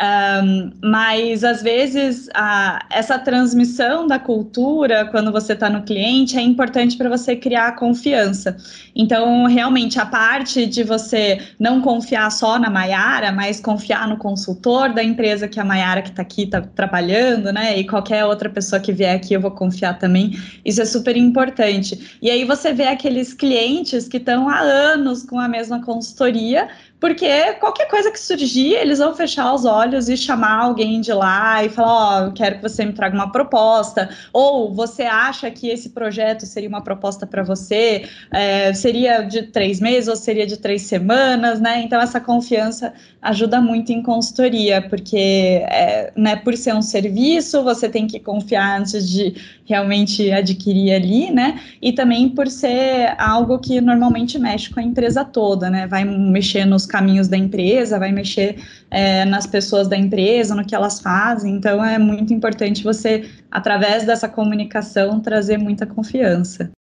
Um, 0.01 0.71
mas 0.81 1.43
às 1.43 1.61
vezes 1.61 2.29
a, 2.33 2.87
essa 2.89 3.19
transmissão 3.19 4.07
da 4.07 4.17
cultura, 4.17 5.07
quando 5.07 5.33
você 5.33 5.55
está 5.55 5.69
no 5.69 5.83
cliente, 5.83 6.39
é 6.39 6.41
importante 6.41 6.97
para 6.97 7.09
você 7.09 7.35
criar 7.35 7.75
confiança. 7.75 8.57
Então, 8.95 9.47
realmente, 9.47 9.99
a 9.99 10.07
parte 10.07 10.67
de 10.67 10.85
você 10.85 11.41
não 11.59 11.81
confiar 11.81 12.31
só 12.31 12.61
na 12.61 12.71
Maiara, 12.71 13.33
mas 13.33 13.59
confiar 13.59 14.07
no 14.07 14.17
consultor 14.17 14.95
da 14.95 15.03
empresa 15.03 15.49
que 15.49 15.59
a 15.59 15.65
Maiara 15.65 16.01
que 16.01 16.11
está 16.11 16.23
aqui 16.23 16.45
está 16.45 16.61
trabalhando, 16.61 17.53
né? 17.53 17.77
E 17.77 17.85
qualquer 17.85 18.25
outra 18.25 18.49
pessoa 18.49 18.81
que 18.81 18.93
vier 18.93 19.17
aqui, 19.17 19.35
eu 19.35 19.41
vou 19.41 19.51
confiar 19.51 19.99
também. 19.99 20.39
Isso 20.65 20.81
é 20.81 20.85
super 20.85 21.17
importante. 21.17 22.19
E 22.23 22.31
aí 22.31 22.45
você 22.45 22.73
vê 22.73 22.87
aqueles 22.87 23.35
clientes 23.35 24.07
que 24.07 24.19
estão 24.19 24.49
há 24.49 24.61
anos 24.61 25.25
com 25.25 25.41
a 25.41 25.49
mesma 25.49 25.83
consultoria 25.83 26.69
porque 27.01 27.55
qualquer 27.55 27.87
coisa 27.87 28.11
que 28.11 28.19
surgir, 28.19 28.75
eles 28.75 28.99
vão 28.99 29.15
fechar 29.15 29.55
os 29.55 29.65
olhos 29.65 30.09
e 30.09 30.17
chamar 30.17 30.65
alguém 30.65 31.01
de 31.01 31.13
lá 31.13 31.65
e 31.65 31.69
falar: 31.69 32.25
Ó, 32.25 32.27
oh, 32.27 32.33
quero 32.33 32.57
que 32.57 32.63
você 32.63 32.85
me 32.85 32.93
traga 32.93 33.15
uma 33.15 33.31
proposta. 33.31 34.09
Ou 34.33 34.75
você 34.75 35.05
acha 35.05 35.49
que 35.51 35.69
esse 35.69 35.91
projeto 35.91 36.45
seria 36.45 36.69
uma 36.69 36.83
proposta 36.83 37.25
para 37.25 37.45
você? 37.45 38.09
É, 38.33 38.73
seria 38.75 39.23
de 39.23 39.43
três 39.45 39.81
meses 39.81 40.09
ou 40.09 40.17
seria 40.17 40.47
de 40.47 40.57
três 40.57 40.83
semanas, 40.83 41.61
né? 41.61 41.83
Então, 41.83 42.01
essa 42.01 42.21
confiança 42.21 42.93
ajuda 43.23 43.61
muito 43.61 43.93
em 43.93 44.03
consultoria, 44.03 44.83
porque, 44.83 45.63
é, 45.69 46.13
né, 46.17 46.35
por 46.35 46.57
ser 46.57 46.75
um 46.75 46.83
serviço, 46.83 47.63
você 47.63 47.89
tem 47.89 48.09
que 48.09 48.19
confiar 48.19 48.81
antes 48.81 49.09
de 49.09 49.35
realmente 49.65 50.33
adquirir 50.33 50.95
ali, 50.95 51.31
né? 51.31 51.61
E 51.81 51.93
também 51.93 52.29
por 52.29 52.49
ser 52.49 53.15
algo 53.19 53.59
que 53.59 53.81
normalmente 53.81 54.37
mexe 54.37 54.71
com 54.71 54.81
a 54.81 54.83
empresa 54.83 55.25
toda, 55.25 55.71
né? 55.71 55.87
Vai 55.87 56.05
mexer 56.05 56.65
nos 56.65 56.88
caminhos 56.89 57.29
da 57.29 57.37
empresa, 57.37 57.99
vai 57.99 58.11
mexer 58.11 58.57
é, 58.91 59.25
nas 59.25 59.47
pessoas 59.47 59.87
da 59.87 59.97
empresa, 59.97 60.55
no 60.55 60.65
que 60.65 60.75
elas 60.75 61.01
fazem. 61.01 61.55
Então 61.55 61.85
é 61.85 61.99
muito 61.99 62.35
importante 62.35 62.83
você, 62.83 63.31
através 63.51 64.05
dessa 64.05 64.29
comunicação, 64.29 65.21
trazer 65.21 65.59
muita 65.59 65.87
confiança. 65.87 66.73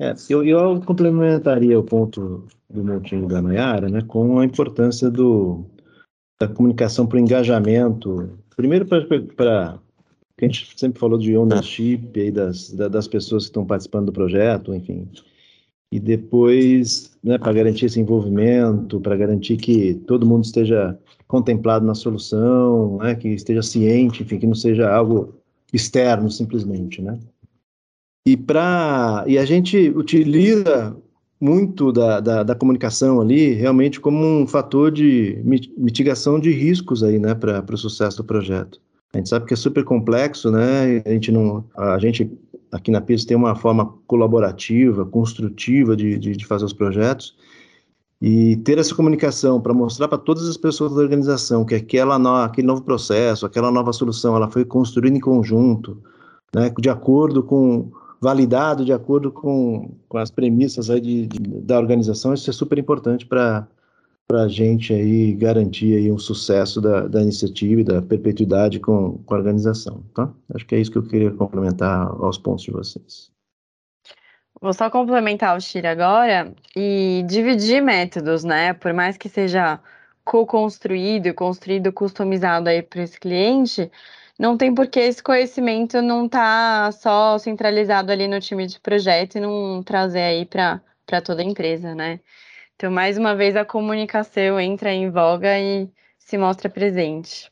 É, 0.00 0.12
eu, 0.28 0.44
eu 0.44 0.80
complementaria 0.80 1.78
o 1.78 1.84
ponto 1.84 2.48
do 2.68 2.82
Montinho 2.82 3.28
da 3.28 3.40
Nayara, 3.40 3.88
né, 3.88 4.02
com 4.02 4.40
a 4.40 4.44
importância 4.44 5.08
do, 5.08 5.64
da 6.40 6.48
comunicação 6.48 7.06
para 7.06 7.16
o 7.16 7.20
engajamento. 7.20 8.36
Primeiro 8.56 8.86
para 8.86 9.78
a 10.40 10.44
gente 10.44 10.68
sempre 10.76 10.98
falou 10.98 11.16
de 11.18 11.36
ownership 11.36 12.10
aí 12.16 12.30
das, 12.30 12.72
das 12.72 13.06
pessoas 13.06 13.44
que 13.44 13.50
estão 13.50 13.64
participando 13.64 14.06
do 14.06 14.12
projeto, 14.12 14.74
enfim. 14.74 15.08
E 15.94 16.00
depois, 16.00 17.16
né, 17.22 17.38
para 17.38 17.52
garantir 17.52 17.86
esse 17.86 18.00
envolvimento, 18.00 18.98
para 18.98 19.14
garantir 19.14 19.56
que 19.56 19.94
todo 20.08 20.26
mundo 20.26 20.42
esteja 20.42 20.98
contemplado 21.28 21.86
na 21.86 21.94
solução, 21.94 22.96
né, 22.96 23.14
que 23.14 23.28
esteja 23.28 23.62
ciente, 23.62 24.24
enfim, 24.24 24.40
que 24.40 24.46
não 24.46 24.56
seja 24.56 24.92
algo 24.92 25.36
externo 25.72 26.28
simplesmente, 26.28 27.00
né? 27.00 27.16
E, 28.26 28.36
pra, 28.36 29.22
e 29.28 29.38
a 29.38 29.44
gente 29.44 29.88
utiliza 29.90 30.96
muito 31.40 31.92
da, 31.92 32.18
da, 32.18 32.42
da, 32.42 32.56
comunicação 32.56 33.20
ali 33.20 33.52
realmente 33.52 34.00
como 34.00 34.18
um 34.18 34.48
fator 34.48 34.90
de 34.90 35.40
mitigação 35.78 36.40
de 36.40 36.50
riscos 36.50 37.04
aí, 37.04 37.20
né, 37.20 37.36
para 37.36 37.64
o 37.72 37.78
sucesso 37.78 38.16
do 38.16 38.24
projeto. 38.24 38.80
A 39.12 39.18
gente 39.18 39.28
sabe 39.28 39.46
que 39.46 39.54
é 39.54 39.56
super 39.56 39.84
complexo, 39.84 40.50
né? 40.50 41.04
A 41.06 41.10
gente 41.10 41.30
não, 41.30 41.64
a 41.76 42.00
gente 42.00 42.28
aqui 42.74 42.90
na 42.90 43.00
PIS 43.00 43.24
tem 43.24 43.36
uma 43.36 43.54
forma 43.54 43.94
colaborativa, 44.06 45.06
construtiva 45.06 45.96
de, 45.96 46.18
de, 46.18 46.36
de 46.36 46.44
fazer 46.44 46.64
os 46.64 46.72
projetos 46.72 47.36
e 48.20 48.56
ter 48.56 48.78
essa 48.78 48.94
comunicação 48.94 49.60
para 49.60 49.72
mostrar 49.72 50.08
para 50.08 50.18
todas 50.18 50.48
as 50.48 50.56
pessoas 50.56 50.92
da 50.92 51.00
organização 51.00 51.64
que 51.64 51.74
aquela 51.74 52.18
no, 52.18 52.34
aquele 52.34 52.66
novo 52.66 52.82
processo, 52.82 53.46
aquela 53.46 53.70
nova 53.70 53.92
solução, 53.92 54.34
ela 54.34 54.50
foi 54.50 54.64
construída 54.64 55.16
em 55.16 55.20
conjunto, 55.20 56.02
né? 56.52 56.72
De 56.76 56.90
acordo 56.90 57.44
com 57.44 57.92
validado 58.20 58.84
de 58.84 58.92
acordo 58.92 59.30
com, 59.30 59.94
com 60.08 60.18
as 60.18 60.30
premissas 60.30 60.90
aí 60.90 61.00
de, 61.00 61.26
de, 61.26 61.38
da 61.60 61.78
organização, 61.78 62.34
isso 62.34 62.48
é 62.50 62.52
super 62.52 62.78
importante 62.78 63.24
para 63.26 63.68
a 64.32 64.48
gente 64.48 64.92
aí 64.92 65.34
garantir 65.34 65.96
aí 65.96 66.10
um 66.10 66.18
sucesso 66.18 66.80
da, 66.80 67.06
da 67.06 67.20
iniciativa 67.20 67.80
e 67.80 67.84
da 67.84 68.00
perpetuidade 68.00 68.80
com, 68.80 69.18
com 69.18 69.34
a 69.34 69.36
organização, 69.36 70.02
tá? 70.14 70.32
Acho 70.54 70.66
que 70.66 70.74
é 70.74 70.80
isso 70.80 70.90
que 70.90 70.98
eu 70.98 71.06
queria 71.06 71.30
complementar 71.30 72.06
aos 72.08 72.38
pontos 72.38 72.64
de 72.64 72.70
vocês. 72.70 73.30
Vou 74.60 74.72
só 74.72 74.88
complementar 74.88 75.56
o 75.56 75.60
Shira 75.60 75.90
agora 75.90 76.54
e 76.74 77.22
dividir 77.28 77.82
métodos, 77.82 78.44
né? 78.44 78.72
Por 78.72 78.94
mais 78.94 79.16
que 79.18 79.28
seja 79.28 79.78
co-construído 80.24 81.34
construído 81.34 81.92
customizado 81.92 82.68
aí 82.68 82.82
para 82.82 83.02
esse 83.02 83.20
cliente, 83.20 83.90
não 84.38 84.56
tem 84.56 84.74
por 84.74 84.86
que 84.88 85.00
esse 85.00 85.22
conhecimento 85.22 86.00
não 86.00 86.28
tá 86.28 86.90
só 86.92 87.38
centralizado 87.38 88.10
ali 88.10 88.26
no 88.26 88.40
time 88.40 88.66
de 88.66 88.80
projeto 88.80 89.36
e 89.36 89.40
não 89.40 89.82
trazer 89.82 90.22
aí 90.22 90.46
para 90.46 90.80
toda 91.22 91.42
a 91.42 91.44
empresa, 91.44 91.94
né? 91.94 92.20
Então, 92.76 92.90
mais 92.90 93.16
uma 93.16 93.36
vez, 93.36 93.54
a 93.56 93.64
comunicação 93.64 94.58
entra 94.58 94.92
em 94.92 95.10
voga 95.10 95.58
e 95.58 95.88
se 96.18 96.36
mostra 96.36 96.68
presente. 96.68 97.50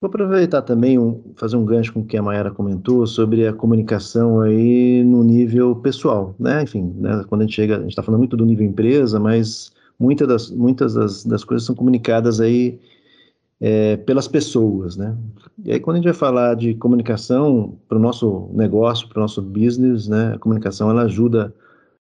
Vou 0.00 0.08
aproveitar 0.08 0.62
também, 0.62 0.98
um, 0.98 1.32
fazer 1.36 1.56
um 1.56 1.64
gancho 1.64 1.92
com 1.92 2.00
o 2.00 2.04
que 2.04 2.16
a 2.16 2.22
Mayara 2.22 2.50
comentou 2.50 3.06
sobre 3.06 3.46
a 3.46 3.52
comunicação 3.52 4.40
aí 4.40 5.02
no 5.04 5.22
nível 5.22 5.76
pessoal, 5.76 6.34
né? 6.38 6.62
Enfim, 6.62 6.92
né, 6.98 7.24
quando 7.28 7.42
a 7.42 7.44
gente 7.44 7.54
chega, 7.54 7.76
a 7.76 7.80
gente 7.80 7.90
está 7.90 8.02
falando 8.02 8.18
muito 8.18 8.36
do 8.36 8.44
nível 8.44 8.66
empresa, 8.66 9.20
mas 9.20 9.72
muitas 9.98 10.26
das, 10.26 10.50
muitas 10.50 10.94
das, 10.94 11.24
das 11.24 11.44
coisas 11.44 11.64
são 11.64 11.74
comunicadas 11.74 12.40
aí 12.40 12.80
é, 13.60 13.96
pelas 13.96 14.26
pessoas, 14.26 14.96
né? 14.96 15.16
E 15.64 15.70
aí 15.70 15.78
quando 15.78 15.94
a 15.94 15.98
gente 15.98 16.06
vai 16.06 16.14
falar 16.14 16.56
de 16.56 16.74
comunicação 16.74 17.78
para 17.88 17.96
o 17.96 18.00
nosso 18.00 18.50
negócio, 18.52 19.08
para 19.08 19.18
o 19.18 19.22
nosso 19.22 19.40
business, 19.40 20.08
né? 20.08 20.32
A 20.34 20.38
comunicação 20.38 20.90
ela 20.90 21.02
ajuda 21.02 21.54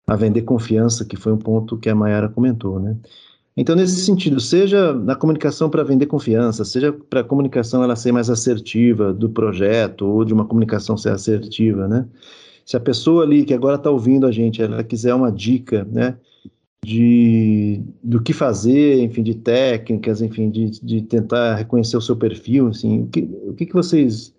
a 0.07 0.15
vender 0.15 0.43
confiança, 0.43 1.05
que 1.05 1.15
foi 1.15 1.33
um 1.33 1.37
ponto 1.37 1.77
que 1.77 1.89
a 1.89 1.95
Mayara 1.95 2.29
comentou, 2.29 2.79
né? 2.79 2.95
Então 3.57 3.75
nesse 3.75 4.03
sentido, 4.05 4.39
seja 4.39 4.93
na 4.93 5.15
comunicação 5.15 5.69
para 5.69 5.83
vender 5.83 6.07
confiança, 6.07 6.65
seja 6.65 6.91
para 6.91 7.21
a 7.21 7.23
comunicação 7.23 7.83
ela 7.83 7.95
ser 7.95 8.11
mais 8.11 8.29
assertiva 8.29 9.13
do 9.13 9.29
projeto 9.29 10.05
ou 10.05 10.25
de 10.25 10.33
uma 10.33 10.45
comunicação 10.45 10.97
ser 10.97 11.09
assertiva, 11.09 11.87
né? 11.87 12.05
Se 12.65 12.75
a 12.75 12.79
pessoa 12.79 13.23
ali 13.23 13.45
que 13.45 13.53
agora 13.53 13.75
está 13.75 13.89
ouvindo 13.89 14.25
a 14.27 14.31
gente, 14.31 14.61
ela 14.61 14.83
quiser 14.83 15.13
uma 15.13 15.31
dica, 15.31 15.87
né? 15.91 16.17
de 16.85 17.81
do 18.03 18.21
que 18.21 18.31
fazer, 18.31 19.01
enfim, 19.01 19.23
de 19.23 19.33
técnicas, 19.33 20.21
enfim, 20.21 20.51
de, 20.51 20.69
de 20.81 21.01
tentar 21.01 21.55
reconhecer 21.55 21.97
o 21.97 22.01
seu 22.01 22.15
perfil, 22.15 22.67
assim, 22.67 23.01
o 23.01 23.07
que, 23.07 23.21
o 23.47 23.53
que, 23.55 23.65
que 23.65 23.73
vocês 23.73 24.33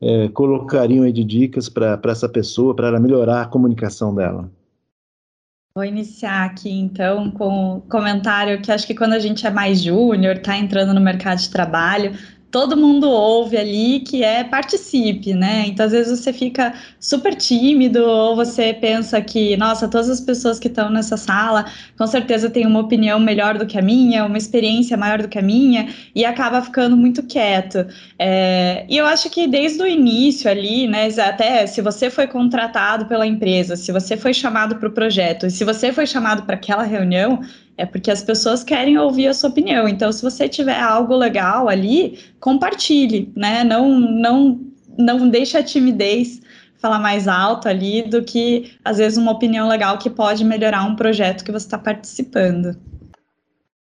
é, 0.00 0.28
colocariam 0.28 1.04
aí 1.04 1.12
de 1.12 1.22
dicas 1.22 1.68
para 1.68 2.00
essa 2.06 2.28
pessoa, 2.28 2.74
para 2.74 2.88
ela 2.88 2.98
melhorar 2.98 3.42
a 3.42 3.46
comunicação 3.46 4.14
dela? 4.14 4.50
Vou 5.74 5.84
iniciar 5.84 6.44
aqui, 6.44 6.70
então, 6.70 7.30
com 7.30 7.76
um 7.76 7.80
comentário 7.80 8.60
que 8.60 8.70
acho 8.70 8.86
que 8.86 8.94
quando 8.94 9.14
a 9.14 9.18
gente 9.18 9.46
é 9.46 9.50
mais 9.50 9.82
júnior, 9.82 10.36
está 10.36 10.54
entrando 10.56 10.92
no 10.92 11.00
mercado 11.00 11.38
de 11.38 11.48
trabalho, 11.48 12.12
todo 12.52 12.76
mundo 12.76 13.10
ouve 13.10 13.56
ali 13.56 14.00
que 14.00 14.22
é 14.22 14.44
participe, 14.44 15.34
né? 15.34 15.64
Então, 15.66 15.86
às 15.86 15.92
vezes 15.92 16.20
você 16.20 16.32
fica 16.32 16.74
super 17.00 17.34
tímido 17.34 18.04
ou 18.04 18.36
você 18.36 18.74
pensa 18.74 19.20
que, 19.20 19.56
nossa, 19.56 19.88
todas 19.88 20.08
as 20.10 20.20
pessoas 20.20 20.58
que 20.58 20.68
estão 20.68 20.90
nessa 20.90 21.16
sala 21.16 21.64
com 21.98 22.06
certeza 22.06 22.50
têm 22.50 22.66
uma 22.66 22.80
opinião 22.80 23.18
melhor 23.18 23.58
do 23.58 23.66
que 23.66 23.78
a 23.78 23.82
minha, 23.82 24.24
uma 24.24 24.38
experiência 24.38 24.96
maior 24.96 25.22
do 25.22 25.28
que 25.28 25.38
a 25.38 25.42
minha 25.42 25.88
e 26.14 26.24
acaba 26.24 26.62
ficando 26.62 26.96
muito 26.96 27.22
quieto. 27.22 27.86
É, 28.18 28.84
e 28.88 28.96
eu 28.96 29.06
acho 29.06 29.30
que 29.30 29.48
desde 29.48 29.82
o 29.82 29.86
início 29.86 30.50
ali, 30.50 30.86
né, 30.86 31.08
até 31.18 31.66
se 31.66 31.80
você 31.80 32.10
foi 32.10 32.26
contratado 32.26 33.06
pela 33.06 33.26
empresa, 33.26 33.76
se 33.76 33.90
você 33.90 34.16
foi 34.16 34.34
chamado 34.34 34.76
para 34.76 34.88
o 34.88 34.92
projeto 34.92 35.32
se 35.50 35.64
você 35.64 35.92
foi 35.92 36.06
chamado 36.06 36.42
para 36.42 36.54
aquela 36.54 36.82
reunião, 36.82 37.40
é 37.82 37.86
porque 37.86 38.12
as 38.12 38.22
pessoas 38.22 38.62
querem 38.62 38.96
ouvir 38.96 39.26
a 39.26 39.34
sua 39.34 39.50
opinião. 39.50 39.88
Então, 39.88 40.12
se 40.12 40.22
você 40.22 40.48
tiver 40.48 40.78
algo 40.78 41.16
legal 41.16 41.68
ali, 41.68 42.16
compartilhe, 42.38 43.32
né? 43.36 43.64
Não, 43.64 43.88
não, 43.98 44.60
não 44.96 45.28
deixe 45.28 45.58
a 45.58 45.64
timidez 45.64 46.40
falar 46.78 47.00
mais 47.00 47.26
alto 47.26 47.68
ali 47.68 48.02
do 48.02 48.22
que, 48.22 48.78
às 48.84 48.98
vezes, 48.98 49.18
uma 49.18 49.32
opinião 49.32 49.68
legal 49.68 49.98
que 49.98 50.08
pode 50.08 50.44
melhorar 50.44 50.84
um 50.84 50.94
projeto 50.94 51.44
que 51.44 51.50
você 51.50 51.66
está 51.66 51.76
participando. 51.76 52.76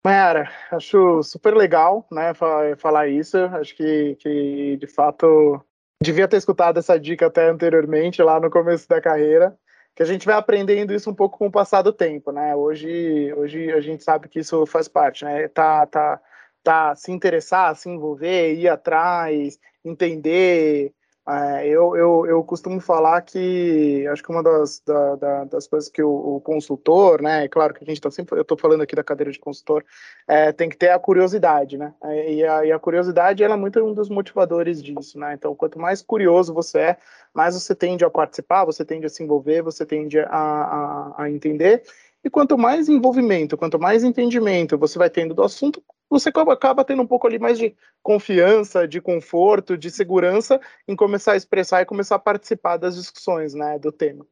Mayara, 0.04 0.50
acho 0.72 1.22
super 1.22 1.56
legal, 1.56 2.08
né, 2.12 2.34
falar 2.78 3.08
isso. 3.08 3.38
Acho 3.38 3.76
que, 3.76 4.18
que, 4.20 4.78
de 4.78 4.88
fato, 4.88 5.62
devia 6.02 6.28
ter 6.28 6.38
escutado 6.38 6.80
essa 6.80 7.00
dica 7.00 7.28
até 7.28 7.52
anteriormente, 7.52 8.24
lá 8.24 8.40
no 8.40 8.50
começo 8.50 8.90
da 8.90 9.00
carreira 9.00 9.56
que 9.96 10.04
a 10.04 10.06
gente 10.06 10.26
vai 10.26 10.36
aprendendo 10.36 10.94
isso 10.94 11.10
um 11.10 11.14
pouco 11.14 11.38
com 11.38 11.48
o 11.48 11.52
passar 11.52 11.82
do 11.82 11.94
tempo, 11.94 12.32
né? 12.32 12.56
Hoje, 12.56 13.34
hoje 13.34 13.72
a 13.72 13.82
gente 13.82 14.04
sabe 14.04 14.28
que 14.30 14.40
isso 14.40 14.66
faz 14.66 14.88
parte, 14.88 15.26
né? 15.26 15.48
Tá, 15.50 15.86
tá, 15.86 16.22
tá 16.64 16.96
se 16.96 17.12
interessar, 17.12 17.76
se 17.76 17.90
envolver, 17.90 18.54
ir 18.56 18.68
atrás, 18.68 19.60
entender, 19.84 20.94
é, 21.30 21.68
eu, 21.68 21.96
eu, 21.96 22.26
eu 22.26 22.44
costumo 22.44 22.80
falar 22.80 23.22
que 23.22 24.08
acho 24.08 24.24
que 24.24 24.32
uma 24.32 24.42
das, 24.42 24.82
da, 24.86 25.16
da, 25.16 25.44
das 25.46 25.68
coisas 25.68 25.88
que 25.88 26.02
o, 26.02 26.10
o, 26.10 26.42
consultor, 26.42 27.22
né? 27.22 27.46
É 27.46 27.48
claro 27.48 27.76
que 27.76 27.84
a 27.84 27.88
gente 27.88 27.98
está 27.98 28.10
sempre, 28.10 28.40
eu 28.40 28.42
estou 28.42 28.58
falando 28.58 28.82
aqui 28.82 28.96
da 28.96 29.04
cadeira 29.04 29.32
de 29.32 29.40
consultor, 29.40 29.86
é, 30.28 30.52
tem 30.52 30.68
que 30.68 30.76
ter 30.76 30.90
a 30.90 30.98
curiosidade, 30.98 31.78
né? 31.78 31.94
É, 32.04 32.34
e 32.34 32.44
a, 32.46 32.66
e 32.66 32.72
a 32.72 32.80
curiosidade 32.80 33.44
ela 33.44 33.54
é 33.54 33.58
muito 33.58 33.80
um 33.84 33.94
dos 33.94 34.10
motivadores 34.10 34.82
disso, 34.82 35.20
né? 35.20 35.36
Então, 35.36 35.56
quanto 35.56 35.80
mais 35.80 36.02
curioso 36.02 36.54
você 36.56 36.80
é, 36.80 36.98
mais 37.32 37.54
você 37.54 37.76
tende 37.76 38.04
a 38.04 38.10
participar, 38.10 38.66
você 38.66 38.84
tende 38.84 39.06
a 39.06 39.10
se 39.10 39.24
envolver, 39.24 39.62
você 39.62 39.86
tende 39.86 40.20
a, 40.20 40.26
a, 40.28 41.24
a 41.24 41.30
entender. 41.30 41.84
E 42.24 42.30
quanto 42.32 42.58
mais 42.58 42.90
envolvimento, 42.90 43.58
quanto 43.58 43.80
mais 43.80 44.04
entendimento 44.04 44.78
você 44.78 44.98
vai 44.98 45.10
tendo 45.10 45.36
do 45.36 45.44
assunto, 45.44 45.84
você 46.12 46.30
acaba 46.30 46.84
tendo 46.84 47.02
um 47.02 47.08
pouco 47.08 47.26
ali 47.26 47.40
mais 47.40 47.58
de 47.58 47.76
confiança, 48.04 48.88
de 48.88 49.00
conforto, 49.02 49.78
de 49.78 49.90
segurança 49.90 50.60
em 50.88 50.96
começar 50.96 51.34
a 51.34 51.38
expressar 51.38 51.82
e 51.82 51.86
começar 51.86 52.16
a 52.16 52.20
participar 52.20 52.78
das 52.78 52.96
discussões, 52.96 53.54
né, 53.54 53.80
do 53.80 53.92
tema. 53.92 54.26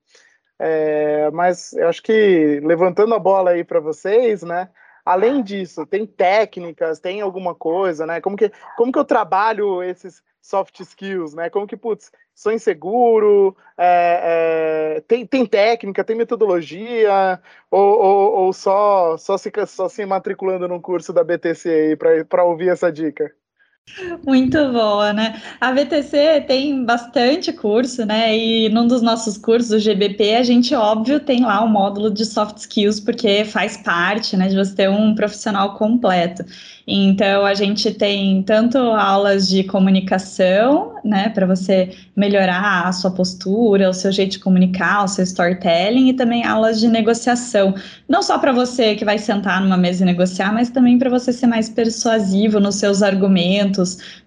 É, 0.59 1.31
mas 1.31 1.73
eu 1.73 1.87
acho 1.87 2.03
que 2.03 2.59
levantando 2.61 3.15
a 3.15 3.19
bola 3.19 3.51
aí 3.51 3.63
para 3.63 3.79
vocês, 3.79 4.43
né, 4.43 4.69
além 5.05 5.41
disso, 5.41 5.85
tem 5.85 6.05
técnicas, 6.05 6.99
tem 6.99 7.21
alguma 7.21 7.55
coisa, 7.55 8.05
né? 8.05 8.21
Como 8.21 8.35
que, 8.35 8.51
como 8.77 8.91
que 8.91 8.99
eu 8.99 9.05
trabalho 9.05 9.81
esses 9.81 10.21
soft 10.41 10.79
skills, 10.81 11.33
né? 11.33 11.49
Como 11.49 11.65
que, 11.65 11.75
putz, 11.75 12.11
sou 12.39 12.53
inseguro, 12.53 13.55
é, 13.77 14.95
é, 14.97 15.01
tem, 15.01 15.25
tem 15.27 15.45
técnica, 15.45 16.05
tem 16.05 16.15
metodologia, 16.15 17.41
ou, 17.69 17.99
ou, 17.99 18.33
ou, 18.45 18.53
só, 18.53 19.17
só, 19.17 19.37
se, 19.37 19.51
só 19.67 19.89
se 19.89 20.05
matriculando 20.05 20.65
num 20.65 20.79
curso 20.79 21.11
da 21.11 21.21
BTC 21.21 21.69
aí 21.69 22.23
para 22.25 22.45
ouvir 22.45 22.69
essa 22.69 22.89
dica? 22.89 23.29
Muito 24.25 24.57
boa, 24.71 25.11
né? 25.11 25.41
A 25.59 25.71
VTC 25.73 26.41
tem 26.47 26.85
bastante 26.85 27.51
curso, 27.51 28.05
né? 28.05 28.37
E 28.37 28.69
num 28.69 28.87
dos 28.87 29.01
nossos 29.01 29.37
cursos, 29.37 29.71
o 29.71 29.79
GBP, 29.79 30.35
a 30.35 30.43
gente, 30.43 30.73
óbvio, 30.73 31.19
tem 31.19 31.41
lá 31.43 31.61
o 31.61 31.65
um 31.65 31.69
módulo 31.69 32.09
de 32.11 32.25
soft 32.25 32.57
skills, 32.57 32.99
porque 32.99 33.43
faz 33.45 33.77
parte, 33.77 34.37
né, 34.37 34.47
de 34.47 34.55
você 34.55 34.75
ter 34.75 34.89
um 34.89 35.13
profissional 35.15 35.75
completo. 35.75 36.45
Então, 36.91 37.45
a 37.45 37.53
gente 37.53 37.91
tem 37.93 38.41
tanto 38.41 38.77
aulas 38.79 39.47
de 39.47 39.63
comunicação, 39.63 40.95
né, 41.05 41.29
para 41.29 41.45
você 41.45 41.91
melhorar 42.15 42.87
a 42.87 42.91
sua 42.91 43.11
postura, 43.11 43.89
o 43.89 43.93
seu 43.93 44.11
jeito 44.11 44.31
de 44.31 44.39
comunicar, 44.39 45.03
o 45.03 45.07
seu 45.07 45.23
storytelling, 45.23 46.09
e 46.09 46.13
também 46.13 46.43
aulas 46.43 46.79
de 46.79 46.87
negociação. 46.87 47.75
Não 48.07 48.23
só 48.23 48.39
para 48.39 48.51
você 48.51 48.95
que 48.95 49.05
vai 49.05 49.19
sentar 49.19 49.61
numa 49.61 49.77
mesa 49.77 50.03
e 50.03 50.05
negociar, 50.05 50.51
mas 50.51 50.69
também 50.69 50.97
para 50.97 51.11
você 51.11 51.31
ser 51.31 51.45
mais 51.45 51.69
persuasivo 51.69 52.59
nos 52.59 52.75
seus 52.75 53.03
argumentos, 53.03 53.78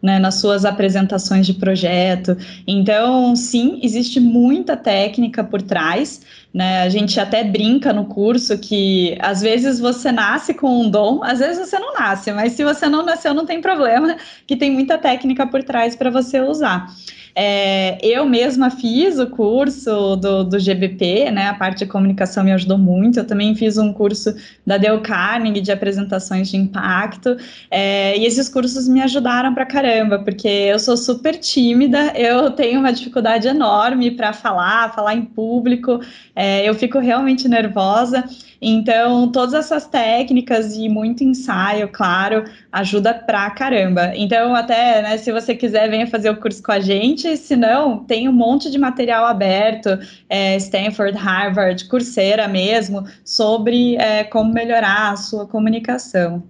né, 0.02 0.18
nas 0.18 0.36
suas 0.36 0.64
apresentações 0.64 1.46
de 1.46 1.54
projeto. 1.54 2.36
Então, 2.66 3.34
sim, 3.36 3.80
existe 3.82 4.20
muita 4.20 4.76
técnica 4.76 5.42
por 5.44 5.62
trás. 5.62 6.20
Né? 6.52 6.82
A 6.82 6.88
gente 6.88 7.18
até 7.18 7.42
brinca 7.42 7.92
no 7.92 8.04
curso 8.04 8.58
que 8.58 9.16
às 9.20 9.40
vezes 9.40 9.80
você 9.80 10.12
nasce 10.12 10.52
com 10.52 10.82
um 10.82 10.90
dom, 10.90 11.22
às 11.24 11.38
vezes 11.38 11.68
você 11.68 11.78
não 11.78 11.94
nasce, 11.94 12.30
mas 12.32 12.52
se 12.52 12.62
você 12.62 12.88
não 12.88 13.02
nasceu, 13.04 13.32
não 13.32 13.46
tem 13.46 13.60
problema, 13.60 14.16
que 14.46 14.54
tem 14.54 14.70
muita 14.70 14.98
técnica 14.98 15.46
por 15.46 15.62
trás 15.62 15.96
para 15.96 16.10
você 16.10 16.40
usar. 16.40 16.92
É, 17.34 17.98
eu 18.02 18.26
mesma 18.26 18.70
fiz 18.70 19.18
o 19.18 19.26
curso 19.26 20.16
do, 20.16 20.44
do 20.44 20.58
GBP, 20.58 21.30
né? 21.30 21.48
A 21.48 21.54
parte 21.54 21.78
de 21.78 21.86
comunicação 21.86 22.44
me 22.44 22.52
ajudou 22.52 22.76
muito. 22.76 23.18
Eu 23.18 23.26
também 23.26 23.54
fiz 23.54 23.78
um 23.78 23.92
curso 23.92 24.34
da 24.66 24.76
Dale 24.76 25.00
Carnegie 25.00 25.62
de 25.62 25.72
apresentações 25.72 26.50
de 26.50 26.56
impacto. 26.56 27.36
É, 27.70 28.18
e 28.18 28.26
esses 28.26 28.48
cursos 28.48 28.86
me 28.86 29.00
ajudaram 29.00 29.54
pra 29.54 29.64
caramba, 29.64 30.18
porque 30.18 30.48
eu 30.48 30.78
sou 30.78 30.96
super 30.96 31.36
tímida, 31.36 32.12
eu 32.16 32.50
tenho 32.50 32.80
uma 32.80 32.92
dificuldade 32.92 33.48
enorme 33.48 34.10
para 34.10 34.32
falar, 34.32 34.92
falar 34.94 35.14
em 35.14 35.22
público, 35.22 36.00
é, 36.34 36.41
eu 36.64 36.74
fico 36.74 36.98
realmente 36.98 37.48
nervosa. 37.48 38.24
Então, 38.64 39.30
todas 39.32 39.54
essas 39.54 39.88
técnicas 39.88 40.76
e 40.76 40.88
muito 40.88 41.24
ensaio, 41.24 41.88
claro, 41.88 42.44
ajuda 42.70 43.12
pra 43.12 43.50
caramba. 43.50 44.12
Então, 44.14 44.54
até, 44.54 45.02
né, 45.02 45.18
se 45.18 45.32
você 45.32 45.54
quiser, 45.54 45.90
venha 45.90 46.06
fazer 46.06 46.30
o 46.30 46.40
curso 46.40 46.62
com 46.62 46.70
a 46.70 46.78
gente. 46.78 47.36
Se 47.36 47.56
não, 47.56 48.04
tem 48.04 48.28
um 48.28 48.32
monte 48.32 48.70
de 48.70 48.78
material 48.78 49.24
aberto, 49.24 49.98
é, 50.28 50.56
Stanford, 50.56 51.18
Harvard, 51.18 51.88
Coursera 51.88 52.46
mesmo, 52.46 53.04
sobre 53.24 53.96
é, 53.96 54.22
como 54.22 54.52
melhorar 54.52 55.10
a 55.10 55.16
sua 55.16 55.44
comunicação. 55.46 56.42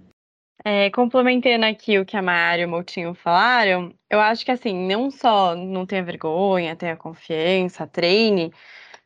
É, 0.65 0.89
complementando 0.91 1.65
aqui 1.65 1.99
o 1.99 2.05
que 2.05 2.15
a 2.15 2.21
Mayara 2.21 2.61
e 2.61 2.65
o 2.65 2.69
Moutinho 2.69 3.13
falaram, 3.13 3.93
eu 4.09 4.21
acho 4.21 4.45
que 4.45 4.51
assim, 4.51 4.87
não 4.87 5.11
só 5.11 5.53
não 5.55 5.85
tenha 5.85 6.01
vergonha, 6.01 6.73
tenha 6.73 6.95
confiança, 6.95 7.85
treine, 7.85 8.49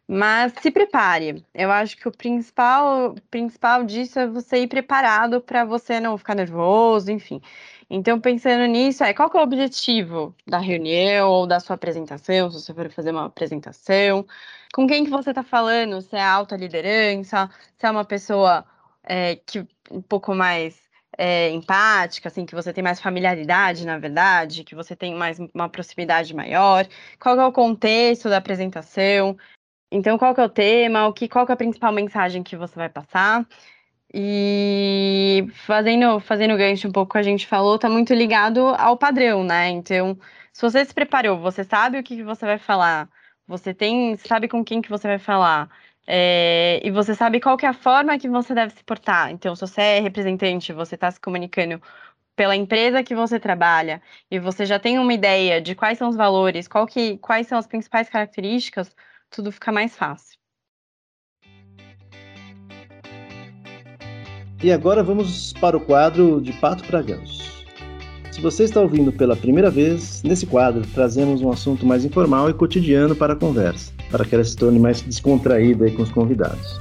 mas 0.07 0.53
se 0.61 0.71
prepare. 0.71 1.45
Eu 1.53 1.71
acho 1.71 1.97
que 1.97 2.07
o 2.07 2.11
principal, 2.11 3.15
principal 3.29 3.83
disso 3.83 4.19
é 4.19 4.27
você 4.27 4.59
ir 4.59 4.67
preparado 4.67 5.41
para 5.41 5.65
você 5.65 5.99
não 5.99 6.17
ficar 6.17 6.35
nervoso, 6.35 7.11
enfim. 7.11 7.41
Então, 7.89 8.19
pensando 8.19 8.65
nisso, 8.65 9.03
é 9.03 9.13
qual 9.13 9.29
é 9.33 9.37
o 9.37 9.43
objetivo 9.43 10.35
da 10.45 10.59
reunião 10.59 11.29
ou 11.29 11.47
da 11.47 11.59
sua 11.59 11.75
apresentação, 11.75 12.49
se 12.51 12.61
você 12.61 12.73
for 12.73 12.89
fazer 12.91 13.11
uma 13.11 13.25
apresentação, 13.25 14.25
com 14.73 14.87
quem 14.87 15.05
que 15.05 15.11
você 15.11 15.31
está 15.31 15.43
falando, 15.43 16.01
se 16.01 16.15
é 16.15 16.23
alta 16.23 16.55
liderança, 16.55 17.49
se 17.77 17.85
é 17.85 17.91
uma 17.91 18.05
pessoa 18.05 18.65
é, 19.03 19.37
que 19.37 19.65
um 19.91 20.01
pouco 20.01 20.35
mais 20.35 20.87
é, 21.17 21.49
empática, 21.49 22.27
assim, 22.29 22.45
que 22.45 22.53
você 22.55 22.73
tem 22.73 22.83
mais 22.83 22.99
familiaridade, 23.01 23.85
na 23.85 23.97
verdade, 23.97 24.63
que 24.63 24.75
você 24.75 24.95
tem 24.95 25.15
mais 25.15 25.39
uma 25.53 25.69
proximidade 25.69 26.33
maior, 26.35 26.87
qual 27.19 27.39
é 27.39 27.45
o 27.45 27.51
contexto 27.51 28.29
da 28.29 28.37
apresentação, 28.37 29.37
então, 29.91 30.17
qual 30.17 30.33
que 30.35 30.41
é 30.41 30.43
o 30.43 30.49
tema? 30.49 31.07
O 31.07 31.13
que, 31.13 31.27
qual 31.29 31.45
que 31.45 31.51
é 31.51 31.55
a 31.55 31.57
principal 31.57 31.91
mensagem 31.93 32.43
que 32.43 32.55
você 32.57 32.75
vai 32.75 32.89
passar? 32.89 33.45
E 34.13 35.47
fazendo, 35.65 36.19
fazendo 36.19 36.57
gancho 36.57 36.87
um 36.87 36.91
pouco 36.91 37.13
que 37.13 37.17
a 37.17 37.23
gente 37.23 37.47
falou, 37.47 37.77
tá 37.79 37.89
muito 37.89 38.13
ligado 38.13 38.67
ao 38.77 38.97
padrão, 38.97 39.43
né? 39.43 39.69
Então, 39.69 40.17
se 40.53 40.61
você 40.61 40.85
se 40.85 40.93
preparou, 40.93 41.39
você 41.39 41.63
sabe 41.63 41.99
o 41.99 42.03
que, 42.03 42.17
que 42.17 42.23
você 42.23 42.45
vai 42.45 42.57
falar, 42.57 43.09
você 43.47 43.73
tem, 43.73 44.17
sabe 44.17 44.47
com 44.47 44.63
quem 44.63 44.81
que 44.81 44.89
você 44.89 45.07
vai 45.07 45.19
falar, 45.19 45.69
é, 46.07 46.79
e 46.83 46.91
você 46.91 47.13
sabe 47.15 47.39
qual 47.39 47.57
que 47.57 47.65
é 47.65 47.69
a 47.69 47.73
forma 47.73 48.17
que 48.17 48.29
você 48.29 48.53
deve 48.55 48.73
se 48.73 48.83
portar. 48.83 49.31
Então, 49.31 49.55
se 49.55 49.61
você 49.61 49.81
é 49.81 49.99
representante, 49.99 50.73
você 50.73 50.95
está 50.95 51.11
se 51.11 51.19
comunicando 51.19 51.81
pela 52.35 52.55
empresa 52.55 53.03
que 53.03 53.15
você 53.15 53.39
trabalha, 53.39 54.01
e 54.31 54.39
você 54.39 54.65
já 54.65 54.79
tem 54.79 54.99
uma 54.99 55.13
ideia 55.13 55.61
de 55.61 55.75
quais 55.75 55.97
são 55.97 56.09
os 56.09 56.15
valores, 56.15 56.67
que, 56.89 57.17
quais 57.19 57.47
são 57.47 57.57
as 57.57 57.67
principais 57.67 58.09
características, 58.09 58.95
tudo 59.29 59.51
fica 59.51 59.71
mais 59.71 59.95
fácil. 59.95 60.37
E 64.63 64.71
agora 64.71 65.03
vamos 65.03 65.53
para 65.53 65.77
o 65.77 65.79
quadro 65.79 66.41
de 66.41 66.51
Pato 66.53 66.83
para 66.85 67.01
Ganso. 67.01 67.65
Se 68.31 68.41
você 68.41 68.63
está 68.63 68.81
ouvindo 68.81 69.11
pela 69.11 69.35
primeira 69.35 69.69
vez, 69.69 70.23
nesse 70.23 70.45
quadro 70.47 70.85
trazemos 70.93 71.41
um 71.41 71.51
assunto 71.51 71.85
mais 71.85 72.03
informal 72.03 72.49
e 72.49 72.53
cotidiano 72.53 73.15
para 73.15 73.33
a 73.33 73.35
conversa, 73.35 73.93
para 74.11 74.25
que 74.25 74.33
ela 74.33 74.43
se 74.43 74.55
torne 74.55 74.79
mais 74.79 75.01
descontraída 75.01 75.89
com 75.91 76.01
os 76.01 76.11
convidados. 76.11 76.79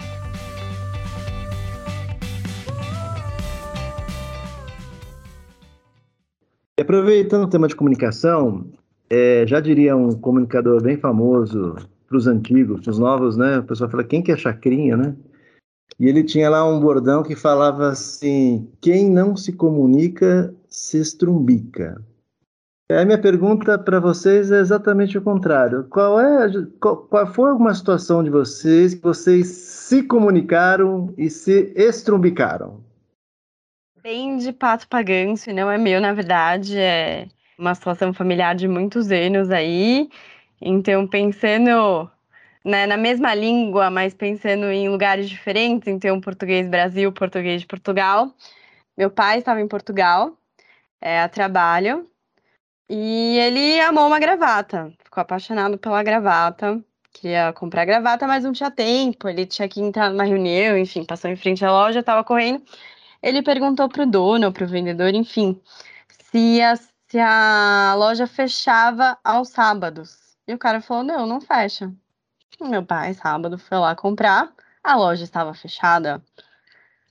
E 6.78 6.82
aproveitando 6.82 7.44
o 7.44 7.48
tema 7.48 7.68
de 7.68 7.76
comunicação, 7.76 8.66
é, 9.08 9.46
já 9.46 9.60
diria 9.60 9.96
um 9.96 10.12
comunicador 10.12 10.82
bem 10.82 10.98
famoso 10.98 11.74
para 12.06 12.16
os 12.16 12.26
antigos, 12.26 12.80
para 12.80 12.90
os 12.90 12.98
novos, 12.98 13.36
né? 13.36 13.58
O 13.58 13.64
pessoal 13.64 13.90
fala, 13.90 14.04
quem 14.04 14.22
que 14.22 14.32
é 14.32 14.36
chacrinha, 14.36 14.96
né? 14.96 15.14
E 15.98 16.06
ele 16.06 16.22
tinha 16.24 16.50
lá 16.50 16.68
um 16.68 16.80
bordão 16.80 17.22
que 17.22 17.34
falava 17.34 17.88
assim: 17.88 18.68
quem 18.80 19.10
não 19.10 19.36
se 19.36 19.52
comunica 19.52 20.54
se 20.68 20.98
estrumbica. 20.98 22.02
A 22.90 23.04
minha 23.04 23.20
pergunta 23.20 23.76
para 23.76 23.98
vocês 23.98 24.52
é 24.52 24.60
exatamente 24.60 25.18
o 25.18 25.22
contrário. 25.22 25.84
Qual 25.84 26.20
é 26.20 26.48
qual, 26.80 26.98
qual, 26.98 27.26
foi 27.32 27.50
alguma 27.50 27.74
situação 27.74 28.22
de 28.22 28.30
vocês 28.30 28.94
que 28.94 29.02
vocês 29.02 29.48
se 29.48 30.04
comunicaram 30.04 31.12
e 31.18 31.28
se 31.28 31.72
estrumbicaram? 31.74 32.80
Bem 34.00 34.36
de 34.36 34.52
pato 34.52 34.86
paganço, 34.86 35.52
não 35.52 35.68
é 35.68 35.76
meu, 35.76 36.00
na 36.00 36.12
verdade, 36.12 36.78
é 36.78 37.26
uma 37.58 37.74
situação 37.74 38.12
familiar 38.12 38.54
de 38.54 38.68
muitos 38.68 39.10
anos 39.10 39.50
aí. 39.50 40.08
Então, 40.60 41.06
pensando 41.06 42.10
né, 42.66 42.86
na 42.86 42.96
mesma 42.96 43.34
língua, 43.34 43.90
mas 43.90 44.14
pensando 44.14 44.66
em 44.66 44.88
lugares 44.88 45.28
diferentes, 45.28 45.88
então 45.88 46.20
português 46.20 46.68
Brasil, 46.68 47.12
português 47.12 47.60
de 47.60 47.66
Portugal. 47.66 48.34
Meu 48.96 49.10
pai 49.10 49.38
estava 49.38 49.60
em 49.60 49.68
Portugal 49.68 50.36
é, 51.00 51.20
a 51.22 51.28
trabalho 51.28 52.10
e 52.88 53.38
ele 53.38 53.80
amou 53.80 54.06
uma 54.06 54.18
gravata, 54.18 54.92
ficou 55.04 55.20
apaixonado 55.22 55.78
pela 55.78 56.02
gravata, 56.02 56.82
queria 57.12 57.52
comprar 57.52 57.84
gravata, 57.84 58.26
mas 58.26 58.44
não 58.44 58.52
tinha 58.52 58.70
tempo, 58.70 59.28
ele 59.28 59.46
tinha 59.46 59.68
que 59.68 59.80
entrar 59.80 60.10
numa 60.10 60.24
reunião, 60.24 60.78
enfim, 60.78 61.04
passou 61.04 61.30
em 61.30 61.36
frente 61.36 61.64
à 61.64 61.70
loja, 61.72 62.00
estava 62.00 62.24
correndo. 62.24 62.62
Ele 63.22 63.42
perguntou 63.42 63.88
para 63.88 64.02
o 64.04 64.06
dono, 64.06 64.52
para 64.52 64.64
o 64.64 64.68
vendedor, 64.68 65.14
enfim, 65.14 65.60
se 66.32 66.60
a, 66.62 66.76
se 66.76 67.18
a 67.18 67.94
loja 67.96 68.26
fechava 68.26 69.18
aos 69.24 69.50
sábados. 69.50 70.25
E 70.46 70.54
o 70.54 70.58
cara 70.58 70.80
falou: 70.80 71.02
não, 71.02 71.26
não 71.26 71.40
fecha. 71.40 71.92
Meu 72.60 72.84
pai, 72.84 73.14
sábado, 73.14 73.58
foi 73.58 73.78
lá 73.78 73.94
comprar, 73.94 74.52
a 74.82 74.96
loja 74.96 75.24
estava 75.24 75.52
fechada. 75.52 76.22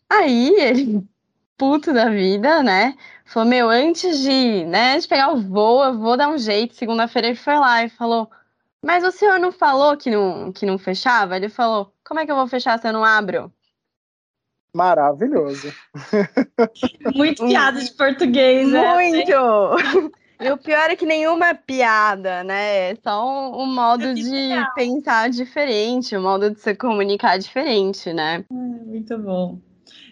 Aí 0.09 0.49
ele, 0.59 1.07
puto 1.57 1.93
da 1.93 2.09
vida, 2.09 2.63
né? 2.63 2.95
Falou: 3.25 3.49
meu, 3.49 3.69
antes 3.69 4.19
de, 4.19 4.65
né, 4.65 4.97
de 4.97 5.07
pegar 5.07 5.31
o 5.31 5.41
voo, 5.41 5.83
eu 5.83 5.97
vou 5.97 6.17
dar 6.17 6.29
um 6.29 6.37
jeito. 6.37 6.75
Segunda-feira 6.75 7.27
ele 7.27 7.37
foi 7.37 7.57
lá 7.57 7.83
e 7.83 7.89
falou: 7.89 8.29
mas 8.85 9.03
o 9.03 9.11
senhor 9.11 9.39
não 9.39 9.51
falou 9.51 9.97
que 9.97 10.11
não, 10.11 10.51
que 10.51 10.63
não 10.63 10.77
fechava? 10.77 11.35
Ele 11.35 11.49
falou: 11.49 11.91
como 12.03 12.19
é 12.19 12.25
que 12.25 12.31
eu 12.31 12.35
vou 12.35 12.47
fechar 12.47 12.79
se 12.79 12.87
eu 12.87 12.93
não 12.93 13.03
abro? 13.03 13.51
Maravilhoso. 14.73 15.73
Muito 17.15 17.43
piada 17.47 17.81
de 17.81 17.91
português, 17.93 18.69
né? 18.69 18.93
Muito! 18.93 19.31
E 20.39 20.51
o 20.51 20.57
pior 20.57 20.89
é 20.89 20.95
que 20.95 21.05
nenhuma 21.05 21.55
piada, 21.55 22.43
né? 22.43 22.91
É 22.91 22.95
só 22.95 23.25
um, 23.25 23.63
um 23.63 23.73
modo 23.73 24.13
de 24.13 24.49
pensar 24.75 25.29
diferente, 25.29 26.15
um 26.15 26.21
modo 26.21 26.51
de 26.51 26.59
se 26.59 26.75
comunicar 26.75 27.37
diferente, 27.37 28.13
né? 28.13 28.43
muito 28.49 29.17
bom. 29.17 29.59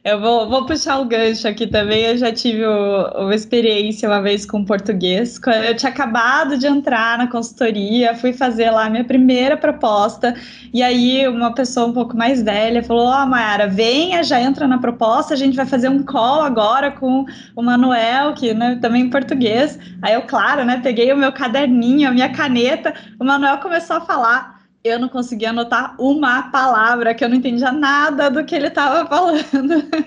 Eu 0.04 0.20
vou, 0.20 0.50
vou 0.50 0.66
puxar 0.66 1.00
o 1.00 1.06
gancho 1.06 1.48
aqui 1.48 1.66
também. 1.66 2.04
Eu 2.04 2.18
já 2.18 2.30
tive 2.30 2.66
o, 2.66 3.24
uma 3.24 3.34
experiência 3.34 4.10
uma 4.10 4.22
vez 4.22 4.46
com 4.46 4.66
português. 4.66 5.40
Eu 5.66 5.78
tinha 5.78 5.90
acabado 5.90 6.58
de 6.58 6.68
entrar 6.68 7.18
na 7.18 7.28
consultoria, 7.28 8.14
fui 8.14 8.34
fazer 8.34 8.70
lá 8.70 8.88
a 8.88 8.90
minha 8.90 9.06
primeira 9.06 9.56
proposta. 9.56 10.36
E 10.74 10.84
aí, 10.84 11.26
uma 11.30 11.54
pessoa 11.56 11.88
um 11.88 11.94
pouco 11.94 12.18
mais 12.18 12.42
velha 12.44 12.84
falou: 12.84 13.06
Ó, 13.06 13.24
oh, 13.24 13.26
Mayara, 13.26 13.66
venha, 13.68 14.22
já 14.24 14.42
entra 14.42 14.68
na 14.68 14.78
proposta. 14.78 15.34
A 15.34 15.38
gente 15.38 15.56
vai 15.56 15.66
fazer 15.66 15.88
um 15.88 16.04
call 16.04 16.42
agora 16.42 16.92
com 16.92 17.26
o 17.56 17.62
Manuel, 17.62 18.34
que 18.34 18.54
né, 18.54 18.78
também 18.82 19.04
em 19.04 19.10
português. 19.10 19.80
Aí 20.02 20.16
eu, 20.16 20.24
claro, 20.24 20.66
né, 20.66 20.82
peguei 20.84 21.14
o 21.14 21.18
meu 21.18 21.32
caderninho, 21.32 22.10
a 22.10 22.12
minha 22.12 22.30
caneta. 22.30 22.94
O 23.18 23.24
Manuel 23.24 23.60
começou 23.60 23.96
a 23.96 24.02
falar 24.02 24.53
eu 24.84 25.00
não 25.00 25.08
conseguia 25.08 25.52
anotar 25.52 25.96
uma 25.98 26.52
palavra, 26.52 27.14
que 27.14 27.24
eu 27.24 27.30
não 27.30 27.38
entendia 27.38 27.72
nada 27.72 28.30
do 28.30 28.44
que 28.44 28.54
ele 28.54 28.68
estava 28.68 29.08
falando. 29.08 29.44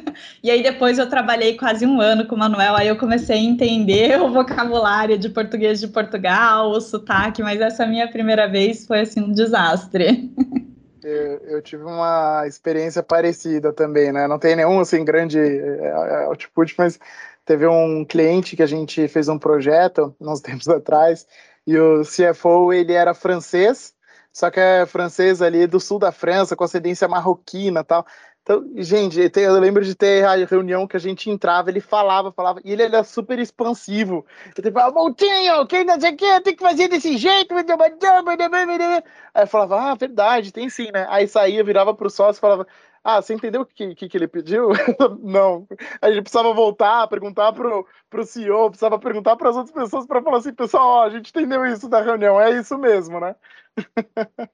e 0.43 0.51
aí 0.51 0.63
depois 0.63 0.99
eu 0.99 1.09
trabalhei 1.09 1.57
quase 1.57 1.87
um 1.87 1.99
ano 1.99 2.27
com 2.27 2.35
o 2.35 2.39
Manuel, 2.39 2.77
aí 2.77 2.89
eu 2.89 2.99
comecei 2.99 3.37
a 3.37 3.41
entender 3.41 4.21
o 4.21 4.31
vocabulário 4.31 5.17
de 5.17 5.31
português 5.31 5.81
de 5.81 5.89
Portugal, 5.89 6.71
o 6.71 6.81
sotaque, 6.81 7.43
mas 7.43 7.61
essa 7.61 7.87
minha 7.87 8.07
primeira 8.11 8.47
vez 8.47 8.87
foi 8.87 9.01
assim 9.01 9.23
um 9.23 9.33
desastre. 9.33 10.31
Eu, 11.03 11.39
eu, 11.47 11.63
tive 11.63 11.85
uma 11.85 12.49
experiência 12.49 13.01
parecida 13.01 13.73
também, 13.73 14.11
né? 14.11 14.27
Não 14.27 14.41
tem 14.41 14.57
nenhum 14.57 14.81
assim 14.81 15.05
grande 15.05 15.39
é, 15.39 15.87
é, 15.87 16.25
output, 16.25 16.75
mas 16.77 16.99
teve 17.45 17.65
um 17.65 18.05
cliente 18.05 18.57
que 18.57 18.63
a 18.63 18.67
gente 18.67 19.07
fez 19.07 19.29
um 19.29 19.39
projeto 19.39 20.13
uns 20.21 20.41
tempos 20.43 20.69
atrás 20.69 21.25
e 21.65 21.79
o 21.79 22.03
CFO 22.03 22.73
ele 22.73 22.93
era 22.93 23.15
francês 23.15 23.95
só 24.37 24.51
que 24.51 24.61
é 24.61 24.85
francês 24.85 25.41
ali 25.41 25.67
do 25.67 25.81
sul 25.81 25.99
da 25.99 26.13
França, 26.13 26.55
com 26.55 26.63
ascendência 26.63 27.09
marroquina 27.09 27.83
tal. 27.83 28.05
Então, 28.43 28.63
gente, 28.77 29.19
eu 29.35 29.59
lembro 29.59 29.83
de 29.83 29.95
ter 29.95 30.27
a 30.27 30.35
reunião 30.45 30.87
que 30.87 30.95
a 30.95 31.01
gente 31.01 31.31
entrava, 31.31 31.71
ele 31.71 31.81
falava, 31.81 32.31
falava, 32.31 32.61
e 32.63 32.71
ele 32.71 32.83
era 32.83 33.03
super 33.03 33.39
expansivo. 33.39 34.27
Ele 34.55 34.71
falava, 34.71 34.95
Montinho, 34.95 35.67
quem 35.67 35.87
não 35.87 35.99
sei 35.99 36.13
o 36.13 36.17
que, 36.19 36.41
tem 36.43 36.55
que 36.55 36.63
fazer 36.63 36.87
desse 36.87 37.17
jeito. 37.17 37.55
Aí 37.55 37.63
eu 39.43 39.47
falava, 39.47 39.91
ah, 39.91 39.95
verdade, 39.95 40.53
tem 40.53 40.69
sim, 40.69 40.93
né? 40.93 41.07
Aí 41.09 41.27
saía, 41.27 41.65
virava 41.65 41.95
pro 41.95 42.11
sócio 42.11 42.39
e 42.39 42.43
falava, 42.43 42.67
ah, 43.09 43.23
você 43.23 43.35
entendeu 43.35 43.61
o 43.61 43.65
que, 43.65 43.95
que, 43.95 44.09
que 44.09 44.17
ele 44.19 44.27
pediu? 44.27 44.71
não. 45.23 45.65
A 46.03 46.11
gente 46.11 46.23
precisava 46.23 46.53
voltar, 46.53 47.07
perguntar 47.07 47.53
pro, 47.53 47.87
pro 48.11 48.27
CEO, 48.27 48.69
precisava 48.69 48.99
perguntar 48.99 49.37
para 49.37 49.49
as 49.49 49.55
outras 49.55 49.73
pessoas 49.73 50.07
para 50.07 50.21
falar 50.21 50.39
assim, 50.39 50.53
pessoal, 50.53 50.89
ó, 50.89 51.05
a 51.05 51.11
gente 51.11 51.31
entendeu 51.31 51.65
isso 51.65 51.89
da 51.89 52.03
reunião, 52.03 52.41
é 52.41 52.59
isso 52.59 52.77
mesmo, 52.77 53.21
né? 53.21 53.37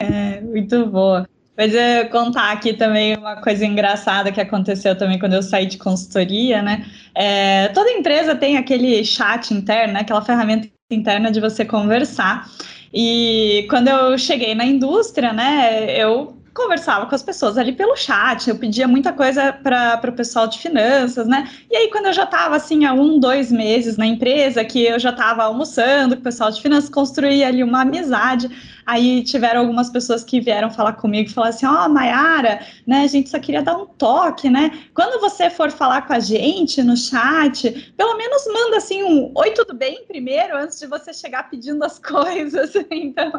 é, 0.00 0.40
muito 0.40 0.86
boa. 0.86 1.28
Mas 1.54 1.74
eu 1.74 2.08
contar 2.08 2.50
aqui 2.52 2.72
também 2.72 3.14
uma 3.14 3.42
coisa 3.42 3.66
engraçada 3.66 4.32
que 4.32 4.40
aconteceu 4.40 4.96
também 4.96 5.18
quando 5.18 5.34
eu 5.34 5.42
saí 5.42 5.66
de 5.66 5.76
consultoria, 5.76 6.62
né? 6.62 6.86
É, 7.14 7.68
toda 7.68 7.90
empresa 7.90 8.34
tem 8.34 8.56
aquele 8.56 9.04
chat 9.04 9.52
interno, 9.52 9.92
né? 9.92 10.00
aquela 10.00 10.22
ferramenta 10.22 10.66
interna 10.90 11.30
de 11.30 11.40
você 11.40 11.62
conversar. 11.62 12.50
E 12.90 13.66
quando 13.68 13.88
eu 13.88 14.16
cheguei 14.16 14.54
na 14.54 14.64
indústria, 14.64 15.30
né, 15.30 16.00
eu 16.00 16.36
conversava 16.56 17.06
com 17.06 17.14
as 17.14 17.22
pessoas 17.22 17.58
ali 17.58 17.72
pelo 17.72 17.94
chat, 17.94 18.48
eu 18.48 18.56
pedia 18.56 18.88
muita 18.88 19.12
coisa 19.12 19.52
para 19.52 20.00
o 20.08 20.12
pessoal 20.12 20.48
de 20.48 20.58
finanças, 20.58 21.28
né? 21.28 21.48
E 21.70 21.76
aí, 21.76 21.90
quando 21.90 22.06
eu 22.06 22.12
já 22.12 22.24
estava 22.24 22.56
assim, 22.56 22.86
há 22.86 22.92
um, 22.94 23.20
dois 23.20 23.52
meses 23.52 23.96
na 23.96 24.06
empresa, 24.06 24.64
que 24.64 24.82
eu 24.82 24.98
já 24.98 25.10
estava 25.10 25.44
almoçando 25.44 26.16
com 26.16 26.20
o 26.20 26.24
pessoal 26.24 26.50
de 26.50 26.60
finanças, 26.60 26.88
construí 26.88 27.44
ali 27.44 27.62
uma 27.62 27.82
amizade. 27.82 28.50
Aí 28.86 29.24
tiveram 29.24 29.62
algumas 29.62 29.90
pessoas 29.90 30.22
que 30.22 30.40
vieram 30.40 30.70
falar 30.70 30.92
comigo 30.92 31.28
e 31.28 31.32
falaram 31.32 31.54
assim: 31.54 31.66
Ó, 31.66 31.86
oh, 31.86 31.88
Mayara, 31.88 32.60
né, 32.86 33.02
a 33.02 33.06
gente 33.08 33.28
só 33.28 33.38
queria 33.38 33.60
dar 33.60 33.76
um 33.76 33.84
toque, 33.84 34.48
né? 34.48 34.70
Quando 34.94 35.20
você 35.20 35.50
for 35.50 35.72
falar 35.72 36.06
com 36.06 36.12
a 36.12 36.20
gente 36.20 36.80
no 36.84 36.96
chat, 36.96 37.92
pelo 37.96 38.16
menos 38.16 38.46
manda 38.46 38.76
assim 38.76 39.02
um 39.02 39.32
oi, 39.34 39.50
tudo 39.50 39.74
bem 39.74 40.04
primeiro, 40.06 40.56
antes 40.56 40.78
de 40.78 40.86
você 40.86 41.12
chegar 41.12 41.50
pedindo 41.50 41.84
as 41.84 41.98
coisas. 42.00 42.72
Então, 42.88 43.32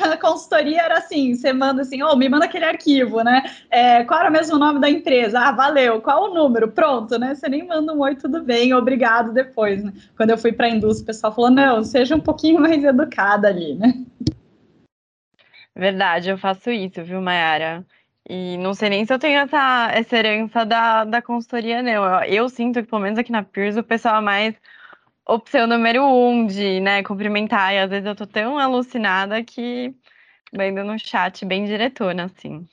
a 0.00 0.16
consultoria 0.16 0.82
era 0.82 0.98
assim: 0.98 1.34
você 1.34 1.52
manda 1.52 1.82
assim, 1.82 2.00
ô, 2.02 2.10
oh, 2.12 2.16
me 2.16 2.28
manda 2.28 2.44
aquele 2.44 2.61
arquivo, 2.64 3.22
né? 3.22 3.42
É, 3.70 4.04
qual 4.04 4.20
era 4.20 4.30
mesmo 4.30 4.58
nome 4.58 4.80
da 4.80 4.88
empresa? 4.90 5.38
Ah, 5.40 5.52
valeu, 5.52 6.00
qual 6.00 6.30
o 6.30 6.34
número? 6.34 6.70
Pronto, 6.70 7.18
né? 7.18 7.34
Você 7.34 7.48
nem 7.48 7.66
manda 7.66 7.92
um 7.92 8.00
oi, 8.00 8.14
tudo 8.14 8.42
bem, 8.42 8.74
obrigado 8.74 9.32
depois, 9.32 9.82
né? 9.82 9.92
Quando 10.16 10.30
eu 10.30 10.38
fui 10.38 10.52
para 10.52 10.66
a 10.66 10.70
indústria, 10.70 11.04
o 11.04 11.06
pessoal 11.06 11.34
falou: 11.34 11.50
não, 11.50 11.82
seja 11.82 12.14
um 12.14 12.20
pouquinho 12.20 12.60
mais 12.62 12.82
educada 12.82 13.48
ali, 13.48 13.74
né? 13.74 13.94
Verdade, 15.74 16.30
eu 16.30 16.38
faço 16.38 16.70
isso, 16.70 17.02
viu, 17.02 17.20
Mayara? 17.20 17.84
E 18.28 18.56
não 18.58 18.72
sei 18.74 18.88
nem 18.88 19.04
se 19.04 19.12
eu 19.12 19.18
tenho 19.18 19.40
essa, 19.40 19.90
essa 19.92 20.16
herança 20.16 20.64
da, 20.64 21.04
da 21.04 21.22
consultoria, 21.22 21.82
não. 21.82 22.04
Eu, 22.04 22.44
eu 22.44 22.48
sinto 22.48 22.80
que, 22.82 22.88
pelo 22.88 23.02
menos 23.02 23.18
aqui 23.18 23.32
na 23.32 23.42
Peers, 23.42 23.76
o 23.76 23.82
pessoal 23.82 24.18
é 24.18 24.20
mais 24.20 24.54
opção 25.26 25.66
número 25.66 26.04
um 26.04 26.46
de, 26.46 26.80
né, 26.80 27.02
cumprimentar. 27.02 27.74
E 27.74 27.78
às 27.78 27.90
vezes 27.90 28.06
eu 28.06 28.14
tô 28.14 28.26
tão 28.26 28.58
alucinada 28.58 29.42
que 29.42 29.94
vendo 30.52 30.84
no 30.84 30.98
chat 30.98 31.44
bem 31.44 31.64
diretona, 31.64 32.24
assim. 32.24 32.66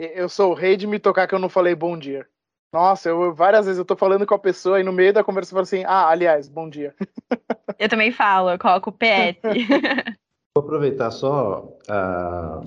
Eu 0.00 0.28
sou 0.28 0.52
o 0.52 0.54
rei 0.54 0.76
de 0.76 0.86
me 0.86 0.98
tocar 0.98 1.26
que 1.26 1.34
eu 1.34 1.38
não 1.38 1.48
falei 1.48 1.74
bom 1.74 1.98
dia. 1.98 2.26
Nossa, 2.72 3.08
eu 3.08 3.34
várias 3.34 3.66
vezes 3.66 3.78
eu 3.78 3.84
tô 3.84 3.96
falando 3.96 4.26
com 4.26 4.34
a 4.34 4.38
pessoa 4.38 4.80
e 4.80 4.84
no 4.84 4.92
meio 4.92 5.12
da 5.12 5.24
conversa 5.24 5.50
eu 5.50 5.56
falo 5.56 5.62
assim, 5.62 5.84
ah, 5.84 6.08
aliás, 6.08 6.48
bom 6.48 6.68
dia. 6.68 6.94
Eu 7.78 7.90
também 7.90 8.10
falo, 8.10 8.50
eu 8.50 8.58
coloco 8.58 8.88
o 8.88 8.92
PS. 8.92 9.38
Vou 10.56 10.64
aproveitar 10.64 11.10
só 11.10 11.76
a, 11.86 12.64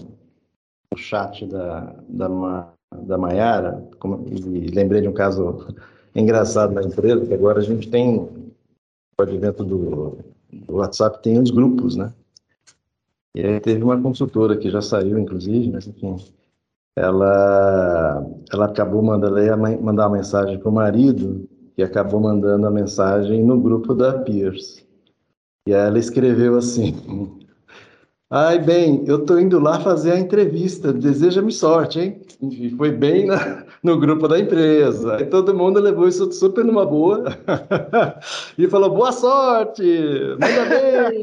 o 0.94 0.98
chat 0.98 1.48
da, 1.48 1.96
da, 2.08 2.30
Ma, 2.30 2.72
da 2.94 3.18
Maiara, 3.18 3.84
e 4.28 4.70
lembrei 4.70 5.02
de 5.02 5.08
um 5.08 5.14
caso 5.14 5.76
engraçado 6.14 6.74
na 6.76 6.84
empresa, 6.84 7.26
que 7.26 7.34
agora 7.34 7.58
a 7.58 7.64
gente 7.64 7.90
tem, 7.90 8.54
dentro 9.40 9.66
do, 9.66 10.20
do 10.54 10.76
WhatsApp, 10.76 11.24
tem 11.24 11.40
os 11.40 11.50
grupos, 11.50 11.96
né? 11.96 12.14
E 13.36 13.46
aí 13.46 13.60
teve 13.60 13.84
uma 13.84 14.02
consultora 14.02 14.58
que 14.58 14.70
já 14.70 14.82
saiu, 14.82 15.20
inclusive, 15.20 15.72
mas 15.72 15.88
enfim, 15.88 16.16
ela, 16.96 18.26
ela 18.52 18.66
acabou 18.66 19.02
mandando, 19.02 19.38
ela 19.38 19.58
mandar 19.58 20.08
uma 20.08 20.18
mensagem 20.18 20.58
para 20.58 20.70
o 20.70 20.74
marido 20.74 21.48
e 21.78 21.84
acabou 21.84 22.20
mandando 22.20 22.68
a 22.68 22.72
mensagem 22.72 23.44
no 23.44 23.60
grupo 23.60 23.94
da 23.94 24.20
Peers. 24.20 24.86
E 25.68 25.74
aí 25.74 25.88
ela 25.88 26.00
escreveu 26.00 26.58
assim: 26.58 26.94
Ai, 28.32 28.60
bem, 28.60 29.04
eu 29.08 29.26
tô 29.26 29.40
indo 29.40 29.60
lá 29.60 29.80
fazer 29.80 30.12
a 30.12 30.20
entrevista, 30.20 30.92
deseja-me 30.92 31.52
sorte, 31.52 32.00
hein? 32.00 32.22
E 32.42 32.70
foi 32.72 32.92
bem 32.92 33.26
na, 33.26 33.66
no 33.82 34.00
grupo 34.00 34.28
da 34.28 34.38
empresa. 34.38 35.22
E 35.22 35.26
todo 35.26 35.56
mundo 35.56 35.80
levou 35.80 36.08
isso 36.08 36.32
super 36.32 36.66
numa 36.66 36.86
boa 36.86 37.24
e 38.58 38.68
falou: 38.68 38.90
boa 38.90 39.12
sorte, 39.12 39.84
manda 40.40 40.66
bem. 40.70 41.22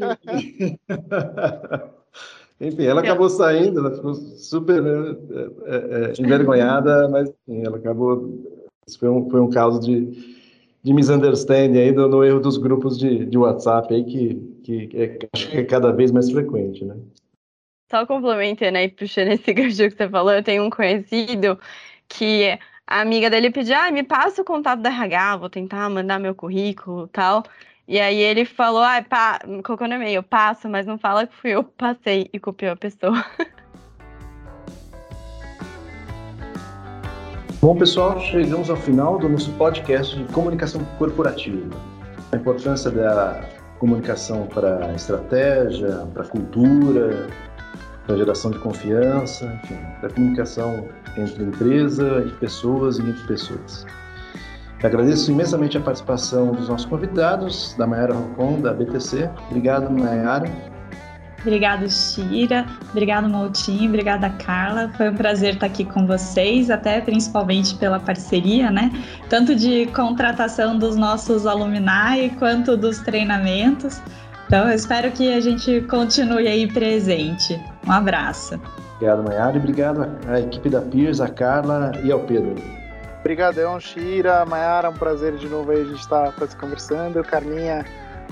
Enfim, 2.59 2.85
ela 2.85 3.01
acabou 3.01 3.29
saindo, 3.29 3.79
ela 3.79 3.95
ficou 3.95 4.13
super 4.15 4.81
é, 5.65 5.75
é, 5.75 6.21
envergonhada, 6.21 7.07
mas 7.09 7.29
enfim, 7.29 7.65
ela 7.65 7.77
acabou. 7.77 8.43
Foi 8.99 9.09
um, 9.09 9.29
foi 9.29 9.41
um 9.41 9.49
caso 9.49 9.79
de, 9.79 10.05
de 10.81 10.93
misunderstanding 10.93 11.79
aí 11.79 11.91
do, 11.91 12.07
no 12.07 12.23
erro 12.23 12.39
dos 12.39 12.57
grupos 12.57 12.97
de, 12.97 13.25
de 13.25 13.37
WhatsApp 13.37 13.93
aí 13.93 14.03
que 14.03 14.57
que 14.67 14.89
é, 14.93 15.17
acho 15.33 15.49
que 15.49 15.57
é 15.59 15.63
cada 15.63 15.93
vez 15.93 16.11
mais 16.11 16.29
frequente, 16.29 16.83
né? 16.83 16.97
Só 17.89 18.05
complementando 18.05 18.77
aí, 18.77 18.89
puxando 18.89 19.29
esse 19.29 19.51
gancho 19.53 19.89
que 19.89 19.91
você 19.91 20.09
falou, 20.09 20.33
eu 20.33 20.43
tenho 20.43 20.63
um 20.63 20.69
conhecido 20.69 21.57
que 22.09 22.59
a 22.85 22.99
amiga 22.99 23.29
dele 23.29 23.49
pediu, 23.49 23.75
ah, 23.77 23.89
me 23.89 24.03
passa 24.03 24.41
o 24.41 24.45
contato 24.45 24.81
da 24.81 24.89
RH, 24.89 25.37
vou 25.37 25.49
tentar 25.49 25.89
mandar 25.89 26.19
meu 26.19 26.35
currículo 26.35 27.05
e 27.05 27.09
tal. 27.09 27.43
E 27.87 27.99
aí 28.01 28.19
ele 28.19 28.43
falou, 28.43 28.83
ah, 28.83 29.01
pá, 29.01 29.39
colocou 29.63 29.87
no 29.87 29.93
e-mail, 29.93 30.21
passo, 30.21 30.67
mas 30.67 30.85
não 30.85 30.97
fala 30.97 31.25
que 31.25 31.33
fui 31.33 31.51
eu 31.51 31.63
que 31.63 31.71
passei 31.77 32.29
e 32.33 32.39
copiou 32.39 32.73
a 32.73 32.75
pessoa. 32.75 33.23
Bom, 37.61 37.77
pessoal, 37.77 38.19
chegamos 38.19 38.69
ao 38.69 38.75
final 38.75 39.17
do 39.17 39.29
nosso 39.29 39.53
podcast 39.53 40.17
de 40.17 40.25
comunicação 40.33 40.83
corporativa. 40.97 41.69
A 42.33 42.35
importância 42.35 42.91
da 42.91 43.41
comunicação 43.79 44.47
para 44.47 44.93
estratégia, 44.93 46.05
para 46.13 46.25
cultura, 46.25 47.27
para 48.05 48.17
geração 48.17 48.51
de 48.51 48.59
confiança, 48.59 49.45
enfim, 49.63 49.79
para 50.01 50.09
comunicação 50.09 50.89
entre 51.17 51.41
empresa 51.41 52.25
e 52.27 52.31
pessoas 52.31 52.99
e 52.99 53.01
entre 53.01 53.25
pessoas. 53.25 53.85
Agradeço 54.83 55.31
imensamente 55.31 55.77
a 55.77 55.81
participação 55.81 56.51
dos 56.51 56.69
nossos 56.69 56.85
convidados, 56.85 57.73
da 57.77 57.87
Mayara 57.87 58.13
Rocon, 58.13 58.61
da 58.61 58.73
BTC. 58.73 59.29
Obrigado, 59.49 59.89
Mayara. 59.91 60.47
Obrigado, 61.41 61.89
Shira. 61.89 62.65
Obrigado, 62.91 63.29
Moutinho. 63.29 63.87
Obrigada, 63.89 64.29
Carla. 64.29 64.89
Foi 64.97 65.09
um 65.09 65.15
prazer 65.15 65.53
estar 65.55 65.65
aqui 65.65 65.85
com 65.85 66.05
vocês, 66.05 66.69
até 66.69 66.99
principalmente 66.99 67.75
pela 67.75 67.99
parceria, 67.99 68.69
né? 68.69 68.91
Tanto 69.29 69.55
de 69.55 69.85
contratação 69.87 70.77
dos 70.77 70.95
nossos 70.95 71.45
alumni 71.45 72.29
quanto 72.37 72.75
dos 72.75 72.99
treinamentos. 72.99 74.01
Então, 74.45 74.67
eu 74.67 74.75
espero 74.75 75.11
que 75.11 75.33
a 75.33 75.41
gente 75.41 75.81
continue 75.89 76.47
aí 76.47 76.67
presente. 76.71 77.59
Um 77.87 77.91
abraço. 77.91 78.59
Obrigado, 78.95 79.23
Mayara, 79.23 79.55
e 79.55 79.59
obrigado 79.59 80.07
à 80.27 80.39
equipe 80.39 80.69
da 80.69 80.81
Piers, 80.81 81.21
a 81.21 81.27
Carla 81.27 81.91
e 82.03 82.11
ao 82.11 82.21
Pedro. 82.21 82.55
Obrigadão, 83.27 83.77
Shira, 83.77 84.45
Mayara, 84.45 84.89
um 84.89 84.93
prazer 84.93 85.35
de 85.35 85.49
novo 85.49 85.71
aí 85.71 85.81
a 85.81 85.83
gente 85.83 85.99
estar 85.99 86.31
tá 86.31 86.47
conversando. 86.57 87.21
Carlinha, 87.25 87.83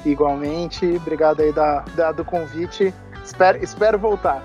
igualmente. 0.06 0.86
Obrigado 0.96 1.42
aí 1.42 1.52
da, 1.52 1.82
da 1.98 2.14
do 2.14 2.24
convite. 2.24 2.94
Espero, 3.22 3.62
espero 3.62 4.00
voltar. 4.00 4.42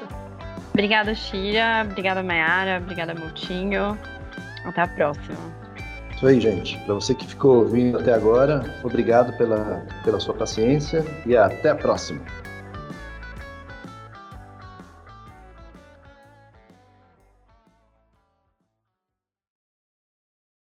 Obrigada, 0.72 1.14
Shira. 1.14 1.82
Obrigada, 1.84 2.22
Mayara. 2.22 2.78
Obrigada, 2.82 3.14
Multinho. 3.14 3.98
Até 4.64 4.80
a 4.80 4.88
próxima. 4.88 5.36
Isso 6.16 6.26
aí, 6.26 6.40
gente. 6.40 6.78
Para 6.86 6.94
você 6.94 7.14
que 7.14 7.26
ficou 7.26 7.56
ouvindo 7.56 7.98
até 7.98 8.14
agora, 8.14 8.64
obrigado 8.82 9.36
pela, 9.36 9.84
pela 10.02 10.18
sua 10.18 10.32
paciência 10.32 11.04
e 11.26 11.36
até 11.36 11.68
a 11.68 11.74
próxima. 11.74 12.22